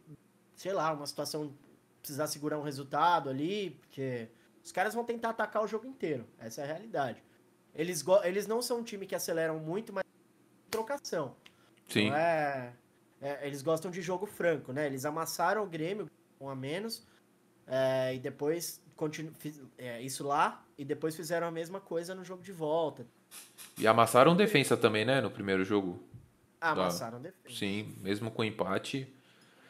sei 0.54 0.72
lá, 0.72 0.92
uma 0.92 1.06
situação 1.06 1.52
precisar 2.00 2.28
segurar 2.28 2.58
um 2.58 2.62
resultado 2.62 3.28
ali, 3.28 3.70
porque 3.80 4.28
os 4.64 4.70
caras 4.70 4.94
vão 4.94 5.04
tentar 5.04 5.30
atacar 5.30 5.62
o 5.62 5.66
jogo 5.66 5.86
inteiro. 5.86 6.24
Essa 6.38 6.60
é 6.60 6.64
a 6.64 6.66
realidade. 6.68 7.22
Eles, 7.74 8.04
eles 8.22 8.46
não 8.46 8.62
são 8.62 8.78
um 8.78 8.82
time 8.82 9.06
que 9.06 9.14
aceleram 9.14 9.58
muito, 9.58 9.92
mas 9.92 10.05
trocação. 10.70 11.34
Sim. 11.88 12.06
Então 12.06 12.18
é, 12.18 12.72
é, 13.20 13.46
eles 13.46 13.62
gostam 13.62 13.90
de 13.90 14.02
jogo 14.02 14.26
franco, 14.26 14.72
né? 14.72 14.86
Eles 14.86 15.04
amassaram 15.04 15.62
o 15.62 15.66
Grêmio 15.66 16.10
um 16.40 16.48
a 16.48 16.54
menos 16.54 17.06
é, 17.66 18.14
e 18.14 18.18
depois 18.18 18.80
continu, 18.94 19.32
fiz, 19.38 19.60
é, 19.78 20.00
isso 20.02 20.26
lá 20.26 20.64
e 20.76 20.84
depois 20.84 21.16
fizeram 21.16 21.46
a 21.46 21.50
mesma 21.50 21.80
coisa 21.80 22.14
no 22.14 22.24
jogo 22.24 22.42
de 22.42 22.52
volta. 22.52 23.06
E 23.78 23.86
amassaram 23.86 24.36
defesa 24.36 24.76
também, 24.76 25.04
né? 25.04 25.20
No 25.20 25.30
primeiro 25.30 25.64
jogo. 25.64 26.02
Ah, 26.60 26.70
amassaram 26.70 27.20
da... 27.20 27.30
defesa. 27.30 27.54
Sim, 27.54 27.94
mesmo 28.00 28.30
com 28.30 28.44
empate, 28.44 29.12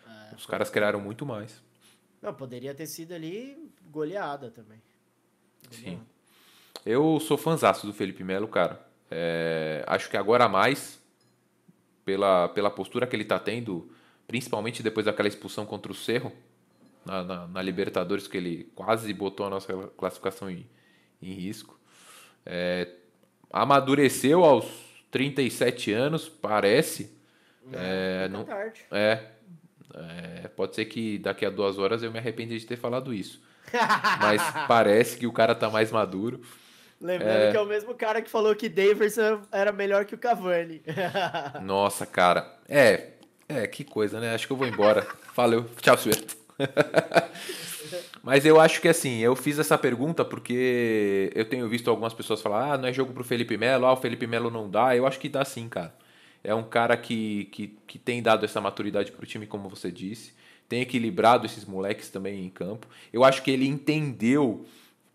é, 0.06 0.34
os 0.34 0.46
caras 0.46 0.70
criaram 0.70 1.00
muito 1.00 1.24
mais. 1.24 1.62
Não, 2.20 2.34
poderia 2.34 2.74
ter 2.74 2.86
sido 2.86 3.12
ali 3.12 3.70
goleada 3.90 4.50
também. 4.50 4.82
Sim. 5.70 6.00
Eu 6.84 7.18
sou 7.20 7.36
fãzaço 7.36 7.86
do 7.86 7.92
Felipe 7.92 8.22
Melo, 8.22 8.46
cara. 8.46 8.85
É, 9.10 9.84
acho 9.86 10.10
que 10.10 10.16
agora 10.16 10.48
mais, 10.48 11.00
pela, 12.04 12.48
pela 12.48 12.70
postura 12.70 13.06
que 13.06 13.14
ele 13.14 13.24
tá 13.24 13.38
tendo, 13.38 13.90
principalmente 14.26 14.82
depois 14.82 15.06
daquela 15.06 15.28
expulsão 15.28 15.64
contra 15.64 15.92
o 15.92 15.94
Cerro, 15.94 16.32
na, 17.04 17.22
na, 17.22 17.46
na 17.46 17.62
Libertadores, 17.62 18.26
que 18.26 18.36
ele 18.36 18.70
quase 18.74 19.12
botou 19.12 19.46
a 19.46 19.50
nossa 19.50 19.72
classificação 19.96 20.50
em, 20.50 20.68
em 21.22 21.32
risco. 21.32 21.78
É, 22.44 22.88
amadureceu 23.50 24.44
aos 24.44 24.66
37 25.10 25.92
anos, 25.92 26.28
parece. 26.28 27.16
É, 27.72 28.24
é, 28.24 28.28
não, 28.28 28.44
tarde. 28.44 28.84
é, 28.90 29.24
é, 29.94 30.48
pode 30.48 30.74
ser 30.74 30.84
que 30.84 31.18
daqui 31.18 31.44
a 31.46 31.50
duas 31.50 31.78
horas 31.78 32.02
eu 32.02 32.12
me 32.12 32.18
arrependa 32.18 32.56
de 32.56 32.66
ter 32.66 32.76
falado 32.76 33.14
isso. 33.14 33.42
Mas 34.20 34.42
parece 34.68 35.16
que 35.18 35.26
o 35.26 35.32
cara 35.32 35.54
tá 35.54 35.70
mais 35.70 35.90
maduro. 35.90 36.40
Lembrando 37.00 37.42
é... 37.42 37.50
que 37.50 37.56
é 37.56 37.60
o 37.60 37.66
mesmo 37.66 37.94
cara 37.94 38.22
que 38.22 38.30
falou 38.30 38.54
que 38.54 38.68
Davidson 38.68 39.42
era 39.52 39.72
melhor 39.72 40.04
que 40.04 40.14
o 40.14 40.18
Cavani. 40.18 40.82
Nossa, 41.62 42.06
cara. 42.06 42.56
É, 42.68 43.10
é, 43.48 43.66
que 43.66 43.84
coisa, 43.84 44.18
né? 44.18 44.34
Acho 44.34 44.46
que 44.46 44.52
eu 44.52 44.56
vou 44.56 44.66
embora. 44.66 45.06
Valeu. 45.34 45.66
Tchau, 45.80 45.96
senhor. 45.98 46.18
Mas 48.22 48.44
eu 48.44 48.60
acho 48.60 48.80
que 48.80 48.88
assim, 48.88 49.18
eu 49.18 49.36
fiz 49.36 49.58
essa 49.58 49.78
pergunta 49.78 50.24
porque 50.24 51.30
eu 51.34 51.44
tenho 51.44 51.68
visto 51.68 51.88
algumas 51.88 52.12
pessoas 52.12 52.40
falar: 52.40 52.72
ah, 52.72 52.78
não 52.78 52.88
é 52.88 52.92
jogo 52.92 53.12
pro 53.12 53.22
Felipe 53.22 53.56
Melo, 53.56 53.86
ah, 53.86 53.92
o 53.92 53.96
Felipe 53.96 54.26
Melo 54.26 54.50
não 54.50 54.68
dá. 54.68 54.96
Eu 54.96 55.06
acho 55.06 55.20
que 55.20 55.28
dá 55.28 55.44
sim, 55.44 55.68
cara. 55.68 55.94
É 56.42 56.54
um 56.54 56.64
cara 56.64 56.96
que, 56.96 57.44
que, 57.46 57.76
que 57.86 57.98
tem 57.98 58.22
dado 58.22 58.44
essa 58.44 58.60
maturidade 58.60 59.12
pro 59.12 59.26
time, 59.26 59.46
como 59.46 59.68
você 59.68 59.90
disse. 59.90 60.34
Tem 60.68 60.80
equilibrado 60.80 61.46
esses 61.46 61.64
moleques 61.64 62.10
também 62.10 62.44
em 62.44 62.50
campo. 62.50 62.88
Eu 63.12 63.22
acho 63.22 63.42
que 63.42 63.50
ele 63.50 63.66
entendeu 63.66 64.66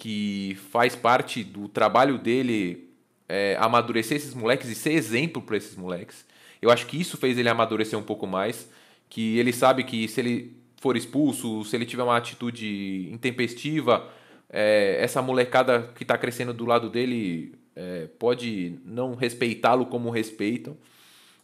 que 0.02 0.58
faz 0.72 0.96
parte 0.96 1.44
do 1.44 1.68
trabalho 1.68 2.18
dele 2.18 2.90
é, 3.30 3.56
amadurecer 3.60 4.18
esses 4.18 4.34
moleques 4.34 4.68
e 4.68 4.74
ser 4.74 4.94
exemplo 4.94 5.44
para 5.44 5.56
esses 5.56 5.76
moleques. 5.76 6.26
Eu 6.60 6.72
acho 6.72 6.88
que 6.88 7.00
isso 7.00 7.18
fez 7.18 7.38
ele 7.38 7.48
amadurecer 7.48 8.00
um 8.00 8.02
pouco 8.02 8.26
mais. 8.26 8.68
Que 9.08 9.38
ele 9.38 9.54
sabe 9.54 9.84
que 9.84 10.08
se 10.08 10.20
ele 10.20 10.58
for 10.78 10.98
expulso, 10.98 11.64
se 11.66 11.76
ele 11.76 11.86
tiver 11.86 12.02
uma 12.02 12.18
atitude 12.18 13.10
intempestiva, 13.12 14.10
é, 14.50 14.98
essa 15.00 15.22
molecada 15.22 15.92
que 15.94 16.04
está 16.04 16.18
crescendo 16.18 16.52
do 16.52 16.66
lado 16.66 16.90
dele 16.90 17.54
é, 17.76 18.08
pode 18.18 18.80
não 18.84 19.14
respeitá-lo 19.14 19.86
como 19.86 20.10
respeitam. 20.10 20.76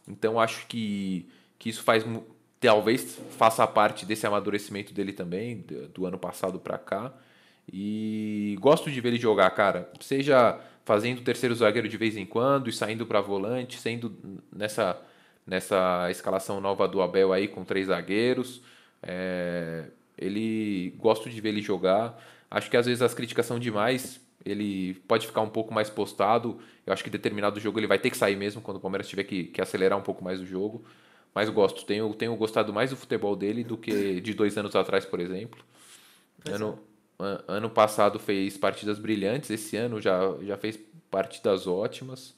Então 0.08 0.40
acho 0.40 0.66
que, 0.66 1.28
que 1.60 1.68
isso 1.68 1.84
faz 1.84 2.04
talvez 2.58 3.20
faça 3.38 3.64
parte 3.68 4.04
desse 4.04 4.26
amadurecimento 4.26 4.92
dele 4.92 5.12
também, 5.12 5.64
do 5.94 6.06
ano 6.06 6.18
passado 6.18 6.58
para 6.58 6.76
cá. 6.76 7.14
E 7.72 8.56
gosto 8.60 8.90
de 8.90 9.00
ver 9.00 9.08
ele 9.08 9.18
jogar, 9.18 9.50
cara. 9.50 9.90
Seja 10.00 10.58
fazendo 10.84 11.20
terceiro 11.20 11.54
zagueiro 11.54 11.88
de 11.88 11.96
vez 11.96 12.16
em 12.16 12.24
quando 12.24 12.70
e 12.70 12.72
saindo 12.72 13.04
para 13.04 13.20
volante, 13.20 13.78
sendo 13.78 14.16
nessa, 14.50 14.98
nessa 15.46 16.10
escalação 16.10 16.60
nova 16.60 16.88
do 16.88 17.02
Abel 17.02 17.32
aí 17.32 17.46
com 17.46 17.64
três 17.64 17.88
zagueiros. 17.88 18.62
É, 19.02 19.84
ele 20.16 20.94
gosto 20.98 21.28
de 21.28 21.40
ver 21.40 21.50
ele 21.50 21.62
jogar. 21.62 22.18
Acho 22.50 22.70
que 22.70 22.76
às 22.76 22.86
vezes 22.86 23.02
as 23.02 23.12
críticas 23.12 23.44
são 23.44 23.58
demais. 23.58 24.20
Ele 24.44 24.94
pode 25.06 25.26
ficar 25.26 25.42
um 25.42 25.50
pouco 25.50 25.74
mais 25.74 25.90
postado. 25.90 26.58
Eu 26.86 26.92
acho 26.92 27.04
que 27.04 27.10
determinado 27.10 27.60
jogo 27.60 27.78
ele 27.78 27.86
vai 27.86 27.98
ter 27.98 28.08
que 28.08 28.16
sair 28.16 28.36
mesmo 28.36 28.62
quando 28.62 28.78
o 28.78 28.80
Palmeiras 28.80 29.08
tiver 29.08 29.24
que, 29.24 29.44
que 29.44 29.60
acelerar 29.60 29.98
um 29.98 30.02
pouco 30.02 30.24
mais 30.24 30.40
o 30.40 30.46
jogo. 30.46 30.82
Mas 31.34 31.50
gosto. 31.50 31.84
Tenho, 31.84 32.12
tenho 32.14 32.34
gostado 32.34 32.72
mais 32.72 32.90
do 32.90 32.96
futebol 32.96 33.36
dele 33.36 33.62
do 33.62 33.76
que 33.76 34.20
de 34.20 34.32
dois 34.32 34.56
anos 34.56 34.74
atrás, 34.74 35.04
por 35.04 35.20
exemplo. 35.20 35.62
ano, 36.46 36.78
é. 36.82 36.87
Ano 37.18 37.70
passado 37.70 38.18
fez 38.18 38.56
partidas 38.56 38.98
brilhantes. 38.98 39.50
Esse 39.50 39.76
ano 39.76 40.00
já, 40.00 40.20
já 40.42 40.56
fez 40.56 40.78
partidas 41.10 41.66
ótimas. 41.66 42.34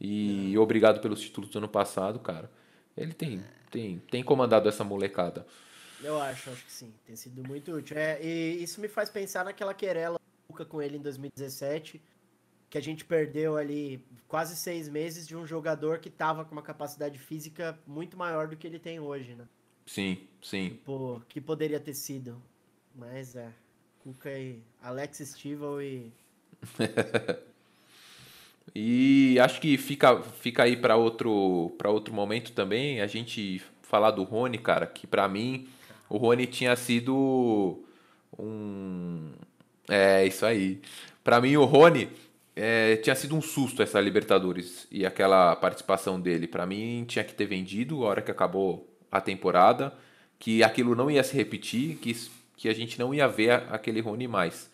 E 0.00 0.54
é. 0.54 0.58
obrigado 0.58 1.00
pelos 1.00 1.20
títulos 1.20 1.50
do 1.50 1.58
ano 1.58 1.68
passado, 1.68 2.18
cara. 2.18 2.50
Ele 2.96 3.12
tem, 3.12 3.42
tem, 3.70 3.98
tem 4.10 4.22
comandado 4.22 4.68
essa 4.68 4.84
molecada. 4.84 5.46
Eu 6.02 6.20
acho, 6.20 6.50
acho 6.50 6.64
que 6.64 6.72
sim. 6.72 6.92
Tem 7.04 7.16
sido 7.16 7.46
muito 7.46 7.72
útil. 7.72 7.96
É, 7.96 8.18
e 8.22 8.62
isso 8.62 8.80
me 8.80 8.88
faz 8.88 9.10
pensar 9.10 9.44
naquela 9.44 9.74
querela 9.74 10.18
com 10.68 10.82
ele 10.82 10.96
em 10.96 11.00
2017, 11.00 12.02
que 12.68 12.76
a 12.76 12.80
gente 12.82 13.04
perdeu 13.04 13.56
ali 13.56 14.04
quase 14.28 14.56
seis 14.56 14.88
meses 14.88 15.26
de 15.26 15.36
um 15.36 15.46
jogador 15.46 15.98
que 15.98 16.10
tava 16.10 16.44
com 16.44 16.52
uma 16.52 16.62
capacidade 16.62 17.18
física 17.18 17.78
muito 17.86 18.16
maior 18.16 18.48
do 18.48 18.56
que 18.56 18.66
ele 18.66 18.78
tem 18.78 19.00
hoje, 19.00 19.34
né? 19.34 19.46
Sim, 19.86 20.28
sim. 20.42 20.70
Tipo, 20.70 21.22
que 21.28 21.40
poderia 21.40 21.80
ter 21.80 21.94
sido. 21.94 22.40
Mas 22.94 23.34
é. 23.36 23.52
Cuca 24.02 24.30
e 24.30 24.58
Alex 24.82 25.18
Stivel 25.18 25.82
e. 25.82 26.12
e 28.74 29.38
acho 29.40 29.60
que 29.60 29.76
fica, 29.76 30.22
fica 30.22 30.62
aí 30.62 30.76
para 30.76 30.96
outro, 30.96 31.76
outro 31.84 32.14
momento 32.14 32.52
também 32.52 33.00
a 33.00 33.06
gente 33.06 33.62
falar 33.82 34.10
do 34.12 34.22
Rony, 34.22 34.58
cara, 34.58 34.86
que 34.86 35.06
para 35.06 35.28
mim 35.28 35.68
o 36.08 36.16
Rony 36.16 36.46
tinha 36.46 36.74
sido 36.74 37.82
um. 38.38 39.30
É, 39.88 40.26
isso 40.26 40.44
aí. 40.44 40.80
Para 41.22 41.40
mim, 41.40 41.56
o 41.56 41.64
Rony 41.64 42.08
é, 42.56 42.96
tinha 42.96 43.14
sido 43.14 43.36
um 43.36 43.42
susto 43.42 43.82
essa 43.82 44.00
Libertadores 44.00 44.86
e 44.90 45.06
aquela 45.06 45.54
participação 45.56 46.20
dele. 46.20 46.46
Para 46.46 46.66
mim, 46.66 47.04
tinha 47.06 47.24
que 47.24 47.34
ter 47.34 47.46
vendido 47.46 48.04
a 48.04 48.08
hora 48.08 48.22
que 48.22 48.30
acabou 48.30 48.88
a 49.10 49.20
temporada, 49.20 49.92
que 50.38 50.62
aquilo 50.62 50.94
não 50.94 51.10
ia 51.10 51.22
se 51.22 51.36
repetir, 51.36 51.96
que, 51.96 52.12
que 52.60 52.68
a 52.68 52.74
gente 52.74 52.98
não 52.98 53.14
ia 53.14 53.26
ver 53.26 53.52
aquele 53.70 54.02
Rony 54.02 54.28
mais. 54.28 54.70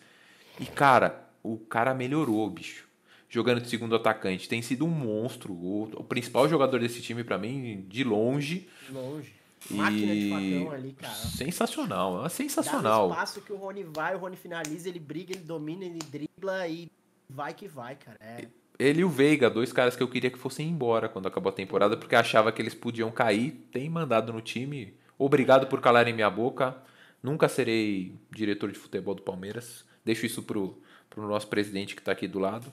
E, 0.59 0.65
cara, 0.65 1.25
o 1.41 1.57
cara 1.57 1.93
melhorou, 1.93 2.49
bicho. 2.49 2.85
Jogando 3.29 3.61
de 3.61 3.69
segundo 3.69 3.95
atacante. 3.95 4.49
Tem 4.49 4.61
sido 4.61 4.83
um 4.83 4.89
monstro. 4.89 5.53
O, 5.53 5.83
o 5.95 6.03
principal 6.03 6.49
jogador 6.49 6.81
desse 6.81 7.01
time, 7.01 7.23
para 7.23 7.37
mim, 7.37 7.85
de 7.87 8.03
longe. 8.03 8.67
Longe. 8.91 9.33
Máquina 9.71 10.13
e... 10.13 10.19
de 10.19 10.29
facão 10.29 10.71
ali, 10.73 10.91
cara. 10.91 11.13
Sensacional, 11.13 12.25
é 12.25 12.29
sensacional. 12.29 13.07
Dá 13.07 13.13
espaço 13.15 13.41
que 13.41 13.53
o 13.53 13.55
Rony 13.55 13.83
vai, 13.83 14.15
o 14.15 14.19
Rony 14.19 14.35
finaliza, 14.35 14.89
ele 14.89 14.99
briga, 14.99 15.33
ele 15.33 15.45
domina, 15.45 15.85
ele 15.85 15.99
dribla 15.99 16.67
e 16.67 16.91
vai 17.29 17.53
que 17.53 17.69
vai, 17.69 17.95
cara. 17.95 18.17
É. 18.19 18.47
Ele 18.77 18.99
e 18.99 19.05
o 19.05 19.09
Veiga, 19.09 19.49
dois 19.49 19.71
caras 19.71 19.95
que 19.95 20.03
eu 20.03 20.09
queria 20.09 20.29
que 20.29 20.37
fossem 20.37 20.67
embora 20.67 21.07
quando 21.07 21.27
acabou 21.27 21.49
a 21.49 21.55
temporada, 21.55 21.95
porque 21.95 22.15
achava 22.17 22.51
que 22.51 22.61
eles 22.61 22.75
podiam 22.75 23.09
cair. 23.11 23.51
Tem 23.71 23.89
mandado 23.89 24.33
no 24.33 24.41
time. 24.41 24.93
Obrigado 25.17 25.67
por 25.67 25.79
calarem 25.79 26.13
minha 26.13 26.29
boca. 26.29 26.75
Nunca 27.21 27.47
serei 27.49 28.15
diretor 28.31 28.71
de 28.71 28.77
futebol 28.77 29.15
do 29.15 29.21
Palmeiras. 29.21 29.85
Deixo 30.05 30.25
isso 30.25 30.43
pro, 30.43 30.81
pro 31.09 31.27
nosso 31.27 31.47
presidente 31.47 31.95
que 31.95 32.01
está 32.01 32.11
aqui 32.11 32.27
do 32.27 32.39
lado, 32.39 32.71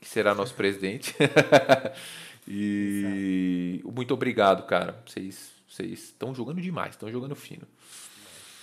que 0.00 0.08
será 0.08 0.34
nosso 0.34 0.54
presidente. 0.54 1.14
e 2.46 3.80
muito 3.84 4.12
obrigado, 4.12 4.66
cara. 4.66 5.02
Vocês 5.06 5.52
estão 5.78 6.34
jogando 6.34 6.60
demais, 6.60 6.90
estão 6.90 7.10
jogando 7.10 7.34
fino. 7.34 7.66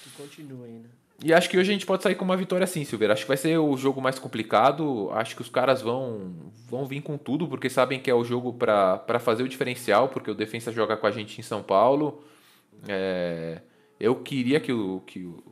Que 0.03 0.09
continua 0.11 0.65
ainda. 0.65 0.89
E 1.23 1.33
acho 1.33 1.49
que 1.49 1.57
hoje 1.57 1.69
a 1.69 1.73
gente 1.73 1.85
pode 1.85 2.03
sair 2.03 2.15
com 2.15 2.25
uma 2.25 2.35
vitória 2.35 2.65
assim, 2.65 2.83
Silveira. 2.83 3.13
Acho 3.13 3.23
que 3.23 3.27
vai 3.29 3.37
ser 3.37 3.57
o 3.57 3.77
jogo 3.77 4.01
mais 4.01 4.19
complicado. 4.19 5.09
Acho 5.11 5.35
que 5.35 5.41
os 5.41 5.49
caras 5.49 5.81
vão, 5.81 6.51
vão 6.67 6.85
vir 6.85 7.01
com 7.01 7.17
tudo, 7.17 7.47
porque 7.47 7.69
sabem 7.69 7.99
que 7.99 8.11
é 8.11 8.13
o 8.13 8.23
jogo 8.23 8.53
para 8.53 9.19
fazer 9.19 9.43
o 9.43 9.47
diferencial, 9.47 10.09
porque 10.09 10.29
o 10.29 10.35
Defensa 10.35 10.71
joga 10.71 10.97
com 10.97 11.07
a 11.07 11.11
gente 11.11 11.39
em 11.39 11.43
São 11.43 11.63
Paulo. 11.63 12.23
É, 12.87 13.61
eu 13.99 14.21
queria 14.21 14.59
que 14.59 14.71
o, 14.71 15.01
que, 15.01 15.23
o, 15.23 15.43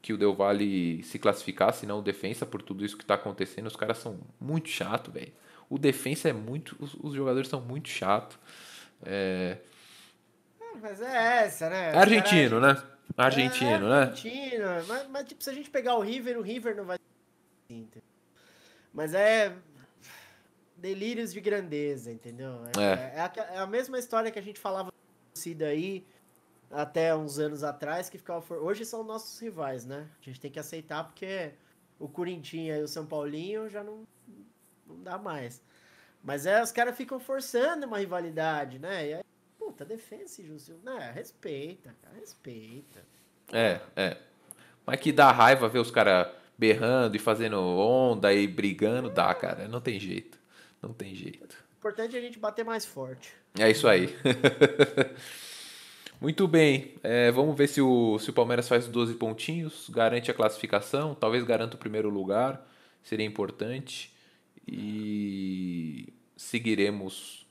que 0.00 0.12
o 0.12 0.18
Del 0.18 0.34
Valle 0.34 1.02
se 1.02 1.18
classificasse, 1.18 1.86
não 1.86 1.98
o 1.98 2.02
Defensa, 2.02 2.46
por 2.46 2.62
tudo 2.62 2.84
isso 2.84 2.96
que 2.96 3.04
está 3.04 3.14
acontecendo. 3.14 3.66
Os 3.66 3.76
caras 3.76 3.98
são 3.98 4.18
muito 4.40 4.68
chato, 4.68 5.10
velho. 5.10 5.32
O 5.68 5.78
Defensa 5.78 6.28
é 6.28 6.32
muito. 6.32 6.76
Os, 6.78 6.94
os 6.94 7.14
jogadores 7.14 7.48
são 7.48 7.60
muito 7.60 7.88
chato. 7.88 8.38
É... 9.04 9.58
Mas 10.80 11.00
é 11.00 11.44
essa, 11.44 11.68
né? 11.68 11.90
É 11.90 11.98
argentino, 11.98 12.60
né? 12.60 12.80
Argentino, 13.16 13.86
é, 13.86 13.90
né? 13.90 14.02
Argentino, 14.02 14.66
mas, 14.86 15.08
mas, 15.08 15.24
tipo, 15.28 15.42
se 15.42 15.50
a 15.50 15.52
gente 15.52 15.70
pegar 15.70 15.96
o 15.96 16.00
River, 16.00 16.38
o 16.38 16.42
River 16.42 16.76
não 16.76 16.84
vai. 16.84 16.98
Mas 18.92 19.14
é. 19.14 19.54
Delírios 20.76 21.32
de 21.32 21.40
grandeza, 21.40 22.12
entendeu? 22.12 22.62
É, 22.78 22.82
é. 22.82 23.12
é 23.16 23.20
a, 23.20 23.32
é 23.54 23.58
a 23.58 23.66
mesma 23.66 23.98
história 23.98 24.30
que 24.30 24.38
a 24.38 24.42
gente 24.42 24.60
falava 24.60 24.92
torcida 25.34 25.66
aí 25.66 26.06
até 26.70 27.14
uns 27.14 27.38
anos 27.38 27.62
atrás, 27.64 28.08
que 28.08 28.18
ficava. 28.18 28.40
For... 28.40 28.58
Hoje 28.58 28.84
são 28.84 29.02
nossos 29.02 29.38
rivais, 29.38 29.84
né? 29.84 30.08
A 30.20 30.24
gente 30.24 30.40
tem 30.40 30.50
que 30.50 30.58
aceitar 30.58 31.04
porque 31.04 31.52
o 31.98 32.08
Corinthians 32.08 32.80
e 32.80 32.82
o 32.82 32.88
São 32.88 33.06
Paulinho 33.06 33.68
já 33.68 33.82
não, 33.82 34.06
não 34.86 35.02
dá 35.02 35.18
mais. 35.18 35.62
Mas 36.22 36.46
é, 36.46 36.62
os 36.62 36.72
caras 36.72 36.96
ficam 36.96 37.18
forçando 37.18 37.86
uma 37.86 37.98
rivalidade, 37.98 38.78
né? 38.78 39.08
E 39.08 39.14
aí, 39.14 39.22
puta, 39.58 39.84
defesa, 39.84 40.42
Júlio. 40.42 40.80
Né? 40.82 41.12
Respeita, 41.14 41.94
cara, 42.02 42.16
respeita. 42.16 43.04
É, 43.52 43.80
é. 43.96 44.16
Mas 44.84 45.00
que 45.00 45.12
dá 45.12 45.30
raiva 45.30 45.68
ver 45.68 45.78
os 45.78 45.90
caras 45.90 46.28
berrando 46.56 47.16
e 47.16 47.18
fazendo 47.18 47.60
onda 47.60 48.32
e 48.32 48.46
brigando, 48.46 49.08
dá, 49.08 49.32
cara. 49.34 49.68
Não 49.68 49.80
tem 49.80 49.98
jeito. 50.00 50.38
Não 50.82 50.92
tem 50.92 51.14
jeito. 51.14 51.56
O 51.74 51.78
importante 51.78 52.16
é 52.16 52.18
a 52.18 52.22
gente 52.22 52.38
bater 52.38 52.64
mais 52.64 52.84
forte. 52.84 53.32
É 53.58 53.70
isso 53.70 53.86
aí. 53.86 54.08
Muito 56.20 56.48
bem. 56.48 56.94
É, 57.02 57.30
vamos 57.30 57.56
ver 57.56 57.68
se 57.68 57.80
o, 57.80 58.18
se 58.18 58.30
o 58.30 58.32
Palmeiras 58.32 58.68
faz 58.68 58.88
12 58.88 59.14
pontinhos, 59.14 59.88
garante 59.88 60.30
a 60.30 60.34
classificação, 60.34 61.14
talvez 61.14 61.44
garanta 61.44 61.76
o 61.76 61.78
primeiro 61.78 62.08
lugar, 62.10 62.66
seria 63.02 63.24
importante. 63.24 64.12
E 64.66 66.12
seguiremos 66.36 67.46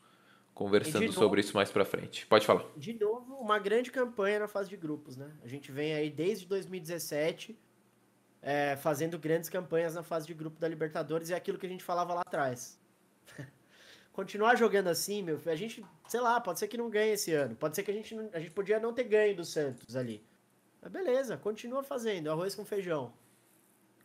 conversando 0.53 1.05
novo, 1.05 1.13
sobre 1.13 1.41
isso 1.41 1.55
mais 1.55 1.72
para 1.72 1.86
frente. 1.86 2.26
Pode 2.26 2.45
falar. 2.45 2.65
De 2.76 2.93
novo, 2.93 3.36
uma 3.36 3.59
grande 3.59 3.91
campanha 3.91 4.39
na 4.39 4.47
fase 4.47 4.70
de 4.70 4.76
grupos, 4.76 5.15
né? 5.15 5.32
A 5.43 5.47
gente 5.47 5.72
vem 5.72 5.93
aí 5.93 6.09
desde 6.09 6.45
2017 6.45 7.57
é, 8.41 8.76
fazendo 8.76 9.18
grandes 9.18 9.49
campanhas 9.49 9.95
na 9.95 10.03
fase 10.03 10.28
de 10.28 10.34
grupo 10.34 10.59
da 10.59 10.68
Libertadores 10.68 11.30
e 11.30 11.34
é 11.34 11.36
aquilo 11.36 11.57
que 11.57 11.65
a 11.65 11.70
gente 11.70 11.84
falava 11.84 12.13
lá 12.13 12.22
atrás 12.22 12.80
continuar 14.18 14.55
jogando 14.55 14.88
assim, 14.88 15.22
meu, 15.22 15.39
a 15.45 15.55
gente, 15.55 15.86
sei 16.07 16.20
lá, 16.20 16.41
pode 16.41 16.57
ser 16.57 16.68
que 16.68 16.76
não 16.76 16.89
ganhe 16.89 17.11
esse 17.11 17.32
ano. 17.34 17.55
Pode 17.55 17.76
ser 17.76 17.84
que 17.84 17.91
a 17.91 17.93
gente, 17.93 18.15
a 18.34 18.39
gente 18.39 18.49
podia 18.49 18.80
não 18.80 18.91
ter 18.91 19.03
ganho 19.03 19.36
do 19.36 19.45
Santos 19.45 19.95
ali. 19.95 20.26
Mas 20.82 20.91
beleza, 20.91 21.38
continua 21.38 21.84
fazendo 21.84 22.32
arroz 22.32 22.55
com 22.55 22.65
feijão. 22.65 23.13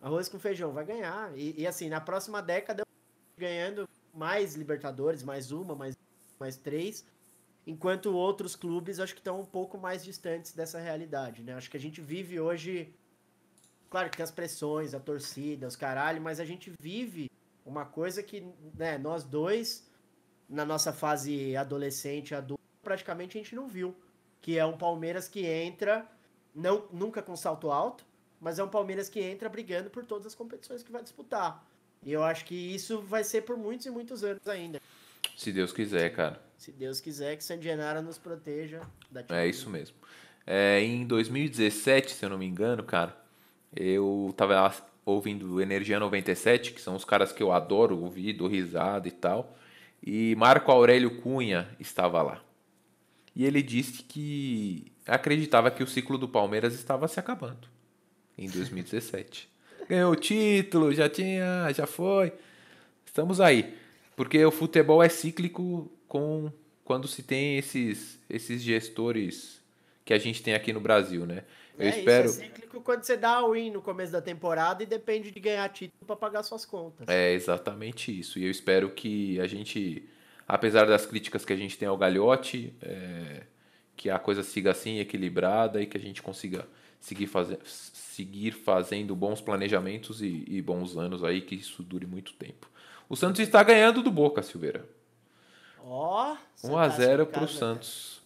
Arroz 0.02 0.28
com 0.28 0.38
feijão, 0.38 0.70
vai 0.70 0.84
ganhar. 0.84 1.32
E, 1.34 1.62
e 1.62 1.66
assim, 1.66 1.88
na 1.88 1.98
próxima 1.98 2.42
década, 2.42 2.84
ganhando 3.38 3.88
mais 4.12 4.54
Libertadores, 4.54 5.22
mais 5.22 5.50
uma, 5.50 5.74
mais, 5.74 5.96
mais 6.38 6.56
três. 6.58 7.06
Enquanto 7.66 8.14
outros 8.14 8.54
clubes, 8.54 9.00
acho 9.00 9.14
que 9.14 9.20
estão 9.20 9.40
um 9.40 9.46
pouco 9.46 9.78
mais 9.78 10.04
distantes 10.04 10.52
dessa 10.52 10.78
realidade, 10.78 11.42
né? 11.42 11.54
Acho 11.54 11.70
que 11.70 11.78
a 11.78 11.80
gente 11.80 12.02
vive 12.02 12.38
hoje. 12.38 12.94
Claro 13.88 14.10
que 14.10 14.18
tem 14.18 14.24
as 14.24 14.30
pressões, 14.30 14.92
a 14.92 15.00
torcida, 15.00 15.66
os 15.66 15.76
caralho, 15.76 16.20
mas 16.20 16.38
a 16.38 16.44
gente 16.44 16.70
vive 16.78 17.30
uma 17.64 17.86
coisa 17.86 18.22
que 18.22 18.46
né, 18.74 18.98
nós 18.98 19.24
dois 19.24 19.90
na 20.52 20.66
nossa 20.66 20.92
fase 20.92 21.56
adolescente, 21.56 22.34
adulto, 22.34 22.62
praticamente 22.82 23.38
a 23.38 23.40
gente 23.40 23.54
não 23.54 23.66
viu. 23.66 23.96
Que 24.40 24.58
é 24.58 24.66
um 24.66 24.76
Palmeiras 24.76 25.26
que 25.26 25.46
entra, 25.46 26.06
não 26.54 26.84
nunca 26.92 27.22
com 27.22 27.34
salto 27.34 27.70
alto, 27.70 28.04
mas 28.40 28.58
é 28.58 28.64
um 28.64 28.68
Palmeiras 28.68 29.08
que 29.08 29.20
entra 29.20 29.48
brigando 29.48 29.88
por 29.88 30.04
todas 30.04 30.26
as 30.26 30.34
competições 30.34 30.82
que 30.82 30.92
vai 30.92 31.02
disputar. 31.02 31.64
E 32.04 32.12
eu 32.12 32.22
acho 32.22 32.44
que 32.44 32.54
isso 32.54 33.00
vai 33.00 33.24
ser 33.24 33.42
por 33.42 33.56
muitos 33.56 33.86
e 33.86 33.90
muitos 33.90 34.22
anos 34.22 34.46
ainda. 34.46 34.80
Se 35.36 35.52
Deus 35.52 35.72
quiser, 35.72 36.12
cara. 36.14 36.42
Se 36.58 36.70
Deus 36.70 37.00
quiser 37.00 37.36
que 37.36 37.44
San 37.44 37.60
Genaro 37.60 38.02
nos 38.02 38.18
proteja 38.18 38.80
da 39.10 39.24
É 39.30 39.46
isso 39.46 39.70
mesmo. 39.70 39.96
É, 40.44 40.80
em 40.80 41.06
2017, 41.06 42.12
se 42.12 42.24
eu 42.24 42.28
não 42.28 42.36
me 42.36 42.46
engano, 42.46 42.82
cara, 42.82 43.16
eu 43.74 44.34
tava 44.36 44.74
ouvindo 45.04 45.62
Energia 45.62 45.98
97, 45.98 46.72
que 46.72 46.80
são 46.80 46.96
os 46.96 47.04
caras 47.04 47.32
que 47.32 47.42
eu 47.42 47.52
adoro 47.52 48.02
ouvir, 48.02 48.32
do 48.32 48.48
risada 48.48 49.06
e 49.06 49.12
tal 49.12 49.56
e 50.02 50.34
Marco 50.36 50.70
Aurélio 50.70 51.20
Cunha 51.20 51.68
estava 51.78 52.22
lá. 52.22 52.42
E 53.34 53.44
ele 53.44 53.62
disse 53.62 54.02
que 54.02 54.92
acreditava 55.06 55.70
que 55.70 55.82
o 55.82 55.86
ciclo 55.86 56.18
do 56.18 56.28
Palmeiras 56.28 56.74
estava 56.74 57.08
se 57.08 57.18
acabando 57.18 57.68
em 58.36 58.48
2017. 58.48 59.48
Ganhou 59.88 60.12
o 60.12 60.16
título, 60.16 60.92
já 60.92 61.08
tinha, 61.08 61.70
já 61.74 61.86
foi. 61.86 62.32
Estamos 63.06 63.40
aí. 63.40 63.74
Porque 64.16 64.44
o 64.44 64.50
futebol 64.50 65.02
é 65.02 65.08
cíclico 65.08 65.90
com 66.06 66.52
quando 66.84 67.08
se 67.08 67.22
tem 67.22 67.56
esses, 67.56 68.18
esses 68.28 68.62
gestores 68.62 69.60
que 70.04 70.12
a 70.12 70.18
gente 70.18 70.42
tem 70.42 70.54
aqui 70.54 70.72
no 70.72 70.80
Brasil, 70.80 71.24
né? 71.24 71.44
Eu 71.78 71.86
é, 71.86 71.98
espero. 71.98 72.26
Isso 72.28 72.40
é 72.40 72.44
cíclico 72.44 72.80
quando 72.80 73.02
você 73.02 73.16
dá 73.16 73.36
a 73.36 73.48
win 73.48 73.70
no 73.70 73.82
começo 73.82 74.12
da 74.12 74.20
temporada 74.20 74.82
e 74.82 74.86
depende 74.86 75.30
de 75.30 75.40
ganhar 75.40 75.68
título 75.68 76.06
para 76.06 76.16
pagar 76.16 76.42
suas 76.42 76.64
contas. 76.64 77.08
É 77.08 77.32
exatamente 77.32 78.16
isso. 78.18 78.38
E 78.38 78.44
eu 78.44 78.50
espero 78.50 78.90
que 78.90 79.40
a 79.40 79.46
gente, 79.46 80.08
apesar 80.46 80.86
das 80.86 81.06
críticas 81.06 81.44
que 81.44 81.52
a 81.52 81.56
gente 81.56 81.78
tem 81.78 81.88
ao 81.88 81.96
Galhote, 81.96 82.74
é, 82.82 83.44
que 83.96 84.10
a 84.10 84.18
coisa 84.18 84.42
siga 84.42 84.70
assim, 84.70 84.98
equilibrada 84.98 85.80
e 85.80 85.86
que 85.86 85.96
a 85.96 86.00
gente 86.00 86.22
consiga 86.22 86.66
seguir, 87.00 87.26
faze 87.26 87.58
seguir 87.64 88.52
fazendo 88.52 89.16
bons 89.16 89.40
planejamentos 89.40 90.20
e, 90.22 90.44
e 90.46 90.60
bons 90.60 90.96
anos 90.96 91.24
aí, 91.24 91.40
que 91.40 91.54
isso 91.54 91.82
dure 91.82 92.06
muito 92.06 92.34
tempo. 92.34 92.70
O 93.08 93.16
Santos 93.16 93.40
está 93.40 93.62
ganhando 93.62 94.02
do 94.02 94.10
Boca, 94.10 94.42
Silveira. 94.42 94.88
Ó, 95.84 96.36
oh, 96.62 96.68
1 96.68 96.78
a 96.78 96.88
0 96.88 97.26
para 97.26 97.44
o 97.44 97.48
Santos. 97.48 98.22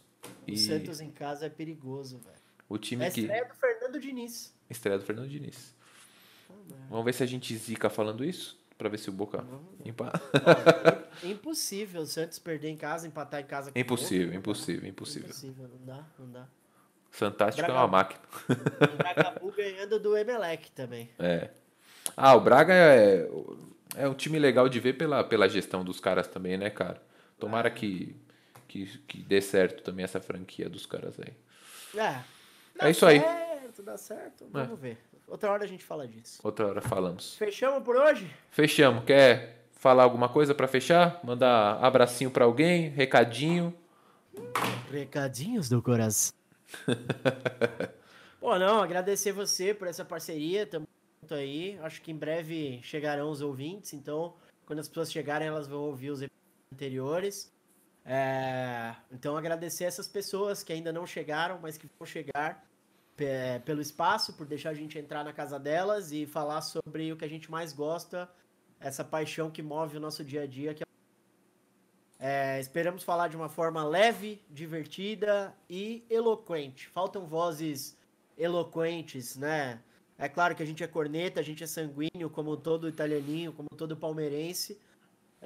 O 0.47 0.51
e... 0.51 0.57
Santos 0.57 1.01
em 1.01 1.11
casa 1.11 1.47
é 1.47 1.49
perigoso, 1.49 2.19
velho. 2.19 2.46
O 2.69 2.79
time 2.79 3.03
é 3.03 3.07
a 3.07 3.09
estreia 3.09 3.45
que... 3.45 3.53
do 3.53 3.55
Fernando 3.55 4.01
Diniz. 4.01 4.55
Estreia 4.69 4.99
do 4.99 5.05
Fernando 5.05 5.29
Diniz. 5.29 5.75
Vamos 6.89 7.05
ver 7.05 7.15
se 7.15 7.23
a 7.23 7.27
gente 7.27 7.57
zica 7.57 7.89
falando 7.89 8.25
isso, 8.25 8.59
para 8.77 8.89
ver 8.89 8.99
se 8.99 9.09
o 9.09 9.13
Boca 9.13 9.45
empata. 9.85 10.21
impossível 11.23 12.03
o 12.03 12.07
Santos 12.07 12.39
perder 12.39 12.69
em 12.69 12.77
casa, 12.77 13.07
empatar 13.07 13.41
em 13.41 13.47
casa. 13.47 13.71
Impossível, 13.75 14.27
Boca, 14.27 14.39
impossível, 14.39 14.89
impossível. 14.89 15.29
Impossível, 15.29 15.69
não 15.69 15.87
dá, 15.87 16.07
não 16.19 16.31
dá. 16.31 16.49
Fantástico 17.11 17.71
é 17.71 17.73
uma 17.73 17.87
máquina. 17.87 18.21
O 18.49 18.97
Bragabu 18.97 19.53
ganhando 19.53 19.99
do 19.99 20.17
Emelec 20.17 20.71
também. 20.73 21.09
É. 21.19 21.51
Ah, 22.17 22.35
o 22.35 22.41
Braga 22.41 22.75
é, 22.75 23.29
é 23.97 24.09
um 24.09 24.15
time 24.15 24.39
legal 24.39 24.69
de 24.69 24.79
ver 24.79 24.95
pela, 24.95 25.25
pela 25.25 25.49
gestão 25.49 25.85
dos 25.85 25.99
caras 25.99 26.29
também, 26.29 26.59
né, 26.59 26.69
cara? 26.69 27.01
Tomara 27.39 27.69
ah. 27.69 27.71
que, 27.71 28.15
que, 28.69 28.87
que 29.07 29.23
dê 29.23 29.41
certo 29.41 29.83
também 29.83 30.05
essa 30.05 30.21
franquia 30.21 30.69
dos 30.69 30.85
caras 30.85 31.19
aí. 31.19 31.33
É, 31.99 32.23
Dá 32.79 32.89
é 32.89 32.91
isso 32.91 33.07
aí. 33.07 33.21
Certo, 33.21 33.83
dá 33.83 33.97
certo. 33.97 34.45
É. 34.45 34.47
Vamos 34.51 34.79
é. 34.79 34.83
ver. 34.83 34.99
Outra 35.27 35.51
hora 35.51 35.65
a 35.65 35.67
gente 35.67 35.85
fala 35.85 36.07
disso. 36.07 36.41
Outra 36.43 36.67
hora 36.67 36.81
falamos. 36.81 37.35
Fechamos 37.37 37.83
por 37.83 37.97
hoje? 37.97 38.31
Fechamos. 38.51 39.05
Quer 39.05 39.67
falar 39.73 40.05
alguma 40.05 40.29
coisa 40.29 40.55
para 40.55 40.69
fechar? 40.69 41.21
Mandar 41.25 41.83
abracinho 41.83 42.31
para 42.31 42.45
alguém? 42.45 42.89
Recadinho? 42.89 43.75
Recadinhos 44.91 45.69
do 45.69 45.83
coração. 45.83 46.33
Pô, 48.41 48.59
não, 48.59 48.83
agradecer 48.83 49.33
você 49.33 49.75
por 49.75 49.89
essa 49.89 50.05
parceria. 50.05 50.67
Tamo 50.67 50.87
junto 51.21 51.35
aí. 51.35 51.79
Acho 51.83 52.01
que 52.01 52.13
em 52.13 52.17
breve 52.17 52.81
chegarão 52.83 53.31
os 53.31 53.41
ouvintes. 53.41 53.93
Então, 53.93 54.35
quando 54.65 54.79
as 54.79 54.89
pessoas 54.89 55.11
chegarem, 55.11 55.49
elas 55.49 55.67
vão 55.67 55.81
ouvir 55.81 56.11
os 56.11 56.21
anteriores. 56.73 57.53
É, 58.09 58.95
então, 59.11 59.37
agradecer 59.37 59.83
essas 59.85 60.07
pessoas 60.07 60.63
que 60.63 60.73
ainda 60.73 60.93
não 60.93 61.05
chegaram, 61.05 61.59
mas 61.61 61.77
que 61.77 61.89
vão 61.99 62.07
chegar 62.07 62.65
é, 63.19 63.59
pelo 63.59 63.81
espaço, 63.81 64.33
por 64.35 64.47
deixar 64.47 64.71
a 64.71 64.75
gente 64.75 64.97
entrar 64.97 65.25
na 65.25 65.33
casa 65.33 65.59
delas 65.59 66.13
e 66.13 66.25
falar 66.25 66.61
sobre 66.61 67.13
o 67.13 67.17
que 67.17 67.25
a 67.25 67.29
gente 67.29 67.51
mais 67.51 67.73
gosta, 67.73 68.31
essa 68.79 69.03
paixão 69.03 69.51
que 69.51 69.61
move 69.61 69.97
o 69.97 70.01
nosso 70.01 70.25
dia 70.25 70.43
a 70.43 70.47
dia. 70.47 70.73
Que 70.73 70.85
é... 70.85 70.87
É, 72.19 72.61
esperamos 72.61 73.03
falar 73.03 73.29
de 73.29 73.37
uma 73.37 73.49
forma 73.49 73.85
leve, 73.85 74.41
divertida 74.49 75.53
e 75.69 76.05
eloquente. 76.09 76.89
Faltam 76.89 77.27
vozes 77.27 77.99
eloquentes, 78.39 79.37
né? 79.37 79.83
É 80.17 80.29
claro 80.29 80.55
que 80.55 80.63
a 80.63 80.67
gente 80.67 80.83
é 80.83 80.87
corneta, 80.87 81.41
a 81.41 81.43
gente 81.43 81.63
é 81.63 81.67
sanguíneo, 81.67 82.31
como 82.31 82.57
todo 82.57 82.89
italianinho, 82.89 83.53
como 83.53 83.69
todo 83.77 83.97
palmeirense. 83.97 84.81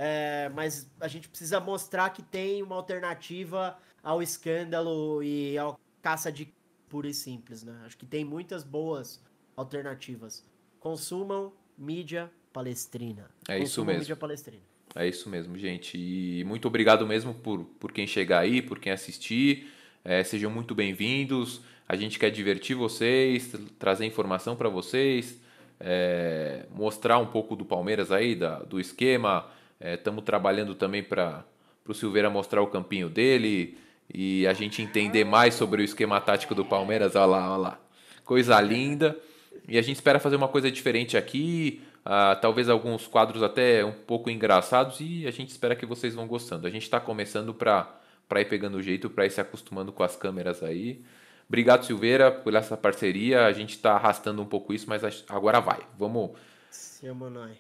É, 0.03 0.51
mas 0.55 0.91
a 0.99 1.07
gente 1.07 1.29
precisa 1.29 1.61
mostrar 1.61 2.09
que 2.09 2.23
tem 2.23 2.63
uma 2.63 2.75
alternativa 2.75 3.77
ao 4.03 4.23
escândalo 4.23 5.23
e 5.23 5.59
à 5.59 5.77
caça 6.01 6.33
de 6.33 6.49
pura 6.89 7.07
e 7.07 7.13
simples, 7.13 7.63
né? 7.63 7.83
Acho 7.85 7.99
que 7.99 8.07
tem 8.07 8.25
muitas 8.25 8.65
boas 8.65 9.23
alternativas. 9.55 10.43
Consumam 10.79 11.53
mídia 11.77 12.31
palestrina. 12.51 13.29
É 13.47 13.59
Consumam 13.59 13.65
isso 13.65 13.85
mesmo. 13.85 13.99
Mídia 14.01 14.17
palestrina. 14.17 14.63
É 14.95 15.07
isso 15.07 15.29
mesmo, 15.29 15.59
gente. 15.59 15.99
E 15.99 16.45
muito 16.45 16.67
obrigado 16.67 17.07
mesmo 17.07 17.35
por, 17.35 17.65
por 17.79 17.93
quem 17.93 18.07
chegar 18.07 18.39
aí, 18.39 18.63
por 18.63 18.79
quem 18.79 18.93
assistir. 18.93 19.71
É, 20.03 20.25
sejam 20.25 20.51
muito 20.51 20.75
bem-vindos. 20.75 21.61
A 21.87 21.95
gente 21.95 22.19
quer 22.19 22.31
divertir 22.31 22.75
vocês, 22.75 23.53
trazer 23.79 24.07
informação 24.07 24.57
para 24.57 24.71
vocês, 24.71 25.39
é, 25.79 26.65
mostrar 26.71 27.19
um 27.19 27.27
pouco 27.27 27.55
do 27.55 27.67
Palmeiras 27.67 28.11
aí, 28.11 28.35
da, 28.35 28.61
do 28.61 28.81
esquema. 28.81 29.60
Estamos 29.81 30.23
é, 30.23 30.27
trabalhando 30.27 30.75
também 30.75 31.03
para 31.03 31.45
o 31.87 31.95
Silveira 31.95 32.29
mostrar 32.29 32.61
o 32.63 32.67
campinho 32.67 33.09
dele 33.09 33.79
e 34.13 34.47
a 34.47 34.53
gente 34.53 34.83
entender 34.83 35.25
mais 35.25 35.55
sobre 35.55 35.83
o 35.83 35.85
esquema 35.85 36.21
tático 36.21 36.55
do 36.55 36.65
Palmeiras. 36.65 37.17
Olha 37.17 37.27
lá, 37.27 37.53
olha 37.53 37.57
lá. 37.57 37.81
Coisa 38.25 38.61
linda. 38.61 39.17
E 39.67 39.79
a 39.79 39.83
gente 39.83 39.97
espera 39.97 40.19
fazer 40.19 40.37
uma 40.37 40.49
coisa 40.49 40.71
diferente 40.71 41.17
aqui. 41.17 41.81
Uh, 42.01 42.41
talvez 42.41 42.69
alguns 42.69 43.07
quadros 43.07 43.43
até 43.43 43.85
um 43.85 43.93
pouco 43.93 44.31
engraçados 44.31 45.01
e 45.01 45.27
a 45.27 45.31
gente 45.31 45.51
espera 45.51 45.77
que 45.77 45.87
vocês 45.87 46.15
vão 46.15 46.27
gostando. 46.27 46.67
A 46.67 46.71
gente 46.71 46.83
está 46.83 46.99
começando 46.99 47.55
para 47.55 48.01
ir 48.37 48.47
pegando 48.47 48.79
o 48.79 48.83
jeito, 48.83 49.11
para 49.11 49.27
ir 49.27 49.31
se 49.31 49.41
acostumando 49.41 49.93
com 49.93 50.03
as 50.03 50.17
câmeras 50.17 50.63
aí. 50.63 51.03
Obrigado, 51.49 51.85
Silveira, 51.85 52.31
por 52.31 52.55
essa 52.55 52.77
parceria. 52.77 53.47
A 53.47 53.53
gente 53.53 53.71
está 53.71 53.93
arrastando 53.93 54.41
um 54.41 54.47
pouco 54.47 54.73
isso, 54.73 54.87
mas 54.89 55.25
agora 55.29 55.61
vai. 55.61 55.81
Vamos. 55.99 56.31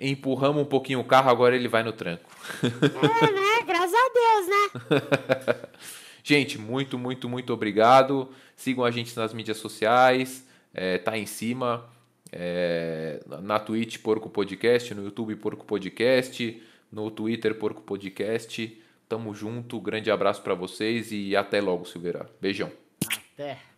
Empurramos 0.00 0.62
um 0.62 0.66
pouquinho 0.66 1.00
o 1.00 1.04
carro, 1.04 1.30
agora 1.30 1.56
ele 1.56 1.68
vai 1.68 1.82
no 1.82 1.92
tranco. 1.92 2.30
É, 2.62 3.32
né? 3.32 3.64
Graças 3.66 3.94
a 3.94 4.10
Deus, 4.12 4.46
né? 4.48 5.68
gente, 6.22 6.58
muito, 6.58 6.98
muito, 6.98 7.28
muito 7.28 7.52
obrigado. 7.52 8.30
Sigam 8.56 8.84
a 8.84 8.90
gente 8.90 9.16
nas 9.16 9.32
mídias 9.32 9.56
sociais. 9.56 10.46
É, 10.72 10.98
tá 10.98 11.16
em 11.16 11.26
cima. 11.26 11.88
É, 12.32 13.20
na 13.42 13.58
Twitch 13.58 13.98
Porco 13.98 14.30
Podcast, 14.30 14.94
no 14.94 15.02
YouTube 15.02 15.34
Porco 15.36 15.64
Podcast, 15.64 16.62
no 16.92 17.10
Twitter 17.10 17.54
Porco 17.56 17.82
Podcast. 17.82 18.80
Tamo 19.08 19.34
junto, 19.34 19.80
grande 19.80 20.10
abraço 20.10 20.40
para 20.42 20.54
vocês 20.54 21.10
e 21.10 21.34
até 21.34 21.60
logo, 21.60 21.84
Silveira. 21.84 22.30
Beijão. 22.40 22.70
Até. 23.34 23.69